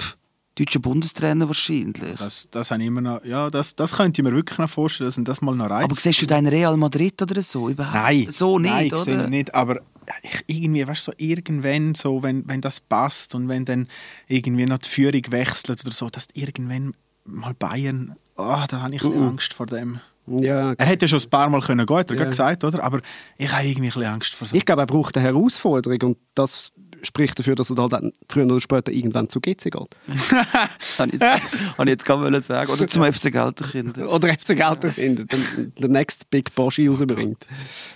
Pff, 0.00 0.16
Deutscher 0.54 0.78
Bundestrainer 0.80 1.46
wahrscheinlich. 1.48 2.16
Das, 2.18 2.48
das 2.50 2.70
habe 2.70 2.82
ich 2.82 2.88
immer 2.88 3.00
noch, 3.00 3.24
ja, 3.24 3.48
das, 3.48 3.74
das 3.74 3.92
könnte 3.96 4.20
ich 4.20 4.24
mir 4.24 4.32
wirklich 4.34 4.58
noch 4.58 4.70
vorstellen, 4.70 5.08
dass 5.08 5.22
das 5.24 5.42
mal 5.42 5.54
noch 5.56 5.70
reizt. 5.70 5.84
Aber 5.84 5.94
siehst 5.94 6.22
du 6.22 6.26
deinen 6.26 6.48
Real 6.48 6.76
Madrid 6.76 7.20
oder 7.22 7.42
so? 7.42 7.68
Überhaupt? 7.68 7.94
Nein, 7.94 8.26
So 8.30 8.58
nicht, 8.58 8.70
nein, 8.72 8.86
ich 8.86 8.96
sehe 8.96 9.14
oder? 9.14 9.24
ihn 9.24 9.30
nicht. 9.30 9.54
Aber 9.54 9.80
ich, 10.22 10.44
irgendwie, 10.46 10.86
weißt 10.86 11.08
du, 11.08 11.12
so 11.12 11.16
irgendwann, 11.18 11.94
so, 11.94 12.22
wenn, 12.22 12.48
wenn 12.48 12.60
das 12.60 12.80
passt 12.80 13.34
und 13.34 13.48
wenn 13.48 13.64
dann 13.64 13.88
irgendwie 14.28 14.66
noch 14.66 14.78
die 14.78 14.88
Führung 14.88 15.22
wechselt 15.30 15.84
oder 15.84 15.92
so, 15.92 16.08
dass 16.08 16.28
irgendwann 16.34 16.94
mal 17.24 17.54
Bayern, 17.54 18.16
oh, 18.40 18.64
da 18.68 18.82
habe 18.82 18.94
ich 18.94 19.02
ein 19.04 19.10
bisschen 19.10 19.28
Angst 19.28 19.54
vor 19.54 19.66
dem. 19.66 20.00
Ja, 20.26 20.72
Er 20.78 20.86
hätte 20.86 21.06
ja 21.06 21.08
schon 21.08 21.20
ein 21.20 21.30
paar 21.30 21.48
Mal 21.48 21.60
können 21.60 21.84
gehen, 21.86 21.96
hat 21.96 22.10
er 22.10 22.16
Ja. 22.16 22.24
gesagt, 22.24 22.62
oder? 22.62 22.84
Aber 22.84 23.00
ich 23.36 23.50
habe 23.52 23.66
irgendwie 23.66 23.88
ein 23.88 23.92
bisschen 23.92 24.04
Angst 24.04 24.34
vor 24.34 24.46
so. 24.46 24.54
ich 24.56 24.64
glaube, 24.64 24.82
er 24.82 24.86
braucht 24.86 25.16
eine 25.16 25.26
Herausforderung 25.26 26.00
und 26.02 26.18
das 26.34 26.70
spricht 27.02 27.38
dafür, 27.38 27.54
dass 27.54 27.70
er 27.70 27.76
da 27.76 27.88
dann 27.88 28.12
früher 28.28 28.44
oder 28.44 28.60
später 28.60 28.92
irgendwann 28.92 29.28
zu 29.28 29.40
GC 29.40 29.70
geht. 29.70 29.74
Habe 30.98 31.10
ich 31.14 31.88
jetzt, 31.88 32.04
gerade 32.04 32.22
wollen 32.22 32.42
sagen. 32.42 32.70
Oder 32.70 32.86
zum 32.86 33.04
FC 33.04 33.32
Gelterkinder. 33.32 34.10
Oder 34.12 34.28
FC 34.34 34.48
Geld 34.56 34.84
findet, 34.92 35.32
den, 35.32 35.72
den 35.78 35.92
next 35.92 36.28
Big 36.30 36.54
Boschi 36.54 36.86
rausbringt. 36.88 37.46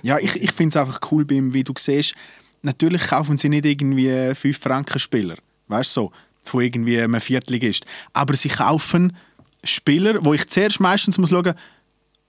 Ja, 0.02 0.18
ich, 0.18 0.42
ich 0.42 0.52
finde 0.52 0.70
es 0.70 0.76
einfach 0.76 1.00
cool 1.12 1.24
bei 1.24 1.34
ihm, 1.36 1.52
wie 1.54 1.64
du 1.64 1.74
siehst, 1.76 2.14
natürlich 2.62 3.06
kaufen 3.08 3.36
sie 3.36 3.48
nicht 3.50 3.66
irgendwie 3.66 4.34
5 4.34 4.58
Franken 4.58 4.98
Spieler. 4.98 5.36
weißt 5.68 5.96
du, 5.96 6.00
so, 6.00 6.12
von 6.42 6.62
irgendwie 6.62 7.00
einem 7.00 7.20
Viertligist. 7.20 7.84
Aber 8.12 8.34
sie 8.34 8.48
kaufen 8.48 9.14
Spieler, 9.66 10.24
wo 10.24 10.34
ich 10.34 10.48
zuerst 10.48 10.80
meistens 10.80 11.18
muss 11.18 11.30
schauen, 11.30 11.54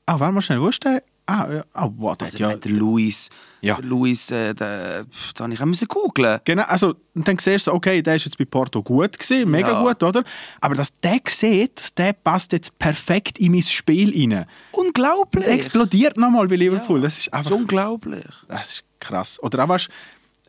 ah, 0.05 0.19
warte 0.19 0.33
mal 0.33 0.41
schnell, 0.41 0.61
wo 0.61 0.67
ist 0.69 0.83
der? 0.83 1.03
Ah, 1.27 1.47
ja, 1.51 1.63
ah 1.73 1.89
wow, 1.97 2.15
der 2.15 2.27
Also, 2.27 2.37
ja... 2.37 2.51
ja. 2.51 2.55
der 2.57 2.71
Luis, 2.71 3.29
Ja. 3.61 3.75
der 3.77 3.85
Luis, 3.85 4.29
äh, 4.29 4.53
pff, 4.53 5.33
da 5.33 5.45
habe 5.45 5.53
ich 5.53 5.59
auch 5.61 5.87
googlen. 5.87 6.39
Genau, 6.45 6.61
also 6.63 6.93
und 7.15 7.27
dann 7.27 7.39
siehst 7.39 7.65
du, 7.65 7.73
okay, 7.73 8.03
der 8.03 8.17
ist 8.17 8.25
jetzt 8.25 8.37
bei 8.37 8.45
Porto 8.45 8.83
gut 8.83 9.17
gewesen, 9.17 9.49
mega 9.49 9.71
Ja. 9.71 9.81
gut, 9.81 10.03
oder? 10.03 10.23
Aber 10.61 10.75
dass 10.75 10.93
der 10.99 11.19
sieht, 11.27 11.97
der 11.97 12.13
passt 12.13 12.51
jetzt 12.53 12.77
perfekt 12.77 13.39
in 13.39 13.53
mein 13.53 13.63
Spiel 13.63 14.11
rein. 14.15 14.45
Unglaublich. 14.71 15.47
Explodiert 15.47 16.15
nochmal 16.15 16.47
bei 16.47 16.57
Liverpool. 16.57 17.01
Das 17.01 17.17
ist 17.17 17.25
Das 17.27 17.33
einfach 17.33 17.51
ist 17.51 17.57
unglaublich. 17.57 18.25
Das 18.47 18.69
ist 18.73 18.83
krass. 18.99 19.41
Oder 19.41 19.63
auch 19.63 19.69
weißt, 19.69 19.89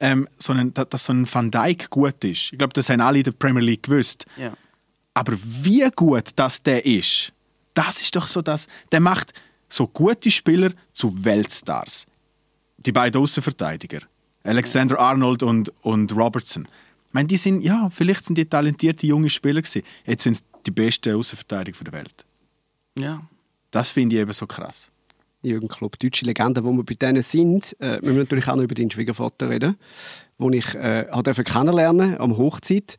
ähm, 0.01 0.29
so 0.39 0.53
ein, 0.53 0.75
dass, 0.75 0.89
dass 0.91 1.05
so 1.05 1.15
ein 1.15 1.27
Van 1.33 1.51
Dijk 1.51 1.89
gut 1.89 2.23
ist. 2.23 2.53
Ich 2.53 2.59
glaube, 2.59 2.75
das 2.75 2.91
haben 2.91 3.01
alle 3.01 3.17
in 3.17 3.25
der 3.25 3.33
Premier 3.33 3.63
League 3.63 3.85
gewusst. 3.85 4.27
Ja. 4.37 4.53
Aber 5.17 5.33
wie 5.43 5.89
gut 5.97 6.25
das 6.37 6.63
der 6.63 6.85
ist, 6.85 7.33
das 7.73 8.03
ist 8.03 8.15
doch 8.15 8.29
so 8.29 8.43
das. 8.43 8.69
Der 8.93 9.01
macht 9.01 9.33
so 9.67 9.87
gute 9.87 10.31
Spieler 10.31 10.71
zu 10.93 11.25
Weltstars. 11.25 12.07
Die 12.77 12.93
beiden 12.93 13.23
Außenverteidiger. 13.23 14.01
Alexander 14.45 14.99
Arnold 14.99 15.43
und, 15.43 15.73
und 15.81 16.15
Robertson. 16.15 16.69
Ich 17.09 17.15
meine, 17.15 17.29
die 17.29 17.39
sind, 17.39 17.63
ja, 17.63 17.89
vielleicht 17.89 18.27
sind 18.27 18.37
die 18.37 18.45
talentierte 18.45 19.07
junge 19.07 19.31
Spieler 19.31 19.63
gewesen. 19.63 19.83
Jetzt 20.05 20.25
sind 20.25 20.35
es 20.35 20.45
die 20.67 20.71
besten 20.71 21.17
Außenverteidiger 21.17 21.85
der 21.85 21.93
Welt. 21.95 22.27
ja. 22.99 23.23
Das 23.71 23.91
finde 23.91 24.17
ich 24.17 24.23
eben 24.23 24.33
so 24.33 24.47
krass. 24.47 24.91
Jürgen 25.43 25.69
Klopp, 25.69 25.99
deutsche 25.99 26.25
Legende, 26.25 26.63
wo 26.65 26.73
wir 26.73 26.85
bei 26.85 26.95
denen 26.95 27.23
sind. 27.23 27.77
Äh, 27.81 28.01
wir 28.01 28.13
müssen 28.13 28.21
natürlich 28.21 28.49
auch 28.49 28.57
noch 28.57 28.63
über 28.63 28.75
deinen 28.75 28.91
Schwiegervater 28.91 29.51
reden, 29.51 29.77
den 30.39 30.53
ich 30.53 30.75
äh, 30.75 31.07
kennenlernen 31.45 32.17
am 32.19 32.39
Hochzeit. 32.39 32.97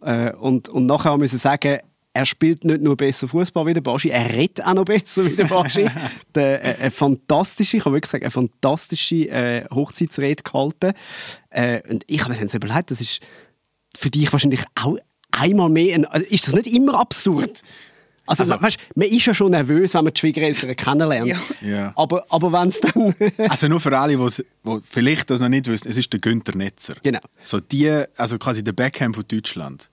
Äh, 0.00 0.32
und, 0.32 0.68
und 0.68 0.86
nachher 0.86 1.10
haben 1.10 1.20
wir 1.20 1.28
sagen, 1.28 1.78
er 2.16 2.24
spielt 2.24 2.64
nicht 2.64 2.80
nur 2.80 2.96
besser 2.96 3.28
Fußball 3.28 3.66
wie 3.66 3.74
der 3.74 3.82
Baschi, 3.82 4.08
er 4.08 4.34
redet 4.34 4.64
auch 4.64 4.72
noch 4.72 4.86
besser 4.86 5.26
wie 5.26 5.36
der 5.36 5.44
Baschi. 5.44 5.86
der, 6.34 6.64
äh, 6.64 6.80
eine 6.80 6.90
fantastische, 6.90 7.76
ich 7.76 7.82
kann 7.82 7.92
wirklich 7.92 8.10
sagen, 8.10 8.24
eine 8.24 8.30
fantastische 8.30 9.28
äh, 9.28 9.66
Hochzeitsrede 9.70 10.42
gehalten. 10.42 10.94
Äh, 11.50 11.82
und 11.90 12.04
ich 12.06 12.20
habe 12.20 12.32
mir 12.32 12.38
dann 12.38 12.48
so 12.48 12.56
überlegt, 12.56 12.90
das 12.90 13.00
ist 13.00 13.20
für 13.96 14.10
dich 14.10 14.32
wahrscheinlich 14.32 14.64
auch 14.74 14.96
einmal 15.30 15.68
mehr, 15.68 15.94
ein, 15.94 16.06
also 16.06 16.26
ist 16.26 16.46
das 16.46 16.54
nicht 16.54 16.68
immer 16.68 16.98
absurd? 16.98 17.62
Also, 18.26 18.42
Also- 18.42 18.62
weißt, 18.62 18.78
man 18.94 19.08
ist 19.08 19.26
ja 19.26 19.34
schon 19.34 19.50
nervös, 19.50 19.94
wenn 19.94 20.04
man 20.04 20.12
die 20.12 20.20
Schwiegereltern 20.20 20.74
kennenlernt. 20.76 21.28
Ja. 21.28 21.38
Ja. 21.60 21.92
Aber, 21.96 22.24
aber 22.28 22.52
wenn 22.52 22.68
es 22.68 22.80
dann... 22.80 23.14
Also 23.50 23.68
nur 23.68 23.80
für 23.80 23.96
alle, 23.98 24.16
die 24.16 24.80
vielleicht 24.82 25.30
das 25.30 25.40
noch 25.40 25.48
nicht 25.48 25.66
wissen, 25.68 25.88
es 25.88 25.96
ist 25.96 26.12
der 26.12 26.20
Günther 26.20 26.56
Netzer. 26.56 26.96
Genau. 27.02 27.20
So 27.42 27.60
die, 27.60 28.04
also 28.16 28.38
quasi 28.38 28.62
der 28.64 28.72
Beckham 28.72 29.14
von 29.14 29.24
Deutschland. 29.28 29.88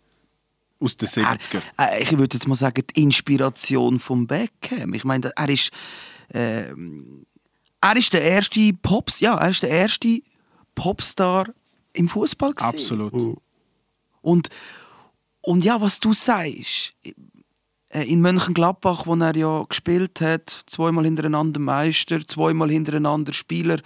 Aus 0.79 0.97
den 0.97 1.07
70er. 1.07 1.61
Äh, 1.79 2.03
ich 2.03 2.11
würde 2.17 2.35
jetzt 2.35 2.47
mal 2.47 2.55
sagen, 2.55 2.83
die 2.95 3.03
Inspiration 3.03 3.99
vom 3.99 4.27
Beckham. 4.27 4.93
Ich 4.93 5.05
meine, 5.05 5.31
er 5.35 5.49
ist, 5.49 5.69
äh, 6.33 6.63
er 7.81 7.95
ist 7.95 8.11
der 8.13 8.21
erste 8.21 8.73
Pops, 8.81 9.19
ja, 9.21 9.37
er 9.37 9.49
ist 9.49 9.63
der 9.63 9.69
erste 9.69 10.21
Popstar 10.75 11.47
im 11.93 12.09
Fußball 12.09 12.53
gewesen. 12.53 12.73
Absolut. 12.75 13.37
Und, 14.21 14.49
und 15.41 15.63
ja, 15.63 15.79
was 15.79 15.99
du 15.99 16.11
sagst, 16.13 16.93
äh, 17.03 17.13
in 18.01 18.21
Mönchengladbach, 18.21 19.05
wo 19.05 19.15
er 19.15 19.35
ja 19.35 19.63
gespielt 19.69 20.19
hat, 20.19 20.63
zweimal 20.65 21.05
hintereinander 21.05 21.59
Meister, 21.59 22.25
zweimal 22.27 22.71
hintereinander 22.71 23.33
Spieler, 23.33 23.79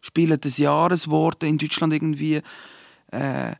Spieler 0.00 0.38
des 0.38 0.56
Jahres 0.56 1.04
geworden 1.04 1.46
in 1.46 1.58
Deutschland 1.58 1.92
irgendwie, 1.92 2.40
äh, 3.12 3.52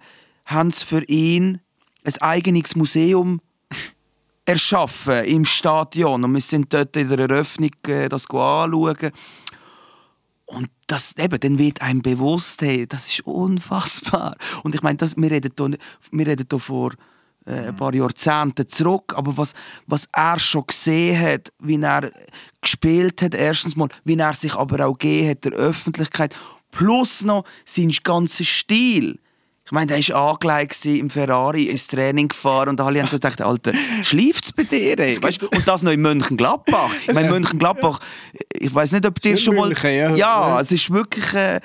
haben 0.47 0.71
sie 0.71 0.87
für 0.87 1.05
ihn 1.05 1.61
ein 2.05 2.15
eigenes 2.21 2.77
Museum 2.77 3.43
erschaffen 4.47 5.25
im 5.25 5.45
Stadion. 5.45 6.25
Und 6.25 6.33
wir 6.33 6.41
sind 6.41 6.73
dort 6.73 6.97
in 6.97 7.09
der 7.09 7.19
Eröffnung 7.19 7.71
äh, 7.87 8.09
das 8.09 8.25
anschauen. 8.31 9.13
Und 10.47 10.71
das, 10.87 11.15
eben, 11.19 11.39
dann 11.39 11.59
wird 11.59 11.83
einem 11.83 12.03
bewusst, 12.03 12.63
hey, 12.63 12.87
das 12.87 13.11
ist 13.11 13.21
unfassbar. 13.27 14.35
Und 14.65 14.75
ich 14.75 14.83
meine, 14.83 14.97
das, 14.97 15.17
wir 15.17 15.31
reden 15.31 15.53
hier, 15.57 15.79
wir 16.11 16.27
reden 16.27 16.47
hier 16.51 16.59
vor 16.59 16.93
äh, 16.93 16.97
ein 17.47 17.75
paar 17.77 17.95
Jahrzehnten 17.95 18.69
zurück, 18.69 19.15
aber 19.17 19.37
was, 19.37 19.55
was 19.87 20.09
er 20.13 20.39
schon 20.39 20.67
gesehen 20.67 21.21
hat, 21.21 21.53
wie 21.59 21.81
er 21.81 22.11
gespielt 22.61 23.23
hat, 23.23 23.35
erstens 23.35 23.77
mal, 23.77 23.89
wie 24.05 24.17
er 24.17 24.35
sich 24.35 24.55
aber 24.55 24.87
auch 24.87 24.99
gegeben 24.99 25.31
hat 25.31 25.45
der 25.45 25.53
Öffentlichkeit, 25.53 26.37
plus 26.71 27.23
noch 27.23 27.45
sein 27.65 27.95
ganzer 28.03 28.45
Stil. 28.45 29.19
Ich 29.71 29.73
meine, 29.73 29.87
der 29.87 30.09
war 30.09 30.33
angelegt 30.33 30.85
im 30.85 31.09
Ferrari 31.09 31.65
ins 31.65 31.87
Training 31.87 32.27
gefahren 32.27 32.71
und 32.71 32.81
alle 32.81 33.01
haben 33.01 33.09
so 33.09 33.17
gedacht, 33.17 33.41
Alter, 33.41 33.73
schläft 34.03 34.47
es 34.47 34.53
bei 34.53 34.65
dir? 34.65 34.99
Ey? 34.99 35.23
Weißt, 35.23 35.45
und 35.45 35.69
das 35.69 35.83
noch 35.83 35.93
in 35.93 36.01
Mönchengladbach. 36.01 36.91
Ich 37.07 37.15
meine, 37.15 37.31
Mönchengladbach, 37.31 38.01
ich 38.53 38.75
weiß 38.75 38.91
nicht, 38.93 39.07
ob 39.07 39.21
dir 39.21 39.37
schon 39.37 39.55
mal... 39.55 39.69
München, 39.69 39.95
ja. 39.95 40.17
ja, 40.17 40.61
es 40.61 40.73
ist 40.73 40.91
wirklich... 40.91 41.33
Äh, 41.35 41.61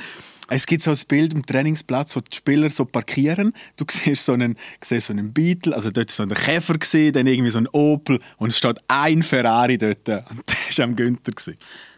Es 0.47 0.65
gibt 0.65 0.84
so 0.84 0.91
ein 0.91 0.99
Bild 1.08 1.34
am 1.34 1.45
Trainingsplatz, 1.45 2.15
wo 2.15 2.19
die 2.19 2.36
Spieler 2.36 2.69
so 2.69 2.86
parkieren. 2.86 3.53
Du 3.77 3.86
siehst 3.89 4.25
so 4.25 4.34
einen, 4.34 4.55
siehst 4.81 5.08
so 5.08 5.13
einen 5.13 5.34
Beetle, 5.34 5.75
also 5.75 5.91
dort 5.91 6.10
war 6.10 6.15
so 6.15 6.23
ein 6.23 6.29
Käfer, 6.29 6.73
gewesen, 6.75 7.13
dann 7.13 7.27
irgendwie 7.27 7.51
so 7.51 7.60
ein 7.60 7.67
Opel 7.69 8.19
und 8.38 8.49
es 8.49 8.58
steht 8.58 8.77
ein 8.88 9.23
Ferrari 9.23 9.77
dort. 9.77 10.08
Und 10.08 10.08
der 10.08 10.77
war 10.77 10.84
am 10.84 10.95
Günther. 10.95 11.31
gewesen. 11.31 11.55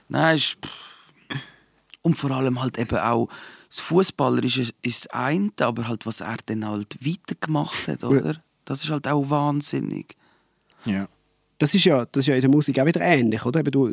Nein, 0.09 0.37
ist, 0.37 0.57
und 2.01 2.15
vor 2.15 2.31
allem 2.31 2.61
halt 2.61 2.77
eben 2.77 2.97
auch 2.97 3.27
das 3.69 3.81
Fußballer 3.81 4.43
ist, 4.43 4.57
ist 4.57 4.73
das 5.05 5.07
eine, 5.07 5.51
aber 5.59 5.87
halt 5.87 6.05
was 6.05 6.21
er 6.21 6.37
dann 6.45 6.65
halt 6.65 6.97
weitergemacht 7.05 7.87
hat, 7.89 8.03
oder? 8.05 8.41
Das 8.63 8.83
ist 8.83 8.89
halt 8.89 9.07
auch 9.07 9.29
wahnsinnig. 9.29 10.15
Ja. 10.85 11.09
das 11.57 11.73
ist 11.73 11.83
ja, 11.83 12.05
das 12.05 12.21
ist 12.21 12.27
ja 12.27 12.35
in 12.35 12.41
der 12.41 12.49
Musik 12.49 12.79
auch 12.79 12.85
wieder 12.85 13.01
ähnlich, 13.01 13.45
oder? 13.45 13.59
Eben, 13.59 13.71
du, 13.71 13.89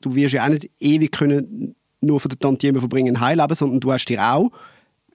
du 0.00 0.14
wirst 0.14 0.34
ja 0.34 0.44
auch 0.44 0.50
nicht 0.50 0.70
ewig 0.78 1.12
können 1.12 1.74
nur 2.00 2.20
von 2.20 2.28
der 2.28 2.38
Tantiemen 2.38 2.80
verbringen 2.80 3.20
heileben, 3.20 3.54
sondern 3.54 3.80
du 3.80 3.92
hast 3.92 4.06
dir 4.06 4.22
auch 4.22 4.50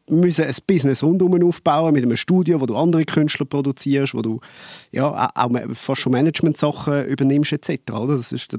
müssen 0.10 0.46
ein 0.46 0.56
Business 0.68 1.04
rundum 1.04 1.42
aufbauen 1.44 1.94
mit 1.94 2.04
einem 2.04 2.16
Studio, 2.16 2.60
wo 2.60 2.66
du 2.66 2.76
andere 2.76 3.06
Künstler 3.06 3.46
produzierst, 3.46 4.14
wo 4.14 4.22
du 4.22 4.42
ja 4.92 5.32
auch 5.34 5.52
fast 5.74 6.02
schon 6.02 6.12
Management-Sachen 6.12 7.06
übernimmst 7.06 7.54
etc. 7.54 7.94
Oder? 7.94 8.18
Das 8.18 8.32
ist 8.32 8.58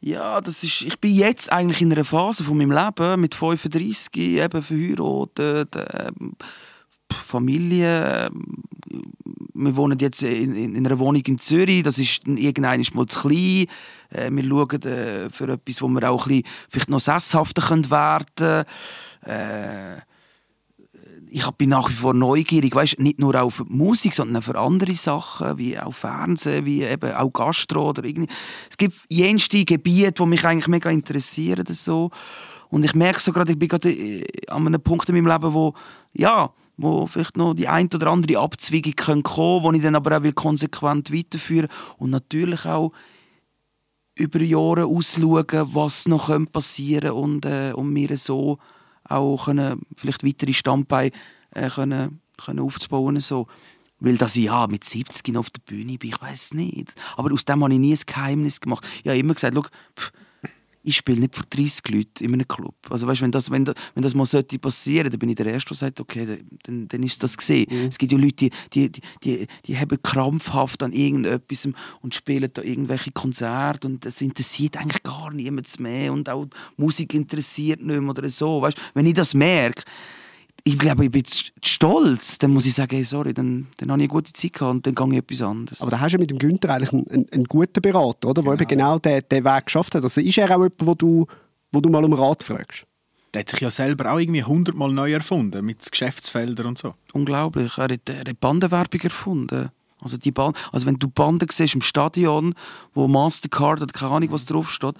Ja, 0.00 0.40
das 0.40 0.62
ist, 0.62 0.82
ich 0.82 0.98
bin 1.00 1.14
jetzt 1.14 1.52
eigentlich 1.52 1.82
in 1.82 1.92
einer 1.92 2.04
Phase 2.04 2.44
von 2.44 2.56
meinem 2.56 2.72
Leben 2.72 3.20
mit 3.20 3.34
35, 3.34 4.16
eben 4.16 4.62
verheiratet, 4.62 5.76
ähm, 5.76 6.32
Familie. 7.14 8.26
ähm, 8.26 8.62
Wir 9.54 9.76
wohnen 9.76 9.98
jetzt 9.98 10.22
in, 10.22 10.54
in, 10.54 10.74
in 10.74 10.86
einer 10.86 10.98
Wohnung 10.98 11.22
in 11.26 11.38
Zürich, 11.38 11.82
das 11.84 11.98
ist 11.98 12.26
dann 12.26 12.36
irgendwann 12.36 12.80
ist 12.80 12.94
mal 12.94 13.06
zu 13.06 13.20
klein. 13.20 13.66
Äh, 14.10 14.30
wir 14.30 14.44
schauen 14.44 14.82
äh, 14.82 15.30
für 15.30 15.48
etwas, 15.48 15.80
wo 15.80 15.88
wir 15.88 16.10
auch 16.10 16.26
ein 16.26 16.42
bisschen, 16.42 16.46
vielleicht 16.68 16.90
noch 16.90 17.00
sesshafter 17.00 17.62
können 17.62 17.90
werden 17.90 18.26
können. 18.36 18.64
Äh, 19.26 20.00
ich 21.30 21.50
bin 21.52 21.70
nach 21.70 21.88
wie 21.88 21.94
vor 21.94 22.14
neugierig, 22.14 22.72
weißt, 22.72 23.00
nicht 23.00 23.18
nur 23.18 23.40
auf 23.42 23.64
Musik, 23.66 24.14
sondern 24.14 24.36
auch 24.36 24.44
für 24.44 24.56
andere 24.56 24.94
Sachen, 24.94 25.58
wie 25.58 25.76
auch 25.76 25.92
Fernsehen, 25.92 26.64
wie 26.64 26.84
eben 26.84 27.12
auch 27.12 27.32
Gastro 27.32 27.90
oder 27.90 28.04
irgendwie. 28.04 28.30
Es 28.70 28.76
gibt 28.76 28.94
jenste 29.08 29.64
Gebiete, 29.64 30.22
die 30.22 30.28
mich 30.28 30.44
eigentlich 30.44 30.68
mega 30.68 30.90
interessieren. 30.90 31.66
So. 31.66 32.10
Und 32.68 32.84
ich 32.84 32.94
merke 32.94 33.18
so 33.20 33.32
gerade, 33.32 33.50
ich 33.50 33.58
bin 33.58 33.68
gerade 33.68 34.24
an 34.46 34.64
einem 34.64 34.80
Punkt 34.80 35.08
in 35.08 35.16
meinem 35.16 35.26
Leben, 35.26 35.52
wo, 35.52 35.74
ja, 36.12 36.52
wo 36.76 37.06
vielleicht 37.06 37.36
noch 37.36 37.54
die 37.54 37.68
ein 37.68 37.88
oder 37.94 38.08
andere 38.08 38.38
Abzweigung 38.38 38.96
können 38.96 39.22
kommen 39.22 39.72
die 39.72 39.78
ich 39.78 39.84
dann 39.84 39.94
aber 39.94 40.18
auch 40.18 40.22
will 40.22 40.32
konsequent 40.32 41.12
weiterführen 41.12 41.68
Und 41.98 42.10
natürlich 42.10 42.66
auch 42.66 42.92
über 44.16 44.40
Jahre 44.40 44.86
ausschauen, 44.86 45.46
was 45.50 46.06
noch 46.06 46.28
passieren 46.52 47.10
könnte 47.10 47.14
und, 47.14 47.46
äh, 47.46 47.72
und 47.72 47.92
mir 47.92 48.16
so 48.16 48.58
auch 49.04 49.44
können, 49.44 49.82
vielleicht 49.96 50.24
weitere 50.24 50.52
Standbeine 50.52 51.10
äh, 51.50 51.68
können, 51.68 52.20
können 52.42 52.60
aufzubauen. 52.60 53.20
So. 53.20 53.46
Weil 54.00 54.16
dass 54.16 54.36
ich 54.36 54.44
ja, 54.44 54.66
mit 54.66 54.84
70 54.84 55.32
noch 55.32 55.40
auf 55.40 55.50
der 55.50 55.62
Bühne 55.62 55.98
bin, 55.98 56.10
ich 56.10 56.20
weiß 56.20 56.54
nicht. 56.54 56.94
Aber 57.16 57.32
aus 57.32 57.44
dem 57.44 57.62
habe 57.62 57.72
ich 57.72 57.78
nie 57.78 57.94
ein 57.94 58.00
Geheimnis 58.06 58.60
gemacht. 58.60 58.86
Ich 59.02 59.08
habe 59.08 59.18
immer 59.18 59.34
gesagt, 59.34 59.54
schau, 59.54 59.62
pff, 59.98 60.12
ich 60.84 60.96
spiele 60.96 61.20
nicht 61.20 61.34
vor 61.34 61.46
30 61.48 61.88
Leuten 61.88 62.24
in 62.24 62.34
einem 62.34 62.46
Club. 62.46 62.74
Also 62.90 63.06
weißt, 63.06 63.22
wenn, 63.22 63.32
das, 63.32 63.50
wenn, 63.50 63.64
das, 63.64 63.74
wenn 63.94 64.02
das 64.02 64.14
mal 64.14 64.26
sollte 64.26 64.58
passieren 64.58 65.10
dann 65.10 65.18
bin 65.18 65.30
ich 65.30 65.36
der 65.36 65.46
Erste, 65.46 65.68
der 65.68 65.76
sagt, 65.76 66.00
okay, 66.00 66.44
dann, 66.64 66.86
dann 66.88 67.02
ist 67.02 67.22
das 67.22 67.36
gesehen. 67.36 67.66
Es 67.88 67.98
gibt 67.98 68.12
ja 68.12 68.18
Leute, 68.18 68.36
die, 68.36 68.50
die, 68.72 68.90
die, 68.90 69.00
die, 69.22 69.46
die 69.66 69.78
haben 69.78 70.00
krampfhaft 70.02 70.82
an 70.82 70.92
irgendetwas 70.92 71.68
und 72.02 72.14
spielen 72.14 72.50
da 72.52 72.62
irgendwelche 72.62 73.12
Konzerte 73.12 73.88
und 73.88 74.04
das 74.04 74.20
interessiert 74.20 74.76
eigentlich 74.76 75.02
gar 75.02 75.32
niemand 75.32 75.80
mehr 75.80 76.12
und 76.12 76.28
auch 76.28 76.46
Musik 76.76 77.14
interessiert 77.14 77.82
nicht 77.82 78.00
mehr 78.00 78.10
oder 78.10 78.28
so. 78.28 78.60
Weißt, 78.60 78.78
wenn 78.92 79.06
ich 79.06 79.14
das 79.14 79.34
merke, 79.34 79.82
ich 80.66 80.78
glaube, 80.78 81.04
ich 81.04 81.10
bin 81.10 81.24
zu 81.24 81.44
stolz, 81.62 82.38
dann 82.38 82.52
muss 82.52 82.64
ich 82.64 82.74
sagen, 82.74 82.96
hey, 82.96 83.04
sorry, 83.04 83.34
dann, 83.34 83.66
dann 83.76 83.90
habe 83.90 84.00
ich 84.00 84.04
eine 84.04 84.12
gute 84.20 84.32
Zeit 84.32 84.54
gehabt 84.54 84.74
und 84.74 84.86
dann 84.86 84.94
gehe 84.94 85.12
ich 85.12 85.18
etwas 85.18 85.42
anderes. 85.42 85.80
aber 85.82 85.90
da 85.90 86.00
hast 86.00 86.12
du 86.12 86.16
ja 86.16 86.20
mit 86.20 86.30
dem 86.30 86.38
Günther 86.38 86.70
eigentlich 86.70 86.92
einen, 86.92 87.06
einen, 87.10 87.26
einen 87.30 87.44
guten 87.44 87.82
Berater, 87.82 88.28
oder? 88.28 88.42
Der 88.42 88.52
eben 88.54 88.66
genau 88.66 88.98
den, 88.98 89.22
den 89.30 89.44
Weg 89.44 89.66
geschafft 89.66 89.94
hat. 89.94 90.02
Also 90.02 90.22
ist 90.22 90.38
er 90.38 90.46
auch 90.46 90.62
jemand, 90.62 90.74
wo 90.78 90.94
du, 90.94 91.26
wo 91.70 91.80
du 91.80 91.90
mal 91.90 92.04
um 92.04 92.14
Rat 92.14 92.42
fragst? 92.42 92.86
der 93.34 93.40
hat 93.40 93.50
sich 93.50 93.60
ja 93.60 93.70
selber 93.70 94.12
auch 94.12 94.18
irgendwie 94.18 94.44
hundertmal 94.44 94.92
neu 94.92 95.12
erfunden, 95.12 95.64
mit 95.64 95.90
Geschäftsfeldern 95.90 96.66
und 96.66 96.78
so. 96.78 96.94
Unglaublich. 97.12 97.76
Er 97.78 97.84
hat, 97.84 98.08
er 98.08 98.20
hat 98.20 98.40
Bandenwerbung 98.40 99.00
erfunden. 99.00 99.70
Also, 100.00 100.18
die 100.18 100.32
Band, 100.32 100.56
also 100.70 100.86
wenn 100.86 100.98
du 100.98 101.08
Banden 101.08 101.48
siehst 101.50 101.74
im 101.74 101.80
Stadion, 101.80 102.54
wo 102.92 103.08
Mastercard 103.08 103.82
oder 103.82 103.92
keine 103.92 104.12
Ahnung 104.12 104.32
was 104.32 104.44
draufsteht, 104.44 104.96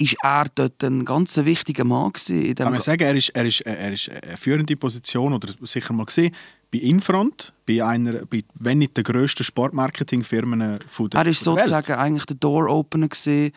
ist 0.00 0.16
er 0.22 0.46
dort 0.54 0.82
ein 0.82 1.04
ganz 1.04 1.36
wichtiger 1.36 1.84
Mann 1.84 2.12
gewesen. 2.12 2.54
Kann 2.54 2.72
man 2.72 2.80
sagen, 2.80 3.02
er 3.02 3.14
ist, 3.14 3.28
er 3.30 3.44
ist, 3.44 3.60
er 3.60 3.92
ist 3.92 4.08
eine 4.08 4.36
führende 4.36 4.76
Position, 4.76 5.34
oder 5.34 5.52
sicher 5.62 5.92
mal 5.92 6.06
gesehen, 6.06 6.34
bei 6.72 6.78
Infront, 6.78 7.52
bei 7.66 7.84
einer, 7.84 8.24
bei, 8.24 8.44
wenn 8.54 8.78
nicht 8.78 8.96
der 8.96 9.04
grössten 9.04 9.44
Sportmarketingfirmen 9.44 10.80
von 10.86 11.10
der 11.10 11.20
Er 11.20 11.26
ist 11.26 11.44
sozusagen 11.44 11.88
Welt. 11.88 11.98
eigentlich 11.98 12.24
der 12.26 12.36
Door-Opener 12.36 13.08
gewesen, 13.08 13.52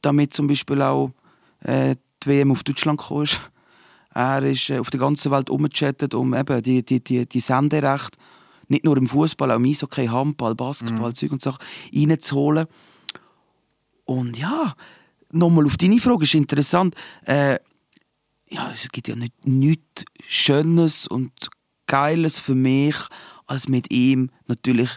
damit 0.00 0.32
zum 0.32 0.46
Beispiel 0.46 0.80
auch 0.80 1.12
äh, 1.60 1.96
die 2.22 2.28
WM 2.28 2.52
auf 2.52 2.62
Deutschland 2.62 3.00
kam. 3.00 3.26
Er 4.14 4.42
ist 4.44 4.70
äh, 4.70 4.78
auf 4.78 4.90
der 4.90 5.00
ganzen 5.00 5.32
Welt 5.32 5.50
umgechattet, 5.50 6.14
um 6.14 6.32
eben 6.32 6.62
die, 6.62 6.82
die, 6.82 7.02
die, 7.02 7.28
die 7.28 7.40
Senderechte 7.40 8.16
nicht 8.68 8.84
nur 8.84 8.96
im 8.96 9.06
Fußball, 9.06 9.50
auch 9.50 9.56
im 9.56 9.64
Eishockey, 9.66 10.06
Handball, 10.06 10.54
Basketball, 10.54 11.10
mhm. 11.10 11.14
Zeug 11.14 11.32
und 11.32 11.42
Sachen 11.42 11.58
reinzuholen. 11.94 12.66
Und 14.06 14.38
ja, 14.38 14.74
nochmal 15.34 15.66
auf 15.66 15.76
deine 15.76 16.00
Frage, 16.00 16.24
ist 16.24 16.34
interessant. 16.34 16.94
Äh, 17.26 17.58
ja, 18.50 18.70
es 18.72 18.88
gibt 18.90 19.08
ja 19.08 19.16
nicht 19.16 19.46
nichts 19.46 20.04
Schönes 20.28 21.06
und 21.06 21.32
Geiles 21.86 22.38
für 22.38 22.54
mich, 22.54 22.96
als 23.46 23.68
mit 23.68 23.92
ihm 23.92 24.30
natürlich 24.46 24.90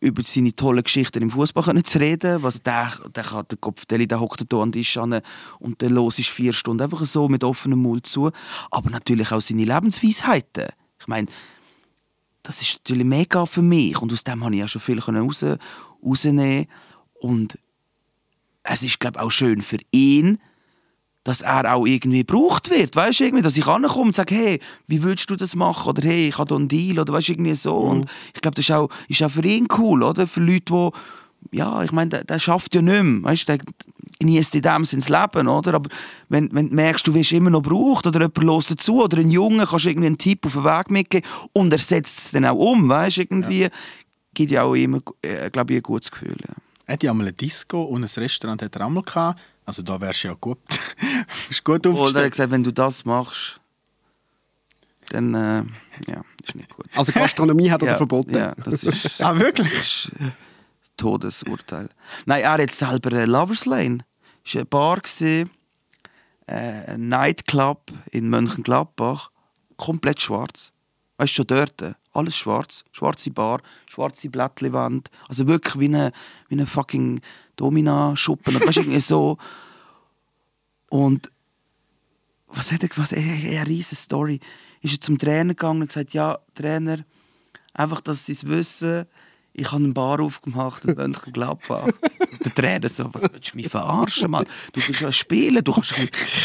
über 0.00 0.22
seine 0.22 0.54
tollen 0.54 0.84
Geschichten 0.84 1.22
im 1.22 1.30
Fußball 1.30 1.82
zu 1.82 1.98
reden. 1.98 2.42
Was 2.42 2.62
der, 2.62 2.92
der 3.14 3.32
hat 3.32 3.50
der 3.50 3.58
Kopfdeli, 3.58 4.06
der 4.06 4.20
hockt 4.20 4.44
da 4.52 4.60
an 4.60 4.70
den 4.70 4.82
Tisch 4.82 4.96
und 4.96 5.80
der 5.80 5.90
los 5.90 6.18
ist 6.18 6.28
vier 6.28 6.52
Stunden 6.52 6.82
einfach 6.82 7.04
so 7.06 7.28
mit 7.28 7.42
offenem 7.42 7.80
Mund 7.80 8.06
zu. 8.06 8.30
Aber 8.70 8.90
natürlich 8.90 9.32
auch 9.32 9.40
seine 9.40 9.64
Lebensweisheiten. 9.64 10.66
Ich 11.00 11.06
meine, 11.06 11.28
das 12.42 12.60
ist 12.60 12.80
natürlich 12.80 13.06
mega 13.06 13.46
für 13.46 13.62
mich 13.62 14.00
und 14.00 14.12
aus 14.12 14.24
dem 14.24 14.44
habe 14.44 14.54
ich 14.54 14.60
ja 14.60 14.68
schon 14.68 14.82
viel 14.82 14.98
raus, 15.00 15.44
rausnehmen 16.04 16.66
und 17.14 17.58
es 18.64 18.82
ist 18.82 19.00
glaube 19.00 19.22
auch 19.22 19.30
schön 19.30 19.62
für 19.62 19.78
ihn, 19.92 20.38
dass 21.22 21.40
er 21.40 21.72
auch 21.74 21.86
irgendwie 21.86 22.18
gebraucht 22.18 22.70
wird, 22.70 22.96
weißt 22.96 23.22
irgendwie, 23.22 23.42
dass 23.42 23.56
ich 23.56 23.66
ankomme 23.66 24.06
und 24.06 24.16
sage, 24.16 24.34
hey, 24.34 24.60
wie 24.88 25.02
würdest 25.02 25.30
du 25.30 25.36
das 25.36 25.54
machen 25.54 25.88
oder 25.88 26.02
hey, 26.02 26.28
ich 26.28 26.38
habe 26.38 26.48
da 26.48 26.56
einen 26.56 26.68
Deal 26.68 26.98
oder 26.98 27.12
weißt 27.14 27.30
irgendwie 27.30 27.54
so 27.54 27.80
mhm. 27.80 27.90
und 27.90 28.10
ich 28.34 28.42
glaube, 28.42 28.56
das 28.56 28.66
ist 28.66 28.72
auch, 28.72 28.90
ist 29.08 29.22
auch 29.22 29.30
für 29.30 29.44
ihn 29.44 29.68
cool, 29.78 30.02
oder, 30.02 30.26
für 30.26 30.40
Leute, 30.40 30.64
die 30.64 30.90
ja, 31.52 31.82
ich 31.82 31.92
meine, 31.92 32.10
der, 32.10 32.24
der 32.24 32.38
schafft 32.38 32.74
ja 32.74 32.82
nicht 32.82 33.02
mehr, 33.02 33.22
weißt, 33.22 33.48
der 33.48 33.58
genießt 34.18 34.54
in 34.54 34.62
dem 34.62 34.84
Sinne 34.84 35.02
das 35.06 35.08
Leben, 35.08 35.48
oder? 35.48 35.74
Aber 35.74 35.90
wenn, 36.28 36.48
wenn 36.52 36.70
du 36.70 36.74
merkst, 36.74 37.06
du 37.06 37.14
wirst 37.14 37.32
immer 37.32 37.50
noch 37.50 37.62
gebraucht 37.62 38.06
oder 38.06 38.20
jemand 38.20 38.42
los 38.42 38.66
dazu 38.66 39.02
oder 39.02 39.18
ein 39.18 39.30
Junge, 39.30 39.66
kannst 39.66 39.84
du 39.84 39.90
irgendwie 39.90 40.06
einen 40.06 40.18
Tipp 40.18 40.46
auf 40.46 40.54
den 40.54 40.64
Weg 40.64 40.90
mitgeben 40.90 41.28
und 41.52 41.72
er 41.72 41.78
setzt 41.78 42.18
es 42.18 42.30
dann 42.32 42.46
auch 42.46 42.56
um, 42.56 42.88
weißt 42.88 43.18
irgendwie, 43.18 43.62
ja. 43.62 43.68
gibt 44.32 44.50
ja 44.50 44.62
auch 44.62 44.74
immer, 44.74 45.00
äh, 45.22 45.50
glaube 45.50 45.72
ich, 45.72 45.78
ein 45.78 45.82
gutes 45.82 46.10
Gefühl. 46.10 46.36
Ja. 46.46 46.54
Er 46.86 46.94
hatte 46.94 47.10
einmal 47.10 47.26
eine 47.26 47.32
Disco 47.32 47.82
und 47.82 48.02
ein 48.02 48.22
Restaurant 48.22 48.62
hat 48.62 48.76
er 48.76 48.86
einmal 48.86 49.02
gehabt. 49.02 49.40
Also 49.64 49.82
da 49.82 50.00
wärst 50.00 50.24
du 50.24 50.28
ja 50.28 50.34
gut, 50.34 50.58
bist 51.48 51.64
gut 51.64 51.86
aufgestellt. 51.86 52.10
Oder 52.10 52.20
er 52.20 52.24
hat 52.26 52.32
gesagt, 52.32 52.50
wenn 52.50 52.64
du 52.64 52.72
das 52.72 53.04
machst, 53.04 53.60
dann 55.08 55.34
äh, 55.34 55.64
ja, 56.10 56.22
ist 56.42 56.54
nicht 56.54 56.68
gut. 56.68 56.86
Also 56.94 57.12
Gastronomie 57.12 57.70
hat 57.70 57.82
er 57.82 57.88
ja, 57.92 57.96
verboten? 57.96 58.36
Ja, 58.36 58.54
das 58.56 58.84
ist... 58.84 59.20
ah, 59.22 59.38
wirklich? 59.38 59.72
Das 59.72 60.10
ist 60.10 60.12
Todesurteil. 60.96 61.88
Nein, 62.26 62.42
er 62.42 62.62
hat 62.62 62.70
selber 62.72 63.12
äh, 63.12 63.24
Lovers 63.24 63.64
Lane. 63.64 63.98
Es 64.44 64.54
war 64.54 64.60
eine 64.60 64.66
Bar, 64.66 65.00
gewesen, 65.00 65.50
äh, 66.46 66.92
ein 66.92 67.08
Nightclub 67.08 67.90
in 68.10 68.28
Mönchengladbach. 68.28 69.30
Komplett 69.76 70.20
schwarz. 70.20 70.72
Weißt 71.16 71.32
du, 71.32 71.36
schon 71.36 71.46
dort, 71.46 71.96
alles 72.14 72.36
schwarz. 72.36 72.84
Schwarze 72.92 73.30
Bar, 73.30 73.60
schwarze 73.90 74.30
Blättchenwand. 74.30 75.10
Also 75.28 75.46
wirklich 75.46 75.78
wie 75.78 75.86
eine, 75.86 76.12
wie 76.48 76.54
eine 76.54 76.66
fucking 76.66 77.20
Domina-Schuppen. 77.56 78.54
weißt 78.60 78.76
du, 78.76 78.80
irgendwie 78.80 79.00
so. 79.00 79.38
Und 80.88 81.30
was 82.48 82.72
hat 82.72 82.82
er, 82.82 82.88
was, 82.96 83.12
eine, 83.12 83.22
eine 83.22 83.66
riesige 83.66 83.96
Story. 83.96 84.40
Ist 84.80 84.94
er 84.94 85.00
zum 85.00 85.18
Trainer 85.18 85.54
gegangen 85.54 85.82
und 85.82 85.88
gesagt, 85.88 86.12
ja, 86.12 86.38
Trainer, 86.54 87.04
einfach, 87.72 88.00
dass 88.00 88.26
sie 88.26 88.32
es 88.32 88.46
wissen, 88.46 89.06
ich 89.52 89.66
habe 89.66 89.82
einen 89.82 89.94
Bar 89.94 90.20
aufgemacht 90.20 90.84
in 90.84 90.94
Mönchengladbach. 90.94 91.88
Der 92.44 92.54
Trainer 92.54 92.88
so, 92.88 93.08
was 93.12 93.22
willst 93.22 93.52
du 93.52 93.56
mich 93.56 93.68
verarschen, 93.68 94.30
Mann? 94.30 94.44
Du 94.72 94.80
bist 94.80 95.00
ja 95.00 95.08
ein 95.08 95.12
Spieler, 95.12 95.62
du 95.62 95.72
kannst 95.72 95.94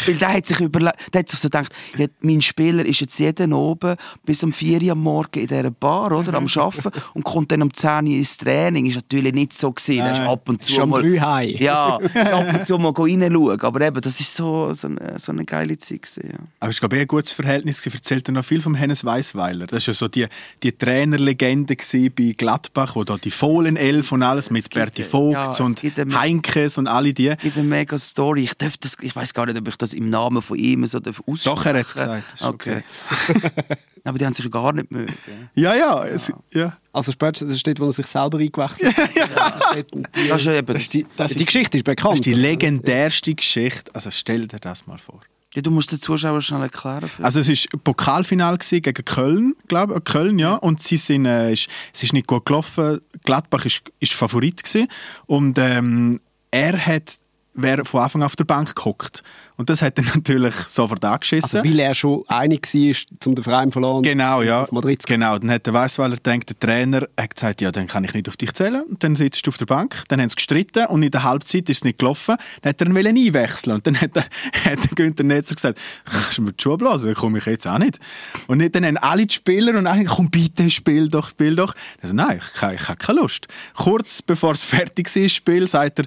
Weil 0.06 0.14
der 0.14 0.34
hat 0.34 0.46
sich 0.46 0.60
überlegt, 0.60 0.96
der 1.12 1.20
hat 1.20 1.28
sich 1.28 1.40
so 1.40 1.48
gedacht, 1.48 1.74
ja, 1.96 2.06
mein 2.20 2.42
Spieler 2.42 2.84
ist 2.84 3.00
jetzt 3.00 3.18
jeden 3.18 3.52
oben 3.52 3.96
bis 4.24 4.42
um 4.42 4.52
4 4.52 4.82
Uhr 4.82 4.92
am 4.92 5.02
Morgen 5.02 5.40
in 5.40 5.46
dieser 5.46 5.70
Bar, 5.70 6.12
oder, 6.12 6.34
am 6.34 6.46
Arbeiten 6.46 6.90
und 7.14 7.24
kommt 7.24 7.52
dann 7.52 7.62
um 7.62 7.72
10 7.72 8.06
Uhr 8.06 8.14
ins 8.14 8.36
Training. 8.36 8.86
Ist 8.86 8.96
natürlich 8.96 9.34
nicht 9.34 9.56
so 9.56 9.72
gewesen. 9.72 10.06
Ist 10.10 10.20
ab 10.20 10.48
und 10.48 10.62
zu 10.62 10.72
schon 10.72 10.88
mal, 10.88 11.02
drei 11.02 11.56
Ja, 11.58 11.96
ab 11.96 12.54
und 12.54 12.66
zu 12.66 12.78
mal 12.78 12.92
reinschauen. 12.96 13.60
Aber 13.60 13.80
eben, 13.80 14.00
das 14.00 14.20
ist 14.20 14.34
so, 14.34 14.72
so, 14.72 14.88
eine, 14.88 15.18
so 15.18 15.32
eine 15.32 15.44
geile 15.44 15.78
Zeit 15.78 16.02
gewesen, 16.02 16.30
ja. 16.32 16.38
Aber 16.60 16.70
es 16.70 16.76
ich, 16.76 16.92
ein 16.92 17.06
gutes 17.06 17.32
Verhältnis. 17.32 17.82
Sie 17.82 17.90
erzählt 17.90 18.28
noch 18.28 18.44
viel 18.44 18.60
vom 18.60 18.74
Hennes 18.74 19.04
Weisweiler. 19.04 19.66
Das 19.66 19.86
war 19.86 19.92
ja 19.92 19.94
so 19.94 20.08
die, 20.08 20.26
die 20.62 20.72
Trainerlegende 20.72 21.76
bei 22.16 22.34
Gladbach, 22.36 22.96
wo 22.96 23.04
da 23.04 23.16
die 23.16 23.30
Fohlenelf 23.30 24.12
und 24.12 24.22
alles 24.22 24.50
mit 24.50 24.70
Berti 24.70 25.02
Vogts 25.02 25.58
ja, 25.58 25.64
und 25.64 25.79
Heinkes 26.14 26.78
und 26.78 26.86
alle 26.86 27.12
die. 27.12 27.28
Es 27.28 27.38
gibt 27.38 27.56
eine 27.56 27.66
mega 27.66 27.98
Story. 27.98 28.44
Ich, 28.44 28.54
darf 28.54 28.76
das, 28.78 28.96
ich 29.00 29.14
weiß 29.14 29.34
gar 29.34 29.46
nicht, 29.46 29.58
ob 29.58 29.68
ich 29.68 29.76
das 29.76 29.92
im 29.92 30.10
Namen 30.10 30.42
von 30.42 30.58
ihm 30.58 30.86
so 30.86 30.98
aussprechen 30.98 31.40
Doch, 31.44 31.66
er 31.66 31.78
hat 31.78 31.86
es 31.86 31.94
gesagt. 31.94 32.42
okay. 32.42 32.82
okay. 33.28 33.40
Aber 34.04 34.18
die 34.18 34.24
haben 34.24 34.34
sich 34.34 34.50
gar 34.50 34.72
nicht 34.72 34.90
mögen. 34.90 35.14
Ja, 35.54 35.74
ja. 35.74 36.04
Es, 36.06 36.32
ja. 36.52 36.76
Also 36.92 37.12
spätestens 37.12 37.60
steht, 37.60 37.80
wo 37.80 37.86
er 37.86 37.92
sich 37.92 38.06
selber 38.06 38.38
eingewechselt 38.38 38.98
hat. 38.98 39.14
ja. 39.14 39.82
die, 39.82 40.28
das 40.28 40.46
ist 40.46 40.68
das 40.68 40.88
die, 40.88 41.06
das 41.16 41.34
die 41.34 41.44
Geschichte 41.44 41.78
ist 41.78 41.84
bekannt. 41.84 42.12
Das 42.12 42.20
ist 42.20 42.26
die 42.26 42.34
legendärste 42.34 43.34
Geschichte. 43.34 43.94
Also 43.94 44.10
stell 44.10 44.46
dir 44.46 44.58
das 44.58 44.86
mal 44.86 44.98
vor. 44.98 45.20
Ja, 45.54 45.62
du 45.62 45.70
musst 45.72 45.90
den 45.90 46.00
Zuschauern 46.00 46.40
schnell 46.42 46.62
erklären. 46.62 47.10
Also 47.20 47.40
es 47.40 47.48
war 47.48 47.80
Pokalfinal 47.80 48.56
gegen 48.58 49.04
Köln, 49.04 49.54
glaube 49.66 49.96
ich. 49.96 50.04
Köln, 50.04 50.38
ja. 50.38 50.54
Und 50.54 50.80
sie 50.80 50.96
sind, 50.96 51.26
äh, 51.26 51.52
ist, 51.52 51.68
es 51.92 52.04
ist 52.04 52.12
nicht 52.12 52.28
gut 52.28 52.46
gelaufen. 52.46 53.00
Gladbach 53.24 53.64
war 53.64 54.08
Favorit 54.08 54.62
gewesen. 54.62 54.86
Und 55.26 55.58
ähm, 55.58 56.20
er 56.52 56.86
hat 56.86 57.18
wäre 57.54 57.84
von 57.84 58.02
Anfang 58.02 58.22
an 58.22 58.26
auf 58.26 58.36
der 58.36 58.44
Bank 58.44 58.74
gehockt. 58.74 59.22
Und 59.56 59.68
das 59.68 59.82
hat 59.82 59.98
er 59.98 60.04
natürlich 60.14 60.54
sofort 60.54 61.04
angeschissen. 61.04 61.60
Also, 61.60 61.70
weil 61.70 61.78
er 61.80 61.94
schon 61.94 62.24
einig 62.28 62.66
war, 62.72 62.96
um 63.26 63.34
den 63.34 63.44
Verein 63.44 63.70
verloren 63.70 64.02
Genau, 64.02 64.40
ja. 64.40 64.66
Madrid 64.70 65.06
genau. 65.06 65.38
Dann 65.38 65.50
hat 65.50 65.66
der 65.66 65.74
Weissweiler 65.74 66.16
gedacht, 66.16 66.48
der 66.48 66.58
Trainer 66.58 67.06
hat 67.18 67.34
gesagt, 67.34 67.60
ja, 67.60 67.70
dann 67.70 67.86
kann 67.86 68.04
ich 68.04 68.14
nicht 68.14 68.28
auf 68.28 68.38
dich 68.38 68.54
zählen. 68.54 68.82
Und 68.82 69.04
dann 69.04 69.16
sitzt 69.16 69.46
du 69.46 69.50
auf 69.50 69.58
der 69.58 69.66
Bank. 69.66 70.02
Dann 70.08 70.20
haben 70.20 70.30
sie 70.30 70.36
gestritten 70.36 70.86
und 70.86 71.02
in 71.02 71.10
der 71.10 71.24
Halbzeit 71.24 71.68
ist 71.68 71.78
es 71.78 71.84
nicht 71.84 71.98
gelaufen. 71.98 72.36
Dann 72.62 72.70
hat 72.70 72.80
er 72.80 72.86
ihn 72.86 72.96
einwechseln 72.96 73.76
Und 73.76 73.86
dann 73.86 74.00
hat, 74.00 74.16
der, 74.16 74.24
hat 74.64 74.96
Günther 74.96 75.24
Netzer 75.24 75.54
gesagt, 75.54 75.78
kannst 76.04 76.38
du 76.38 76.42
mir 76.42 76.52
die 76.52 76.62
Schuhe 76.62 76.78
blasen? 76.78 77.08
Dann 77.08 77.16
komme 77.16 77.38
ich 77.38 77.46
jetzt 77.46 77.66
auch 77.66 77.78
nicht. 77.78 77.98
Und 78.46 78.74
dann 78.74 78.84
haben 78.86 78.96
alle 78.96 79.26
die 79.26 79.34
Spieler 79.34 79.76
und 79.76 79.86
alle, 79.86 80.04
komm 80.04 80.30
bitte, 80.30 80.70
spiel 80.70 81.08
doch, 81.08 81.30
spiel 81.30 81.54
doch. 81.54 81.74
Also 82.00 82.14
nein, 82.14 82.38
ich, 82.38 82.62
ich, 82.62 82.80
ich 82.80 82.88
habe 82.88 82.96
keine 82.96 83.20
Lust. 83.20 83.46
Kurz 83.74 84.22
bevor 84.22 84.52
es 84.52 84.62
fertig 84.62 85.14
war, 85.14 85.22
das 85.22 85.32
Spiel, 85.32 85.66
sagt 85.66 85.98
er, 85.98 86.06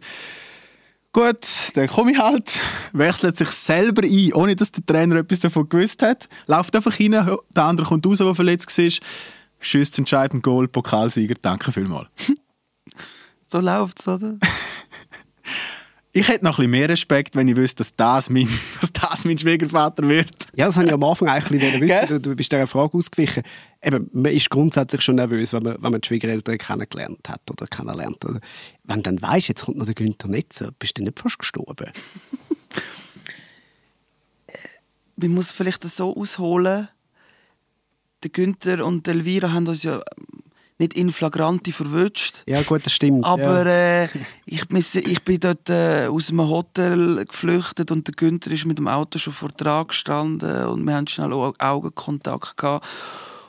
Gut, 1.14 1.72
dann 1.76 1.88
komme 1.88 2.11
ich 2.11 2.18
halt, 2.18 2.59
wechselt 2.91 3.38
sich 3.38 3.49
selber 3.49 4.01
ein, 4.01 4.34
ohne 4.34 4.55
dass 4.55 4.72
der 4.72 4.84
Trainer 4.84 5.18
etwas 5.18 5.41
davon 5.41 5.70
gewusst 5.70 6.01
hat. 6.01 6.28
Läuft 6.47 6.76
einfach 6.76 6.99
rein, 6.99 7.11
der 7.11 7.64
andere 7.64 7.86
kommt 7.86 8.07
raus, 8.07 8.18
der 8.18 8.34
verletzt 8.34 8.76
war, 8.76 9.07
schießt 9.59 9.99
entscheidend 9.99 10.41
Goal, 10.41 10.68
Pokalsieger, 10.68 11.36
danke 11.39 11.72
vielmals. 11.72 12.07
so 13.47 13.59
läuft 13.59 13.99
es, 13.99 14.07
oder? 14.07 14.39
Ich 16.16 16.28
hätte 16.28 16.45
noch 16.45 16.59
ein 16.59 16.66
bisschen 16.66 16.72
mehr 16.72 16.89
Respekt, 16.89 17.36
wenn 17.36 17.47
ich 17.47 17.55
wüsste, 17.55 17.78
dass 17.78 17.95
das 17.95 18.30
mein, 18.30 18.47
dass 18.82 18.93
das 18.93 19.26
mein 19.26 19.38
Schwiegervater 19.38 20.07
wird. 20.07 20.30
Ja, 20.55 20.68
das 20.68 20.78
habe 20.78 20.86
ich 20.86 20.93
am 20.93 21.03
Anfang 21.03 21.28
eigentlich 21.28 21.82
wissen. 21.82 22.07
Du, 22.07 22.20
du 22.20 22.36
bist 22.36 22.51
dieser 22.51 22.68
Frage 22.68 22.95
ausgewichen. 22.95 23.41
Eben, 23.82 24.09
man 24.14 24.32
ist 24.32 24.49
grundsätzlich 24.51 25.01
schon 25.01 25.16
nervös, 25.16 25.53
wenn 25.53 25.64
man, 25.64 25.74
wenn 25.82 25.91
man 25.91 26.01
die 26.01 26.07
Schwiegereltern 26.07 26.59
kennengelernt 26.59 27.28
hat 27.28 27.41
oder 27.49 27.66
kennenlernt. 27.66 28.24
Oder 28.26 28.39
wenn 28.84 28.97
du 28.97 29.01
dann 29.01 29.22
weißt, 29.24 29.47
jetzt 29.47 29.66
kommt 29.66 29.78
noch 29.78 29.86
der 29.86 29.95
Günther 29.95 30.28
Netzer, 30.28 30.72
bist 30.78 30.99
du 30.99 31.03
nicht 31.03 31.20
fast 31.20 31.39
gestorben? 31.39 31.91
man 35.16 35.32
muss 35.32 35.51
vielleicht 35.51 35.84
das 35.84 35.95
so 35.95 36.16
ausholen. 36.16 36.89
Der 38.22 38.30
Günther 38.30 38.86
und 38.86 39.07
Elvira 39.07 39.51
haben 39.51 39.68
uns 39.68 39.82
ja 39.82 39.99
nicht 40.78 40.94
in 40.94 41.12
flagranti 41.12 41.72
verwünscht. 41.72 42.44
Ja, 42.48 42.62
gut, 42.62 42.86
das 42.86 42.94
stimmt. 42.94 43.26
Aber 43.26 43.66
ja. 43.66 44.04
äh, 44.04 44.10
ich, 44.46 44.64
ich 44.72 45.24
bin 45.24 45.40
dort 45.40 45.70
äh, 45.70 46.08
aus 46.08 46.30
einem 46.30 46.50
Hotel 46.50 47.26
geflüchtet 47.26 47.92
und 47.92 48.08
der 48.08 48.16
Günther 48.16 48.52
ist 48.52 48.66
mit 48.66 48.78
dem 48.78 48.88
Auto 48.88 49.20
schon 49.20 49.34
vor 49.34 49.50
dran 49.50 49.88
gestanden 49.88 50.66
und 50.66 50.84
wir 50.84 50.96
hatten 50.96 51.08
schnell 51.08 51.34
Augenkontakt 51.34 52.58
gehabt. 52.58 52.86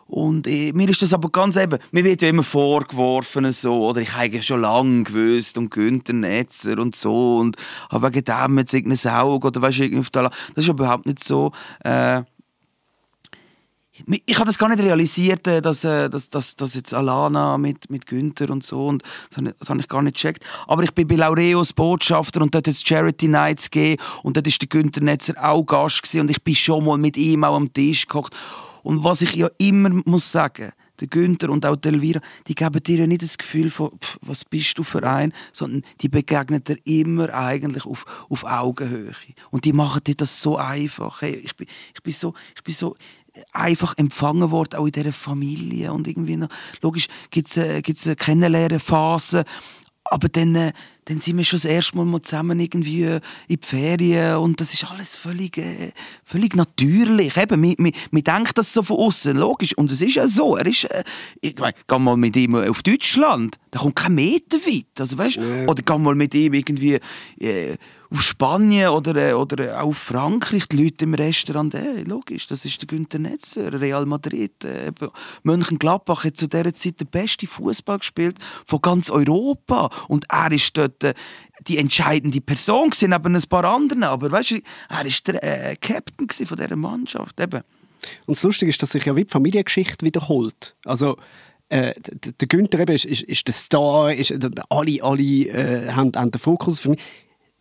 Und 0.07 0.47
äh, 0.47 0.73
mir 0.73 0.89
ist 0.89 1.03
das 1.03 1.15
aber 1.15 1.31
ganz 1.31 1.57
eben, 1.57 1.79
mir 1.91 2.05
wird 2.05 2.23
ja 2.23 2.29
immer 2.29 2.43
vorgeworfen 2.43 3.51
so, 3.53 3.89
oder 3.89 4.01
ich 4.01 4.15
habe 4.15 4.43
schon 4.43 4.61
lange 4.61 5.03
gewusst 5.03 5.57
und 5.57 5.71
Günther 5.71 6.13
Netzer 6.13 6.79
und 6.79 6.95
so 6.95 7.39
und 7.39 7.57
habe 7.91 8.09
wegen 8.09 8.25
dem 8.25 8.59
jetzt 8.59 8.75
irgendein 8.75 9.15
Auge 9.15 9.49
oder 9.49 9.63
weißt 9.63 9.79
du, 9.79 9.83
irgendwie 9.85 10.01
auf 10.01 10.11
der 10.11 10.31
Das 10.55 10.65
ist 10.65 10.69
überhaupt 10.69 11.07
nicht 11.07 11.25
so. 11.25 11.53
Äh, 11.83 12.23
ich 14.07 14.37
habe 14.37 14.47
das 14.47 14.59
gar 14.59 14.69
nicht 14.69 14.83
realisiert, 14.83 15.47
äh, 15.47 15.63
dass, 15.63 15.85
äh, 15.85 16.09
dass, 16.09 16.29
dass, 16.29 16.57
dass 16.57 16.75
jetzt 16.75 16.93
Alana 16.93 17.59
mit, 17.59 17.91
mit 17.91 18.07
Günther 18.07 18.51
und 18.51 18.65
so, 18.65 18.87
und 18.87 19.03
das 19.31 19.39
habe, 19.39 19.49
ich, 19.49 19.55
das 19.59 19.69
habe 19.71 19.81
ich 19.81 19.89
gar 19.89 20.03
nicht 20.03 20.17
gecheckt. 20.17 20.45
Aber 20.67 20.83
ich 20.83 20.93
bin 20.93 21.09
bei 21.09 21.17
Laureus 21.17 21.73
Botschafter 21.73 22.43
und 22.43 22.55
dort 22.55 22.67
hat 22.67 22.75
es 22.75 22.83
Charity 22.83 23.29
Nights 23.29 23.71
gegeben 23.71 24.03
und 24.23 24.37
dort 24.37 24.47
war 24.47 24.53
der 24.61 24.69
Günther 24.69 25.03
Netzer 25.03 25.35
auch 25.43 25.65
Gast 25.65 26.03
gewesen, 26.03 26.21
und 26.21 26.31
ich 26.31 26.43
bin 26.43 26.55
schon 26.55 26.85
mal 26.85 26.99
mit 26.99 27.17
ihm 27.17 27.45
auch 27.45 27.57
am 27.57 27.73
Tisch 27.73 28.07
gekocht. 28.07 28.35
Und 28.83 29.03
was 29.03 29.23
ich 29.23 29.35
ja 29.35 29.49
immer 29.59 29.91
muss 30.05 30.31
sagen, 30.31 30.73
der 31.01 31.09
Günther 31.09 31.51
und 31.51 31.67
auch 31.67 31.77
Elvira, 31.85 32.21
die 32.47 32.55
geben 32.55 32.83
dir 32.83 32.99
ja 32.99 33.07
nicht 33.07 33.23
das 33.23 33.39
Gefühl 33.39 33.71
von, 33.71 33.91
pff, 33.99 34.19
was 34.23 34.45
bist 34.45 34.79
du 34.79 34.83
für 34.83 35.03
ein, 35.03 35.33
sondern 35.53 35.83
die 36.01 36.09
begegnen 36.09 36.63
dir 36.63 36.77
immer 36.85 37.33
eigentlich 37.35 37.85
auf, 37.85 38.05
auf 38.29 38.45
Augenhöhe. 38.45 39.13
Und 39.51 39.65
die 39.65 39.73
machen 39.73 40.05
dir 40.05 40.15
das 40.15 40.41
so 40.41 40.57
einfach. 40.57 41.23
Hey, 41.23 41.35
ich, 41.35 41.57
bin, 41.57 41.67
ich, 41.95 42.03
bin 42.03 42.13
so, 42.13 42.35
ich 42.55 42.63
bin 42.63 42.75
so 42.75 42.95
einfach 43.53 43.97
empfangen 43.97 44.51
worden, 44.51 44.77
auch 44.79 44.87
in 44.87 44.93
dieser 44.93 45.13
Familie. 45.13 45.93
Und 45.93 46.09
irgendwie 46.09 46.37
noch, 46.37 46.49
logisch 46.83 47.09
gibt 47.31 47.49
es 47.49 47.57
äh, 47.57 47.83
gibt's 47.83 48.07
eine 48.07 48.17
Kennenlernphase, 48.17 49.45
aber 50.05 50.29
dann, 50.29 50.55
äh, 50.55 50.73
dann 51.07 51.19
sind 51.19 51.39
wir 51.39 51.45
schon 51.45 51.57
das 51.57 51.65
erste 51.65 51.97
Mal 51.97 52.21
zusammen 52.21 52.61
irgendwie 52.61 53.05
äh, 53.05 53.21
in 53.49 53.59
die 53.61 53.67
Ferien 53.67 54.37
und 54.37 54.61
das 54.61 54.75
ist 54.75 54.85
alles 54.91 55.17
völlig, 55.17 55.57
äh, 55.57 55.93
völlig 56.25 56.55
natürlich. 56.55 57.37
Eben, 57.39 57.61
man, 57.61 57.75
man, 57.79 57.93
man 58.11 58.23
denkt 58.23 58.59
das 58.59 58.73
so 58.73 58.83
von 58.83 58.99
außen, 58.99 59.37
logisch. 59.37 59.77
Und 59.77 59.91
es 59.91 60.03
ist 60.03 60.17
ja 60.17 60.27
so. 60.27 60.57
Er 60.57 60.67
ist, 60.67 60.85
äh, 60.85 61.05
ich 61.41 61.59
meine, 61.59 61.75
geh 61.87 61.99
mal 61.99 62.19
mit 62.19 62.37
ihm 62.37 62.55
auf 62.55 62.83
Deutschland, 62.83 63.59
da 63.71 63.79
kommt 63.79 63.97
kein 63.97 64.15
Meter 64.15 64.59
weit. 64.59 64.87
Also, 64.99 65.17
weißt? 65.17 65.37
Ja. 65.37 65.67
Oder 65.67 65.83
geh 65.83 65.99
mal 65.99 66.15
mit 66.15 66.35
ihm 66.35 66.53
irgendwie 66.53 67.01
äh, 67.41 67.77
auf 68.15 68.23
Spanien 68.23 68.91
oder, 68.91 69.31
äh, 69.31 69.33
oder 69.33 69.83
auf 69.83 69.99
Frankreich, 69.99 70.69
die 70.69 70.85
Leute 70.85 71.05
im 71.05 71.15
Restaurant, 71.15 71.75
äh, 71.75 72.05
logisch, 72.05 72.47
das 72.47 72.65
ist 72.65 72.81
der 72.81 72.87
Günther 72.87 73.19
Netzer, 73.19 73.81
Real 73.81 74.07
Madrid, 74.07 74.65
äh, 74.65 74.93
Mönchengladbach 75.43 76.25
hat 76.25 76.37
zu 76.37 76.49
dieser 76.49 76.73
Zeit 76.75 77.01
den 77.01 77.09
besten 77.09 77.49
Fußball 77.49 77.99
gespielt 77.99 78.37
von 78.67 78.81
ganz 78.81 79.11
Europa 79.11 79.91
und 80.07 80.27
er 80.31 80.53
ist 80.53 80.77
dort 80.77 81.03
äh, 81.03 81.15
die 81.67 81.79
entscheidende 81.79 82.41
Person 82.41 82.91
gewesen, 82.91 83.11
neben 83.11 83.35
ein 83.35 83.43
paar 83.49 83.65
anderen, 83.65 84.05
aber 84.05 84.31
weißt 84.31 84.53
du, 84.53 84.61
er 84.89 85.07
ist 85.07 85.27
der 85.27 85.43
äh, 85.43 85.77
Captain 85.77 86.29
von 86.47 86.57
dieser 86.57 86.77
Mannschaft, 86.77 87.41
eben. 87.41 87.63
Und 88.27 88.37
das 88.37 88.43
Lustige 88.45 88.69
ist, 88.69 88.81
dass 88.81 88.91
sich 88.91 89.05
ja 89.07 89.17
wie 89.17 89.25
die 89.25 89.33
Familiengeschichte 89.33 90.07
wiederholt. 90.07 90.77
Also 90.85 91.17
äh, 91.69 91.95
der 91.99 92.47
Günther 92.47 92.81
eben 92.81 92.95
ist, 92.95 93.07
ist, 93.07 93.23
ist 93.23 93.47
der 93.49 93.55
Star, 93.55 94.13
ist, 94.13 94.33
alle, 94.69 95.03
alle 95.03 95.23
äh, 95.23 95.91
haben, 95.91 96.13
haben 96.15 96.31
den 96.31 96.39
Fokus. 96.39 96.79
Für 96.79 96.91
mich 96.91 97.01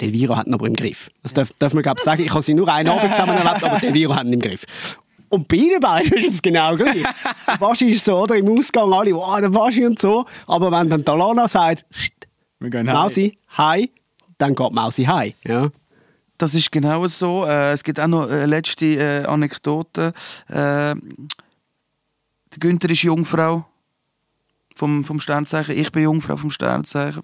Elvira 0.01 0.37
hat 0.37 0.47
ihn 0.47 0.53
aber 0.53 0.67
im 0.67 0.75
Griff. 0.75 1.09
Das 1.21 1.33
darf, 1.33 1.51
darf 1.59 1.73
man 1.73 1.83
glaube 1.83 1.99
ich 1.99 2.03
sagen. 2.03 2.23
Ich 2.23 2.31
habe 2.31 2.41
sie 2.41 2.53
nur 2.53 2.67
einen 2.67 2.89
Abend 2.89 3.11
zusammen 3.11 3.37
erlebt, 3.37 3.63
aber 3.63 3.83
Elvira 3.83 4.15
hat 4.15 4.25
ihn 4.25 4.33
im 4.33 4.39
Griff. 4.39 4.65
Und 5.29 5.47
bei 5.47 5.55
ihnen 5.55 5.79
beiden 5.79 6.13
ist 6.19 6.35
es 6.35 6.41
genau 6.41 6.75
gleich. 6.75 7.03
Waschi 7.59 7.89
ist 7.89 8.05
so, 8.05 8.19
oder? 8.19 8.35
Im 8.35 8.47
Ausgang 8.49 8.93
alle, 8.93 9.13
wow, 9.13 9.39
der 9.39 9.53
Waschi 9.53 9.85
und 9.85 9.97
so. 9.97 10.25
Aber 10.45 10.71
wenn 10.71 10.89
dann 10.89 11.03
Talana 11.03 11.47
sagt, 11.47 11.85
wir 12.59 12.69
gehen 12.69 12.85
Mausi, 12.85 13.37
hi, 13.57 13.89
dann 14.37 14.53
geht 14.53 14.71
Mausi 14.71 15.05
hi. 15.05 15.33
Ja. 15.43 15.69
Das 16.37 16.53
ist 16.53 16.71
genau 16.71 17.07
so. 17.07 17.45
Äh, 17.45 17.71
es 17.71 17.83
gibt 17.83 17.99
auch 17.99 18.07
noch 18.07 18.29
eine 18.29 18.45
letzte 18.45 18.85
äh, 18.85 19.25
Anekdote. 19.25 20.13
Äh, 20.49 20.95
Günther 22.59 22.89
ist 22.89 23.01
Jungfrau 23.01 23.65
vom, 24.75 25.03
vom 25.03 25.19
Sternzeichen. 25.19 25.77
Ich 25.77 25.91
bin 25.91 26.03
Jungfrau 26.03 26.37
vom 26.37 26.51
Sternzeichen. 26.51 27.23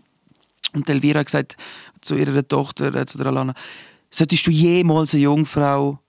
Und 0.73 0.89
Elvira 0.89 1.19
hat 1.19 1.27
gesagt 1.27 1.57
zu 2.01 2.15
ihrer 2.15 2.47
Tochter, 2.47 2.93
äh, 2.93 3.05
zu 3.05 3.17
der 3.17 3.27
Alana, 3.27 3.53
solltest 4.09 4.47
du 4.47 4.51
jemals 4.51 5.13
eine 5.13 5.23
Jungfrau 5.23 5.99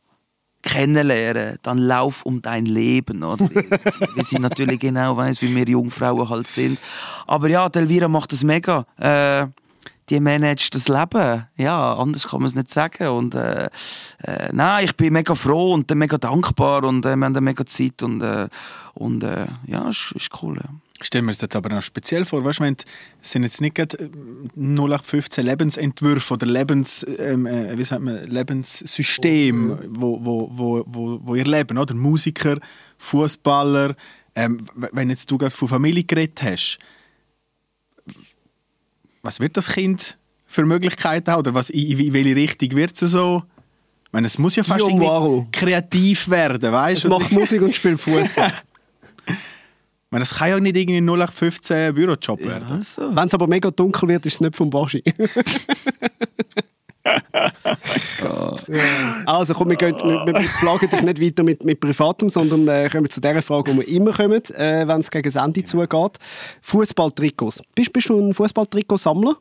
kennenlernen, 0.63 1.59
dann 1.63 1.79
lauf 1.79 2.25
um 2.25 2.43
dein 2.43 2.67
Leben. 2.67 3.23
Oder? 3.23 3.49
Weil 3.51 4.25
sie 4.25 4.39
natürlich 4.39 4.81
genau 4.81 5.17
weiß, 5.17 5.41
wie 5.43 5.55
wir 5.55 5.67
Jungfrauen 5.67 6.29
halt 6.29 6.47
sind. 6.47 6.79
Aber 7.27 7.49
ja, 7.49 7.67
Elvira 7.67 8.09
macht 8.09 8.33
das 8.33 8.45
mega. 8.45 8.85
Äh, 8.99 9.47
die 10.11 10.21
managt 10.21 10.75
das 10.75 10.89
Leben. 10.89 11.47
Ja, 11.57 11.95
anders 11.95 12.29
kann 12.29 12.41
man 12.41 12.49
es 12.49 12.57
nicht 12.57 12.69
sagen. 12.69 13.09
Und 13.09 13.35
äh, 13.35 13.67
äh, 14.25 14.49
nein, 14.53 14.85
ich 14.85 14.97
bin 14.97 15.13
mega 15.13 15.35
froh 15.35 15.73
und 15.73 15.89
mega 15.95 16.19
dankbar 16.19 16.85
und 16.85 17.07
äh, 17.07 17.17
wir 17.17 17.27
haben 17.27 17.45
mega 17.45 17.65
Zeit 17.65 18.03
und, 18.03 18.21
äh, 18.21 18.49
und 18.95 19.23
äh, 19.23 19.47
ja, 19.67 19.89
ist, 19.89 20.13
ist 20.17 20.31
cool. 20.43 20.57
Ja. 20.57 20.71
Ich 21.01 21.07
stelle 21.07 21.23
mir 21.23 21.33
das 21.33 21.41
jetzt 21.41 21.57
aber 21.57 21.71
noch 21.71 21.81
speziell 21.81 22.27
vor, 22.27 22.45
weißt, 22.45 22.61
wenn, 22.61 22.77
es 23.23 23.33
sind 23.33 23.43
jetzt 23.43 23.63
nicht 23.63 23.79
0815 23.79 25.47
Lebensentwürfe 25.47 26.35
oder 26.35 26.47
Lebens, 26.47 27.07
ähm, 27.19 27.47
äh, 27.47 27.77
wie 27.79 27.85
sagt 27.85 28.03
man, 28.03 28.23
Lebenssystem, 28.25 29.79
wo, 29.89 30.19
wo, 30.23 30.51
wo, 30.53 30.85
wo, 30.87 31.21
wo 31.23 31.35
ihr 31.35 31.47
lebt, 31.47 31.73
oder? 31.73 31.95
Musiker, 31.95 32.59
Fußballer, 32.99 33.97
ähm, 34.35 34.67
wenn 34.75 35.09
jetzt 35.09 35.31
du 35.31 35.39
gerade 35.39 35.55
von 35.55 35.69
Familie 35.69 36.05
geredet 36.05 36.43
hast, 36.43 36.79
was 39.23 39.41
wird 39.41 39.57
das 39.57 39.69
Kind 39.73 40.19
für 40.47 40.67
Möglichkeiten 40.67 41.31
haben 41.31 41.41
oder 41.41 41.55
was, 41.55 41.71
in, 41.71 41.99
in 41.99 42.13
welche 42.13 42.37
Richtung 42.37 42.71
wird 42.73 43.01
es 43.01 43.11
so? 43.11 43.43
Ich 44.05 44.13
meine, 44.13 44.27
es 44.27 44.39
muss 44.39 44.57
ja 44.57 44.65
fast 44.65 44.85
kreativ 45.53 46.29
werden, 46.29 46.73
weißt 46.73 47.05
du? 47.05 47.09
Macht 47.09 47.33
Musik 47.33 47.63
und 47.63 47.75
spielt 47.75 48.01
Fußball. 48.01 48.53
meine, 50.11 50.23
es 50.23 50.35
kann 50.35 50.51
ja 50.51 50.59
nicht 50.59 50.77
irgendwie 50.77 51.01
0815 51.01 51.95
Bürojob 51.95 52.41
werden. 52.41 52.67
Ja, 52.69 52.75
also. 52.77 53.15
Wenn 53.15 53.27
es 53.27 53.35
aber 53.35 53.47
mega 53.47 53.71
dunkel 53.71 54.09
wird, 54.09 54.27
ist 54.27 54.35
es 54.35 54.41
nicht 54.41 54.57
vom 54.57 54.71
Baschi. 54.71 55.03
also 59.27 59.55
komm, 59.55 59.71
wir, 59.71 59.77
gehen, 59.77 59.97
wir, 59.97 60.27
wir 60.27 60.49
plagen 60.61 60.91
dich 60.91 61.03
nicht 61.03 61.21
weiter 61.21 61.43
mit, 61.43 61.65
mit 61.65 61.81
Privatem, 61.81 62.29
sondern 62.29 62.69
äh, 62.69 62.89
kommen 62.91 63.09
zu 63.09 63.21
der 63.21 63.43
Frage, 63.43 63.73
die 63.73 63.79
wir 63.79 63.89
immer 63.89 64.13
kommen, 64.13 64.45
äh, 64.55 64.87
wenn 64.87 65.01
es 65.01 65.11
gegen 65.11 65.31
das 65.31 65.43
Ende 65.43 65.65
zugeht. 65.65 66.19
Fußballtrikots. 66.63 67.63
Bist, 67.75 67.93
bist 67.93 68.09
du 68.09 68.19
ein 68.19 68.35
Fußballtrikotsammler? 68.35 69.37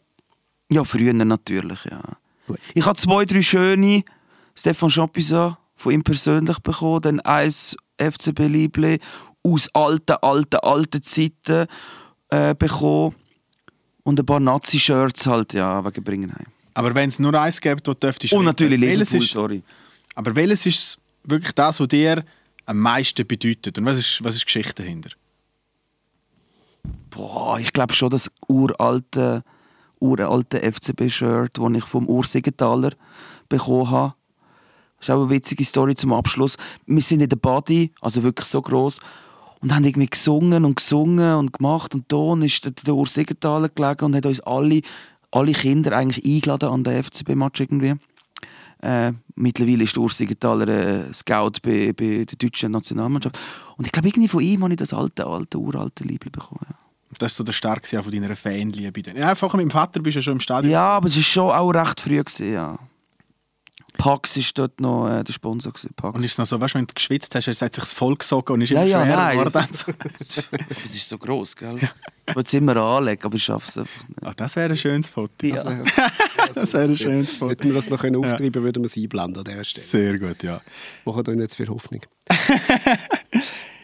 Ja, 0.72 0.84
früher 0.84 1.14
natürlich, 1.14 1.86
ja. 1.86 2.02
Gut. 2.48 2.60
Ich 2.74 2.86
habe 2.86 2.96
zwei, 2.98 3.26
drei 3.26 3.42
schöne 3.42 4.04
Stefan 4.56 4.90
Champisa 4.90 5.58
von 5.76 5.94
ihm 5.94 6.04
persönlich 6.04 6.60
bekommen, 6.60 7.02
dann 7.02 7.20
eins 7.22 7.76
FCB 7.98 8.48
Liebling 8.48 9.00
aus 9.44 9.74
alten, 9.74 10.18
alten, 10.22 10.58
alten 10.58 11.02
Zeiten 11.02 11.68
äh, 12.30 12.56
bekommen. 12.56 13.16
Und 14.04 14.20
ein 14.20 14.26
paar 14.26 14.40
Nazi-Shirts 14.40 15.28
halt, 15.28 15.54
ja, 15.54 15.84
wegen 15.86 16.04
Bringenheim. 16.04 16.48
Aber 16.74 16.96
wenn 16.96 17.10
es 17.10 17.20
nur 17.20 17.34
eins 17.34 17.60
gibt, 17.62 17.88
dann 17.88 17.96
dürftest 18.00 18.34
du... 18.34 18.38
Und 18.38 18.46
natürlich 18.46 18.80
Liverpool, 18.80 19.22
ist, 19.22 19.32
sorry. 19.32 19.64
Aber 20.16 20.36
welches 20.36 20.66
ist 20.66 21.00
wirklich 21.24 21.54
das, 21.54 21.80
was 21.80 21.88
dir 21.88 22.24
am 22.66 22.80
meisten 22.80 23.28
bedeutet? 23.28 23.78
Und 23.78 23.86
was 23.86 23.98
ist, 23.98 24.24
was 24.24 24.36
ist 24.36 24.42
die 24.42 24.46
Geschichte 24.46 24.82
dahinter? 24.82 25.10
Boah, 27.10 27.60
ich 27.60 27.74
glaube 27.74 27.94
schon 27.94 28.10
das 28.10 28.32
uralte, 28.48 29.44
uralte 30.00 30.60
FCB-Shirt, 30.60 31.58
das 31.58 31.74
ich 31.74 31.86
vom 31.86 32.08
Urs 32.08 32.32
Siegenthaler 32.32 32.92
bekommen 33.50 33.92
habe. 33.92 34.14
Das 34.98 35.08
ist 35.08 35.14
auch 35.14 35.22
eine 35.22 35.30
witzige 35.30 35.66
Story 35.66 35.96
zum 35.96 36.14
Abschluss. 36.14 36.58
Wir 36.86 37.02
sind 37.02 37.22
in 37.22 37.30
der 37.30 37.38
Body, 37.38 37.92
also 38.02 38.24
wirklich 38.24 38.48
so 38.48 38.62
groß 38.62 39.00
und 39.62 39.74
haben 39.74 39.84
irgendwie 39.84 40.10
gesungen 40.10 40.66
und 40.66 40.76
gesungen 40.76 41.36
und 41.36 41.54
gemacht 41.54 41.94
und 41.96 42.08
Ton 42.10 42.42
ist 42.42 42.64
der, 42.64 42.72
der 42.72 42.96
Urs 42.96 43.14
Siegenthaler 43.14 43.70
gelegen 43.70 44.06
und 44.06 44.16
hat 44.16 44.26
uns 44.26 44.40
alle, 44.42 44.82
alle 45.32 45.52
Kinder 45.52 45.96
eigentlich 45.96 46.26
eingeladen 46.26 46.70
an 46.70 46.84
den 46.84 47.04
FCB-Match 47.04 47.60
irgendwie. 47.62 47.96
Äh, 48.82 49.12
mittlerweile 49.36 49.84
ist 49.84 49.96
der 49.96 50.04
Urs 50.04 50.18
Siegenthaler 50.18 50.68
äh, 50.68 51.14
Scout 51.14 51.60
bei, 51.62 51.92
bei 51.94 52.26
der 52.26 52.38
deutschen 52.38 52.72
Nationalmannschaft. 52.72 53.38
Und 53.76 53.86
ich 53.86 53.92
glaube, 53.92 54.08
irgendwie 54.08 54.30
von 54.30 54.42
ihm 54.42 54.64
habe 54.64 54.74
ich 54.74 54.80
das 54.80 54.94
alte, 54.94 55.26
alte, 55.26 55.58
uralte 55.58 56.04
Liebling 56.06 56.32
bekommen. 56.32 56.66
Ja. 56.70 56.76
Das 57.18 57.32
ist 57.32 57.38
so 57.38 57.44
der 57.44 57.54
Starke 57.54 58.02
von 58.02 58.12
deiner 58.12 58.36
Fanliebe. 58.36 59.02
Ja, 59.16 59.30
einfach 59.30 59.54
mit 59.54 59.64
dem 59.64 59.72
Vater 59.72 60.00
bist 60.00 60.16
du 60.16 60.20
ja 60.20 60.24
schon 60.24 60.34
im 60.34 60.40
Stadion. 60.40 60.72
Ja, 60.72 60.90
aber 60.90 61.08
es 61.08 61.16
war 61.16 61.24
schon 61.24 61.52
auch 61.52 61.72
recht 61.72 62.00
früh. 62.00 62.24
Gewesen, 62.24 62.54
ja. 62.54 62.78
Pax 63.98 64.38
war 64.38 64.44
dort 64.56 64.80
noch 64.80 65.10
äh, 65.10 65.24
der 65.24 65.34
Sponsor. 65.34 65.72
Gewesen, 65.72 65.94
Pax. 65.96 66.16
Und 66.16 66.24
ist 66.24 66.32
es 66.34 66.38
noch 66.38 66.46
so, 66.46 66.60
weißt, 66.60 66.76
wenn 66.76 66.88
du 66.88 66.94
geschwitzt 66.94 67.34
hast, 67.36 67.48
hat 67.48 67.56
sich 67.56 67.70
das 67.72 67.94
voll 67.94 68.16
gesogen 68.16 68.54
und 68.54 68.62
ist 68.62 68.70
ja, 68.70 68.84
immer 68.84 68.90
ja, 68.90 69.32
schwerer 69.32 69.50
geworden. 69.50 69.68
es 70.86 70.96
ist 70.96 71.10
so 71.10 71.18
gross, 71.18 71.56
gell? 71.56 71.78
Ich 72.28 72.36
würde 72.36 72.48
es 72.48 72.54
immer 72.54 72.76
anlegen, 72.76 73.24
aber 73.24 73.36
ich 73.36 73.44
schaffe 73.44 73.68
es 73.68 73.78
einfach 73.78 74.08
nicht. 74.08 74.20
Ach, 74.22 74.36
das 74.36 74.56
wäre 74.56 74.70
ein 74.70 74.78
schönes 74.78 75.10
Foto. 75.10 75.32
Ja. 75.46 75.64
das 76.54 76.74
wäre 76.74 76.86
ein 76.86 76.96
schönes 76.96 77.34
Foto. 77.34 77.56
Wenn 77.60 77.70
wir 77.70 77.76
das 77.76 77.90
noch 77.90 78.04
auftreiben 78.04 78.52
können, 78.52 78.64
würden 78.64 78.84
wir 78.84 78.88
es 78.88 78.98
einblenden 78.98 79.38
an 79.38 79.44
dieser 79.44 79.64
Stelle. 79.64 79.86
Sehr 79.86 80.20
gut, 80.20 80.44
ja. 80.44 80.62
Machen 81.06 81.26
wir 81.26 81.36
jetzt 81.36 81.56
viel 81.56 81.70
Hoffnung. 81.70 82.02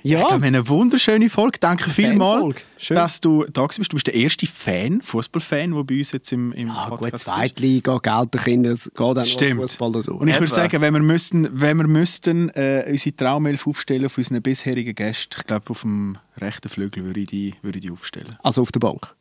Ja. 0.06 0.20
Da 0.20 0.32
haben 0.36 0.42
wir 0.44 0.48
eine 0.48 0.68
wunderschöne 0.68 1.30
Folge. 1.32 1.58
Danke 1.60 1.90
vielmals, 1.90 2.64
dass 2.90 3.22
du 3.22 3.44
da 3.52 3.66
bist. 3.66 3.92
Du 3.92 3.96
bist 3.96 4.06
der 4.06 4.14
erste 4.14 4.46
Fan, 4.46 5.02
Fußballfan, 5.02 5.72
der 5.74 5.84
bei 5.84 5.98
uns 5.98 6.12
jetzt 6.12 6.32
im, 6.32 6.52
im 6.54 6.70
Ah, 6.70 6.90
gut, 6.90 7.00
Podcast 7.00 7.28
ist. 7.28 7.34
Zweitliga, 7.34 7.98
Gelderkinder, 7.98 8.72
es 8.72 8.84
geht 8.84 9.00
auch 9.00 9.22
Stimmt. 9.24 9.62
Fußball 9.62 9.92
durch. 9.94 10.08
Und 10.08 10.28
ich 10.28 10.36
würde 10.40 10.52
sagen, 10.52 10.80
wenn 10.80 10.94
wir 10.94 11.02
müssten, 11.02 11.50
wenn 11.52 11.78
wir 11.78 11.88
müssten 11.88 12.50
äh, 12.50 12.86
unsere 12.88 13.16
Traumelf 13.16 13.66
aufstellen 13.66 14.06
auf 14.06 14.18
unseren 14.18 14.44
bisherigen 14.44 14.94
Gästen, 14.94 15.36
ich 15.40 15.48
glaube, 15.48 15.72
auf 15.72 15.82
dem 15.82 16.18
rechten 16.40 16.70
Flügel 16.70 17.04
würde 17.04 17.22
ich 17.22 17.28
die, 17.28 17.54
würde 17.64 17.80
ich 17.80 17.86
die 17.86 17.92
aufstellen. 17.92 18.36
Also 18.44 18.62
auf 18.62 18.72
der 18.72 18.80
Bank. 18.82 19.16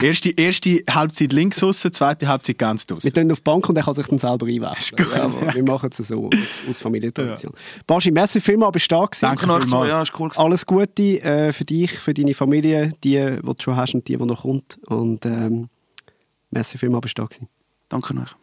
Erste, 0.00 0.30
erste 0.30 0.82
Halbzeit 0.90 1.32
links 1.32 1.62
aussen, 1.62 1.92
zweite 1.92 2.28
Halbzeit 2.28 2.58
ganz 2.58 2.84
Wir 2.88 2.94
draussen. 2.94 3.12
gehen 3.12 3.32
auf 3.32 3.38
die 3.38 3.42
Bank 3.44 3.68
und 3.68 3.76
er 3.76 3.84
kann 3.84 3.94
sich 3.94 4.06
dann 4.06 4.18
selber 4.18 4.46
einwechseln. 4.46 4.76
Ist 4.76 4.96
gut, 4.96 5.16
Ja, 5.16 5.26
ja. 5.28 5.54
wir 5.54 5.62
machen 5.64 5.90
es 5.90 6.08
so 6.08 6.26
aus, 6.26 6.34
aus 6.68 6.78
Familientradition. 6.78 7.52
Baschi, 7.86 8.10
merci 8.10 8.40
vielmals, 8.40 8.72
bist 8.72 8.90
du 8.90 8.96
da 8.96 9.04
gewesen. 9.04 9.20
Danke 9.26 9.44
vielmals. 9.60 9.88
ja, 9.88 10.02
ist 10.02 10.12
cool. 10.18 10.28
gewesen. 10.28 10.42
Alles 10.42 10.66
Gute 10.66 11.02
äh, 11.22 11.52
für 11.52 11.64
dich, 11.64 11.90
für 11.92 12.14
deine 12.14 12.34
Familie, 12.34 12.92
die, 13.04 13.16
die 13.18 13.40
du 13.42 13.54
schon 13.58 13.76
hast 13.76 13.94
und 13.94 14.06
die, 14.08 14.16
die 14.16 14.24
noch 14.24 14.42
kommt. 14.42 14.78
Und 14.86 15.26
ähm, 15.26 15.68
merci 16.50 16.78
vielmals, 16.78 17.02
bist 17.02 17.18
du 17.18 17.22
da 17.22 17.26
gewesen. 17.28 17.48
Danke 17.88 18.14
euch. 18.14 18.41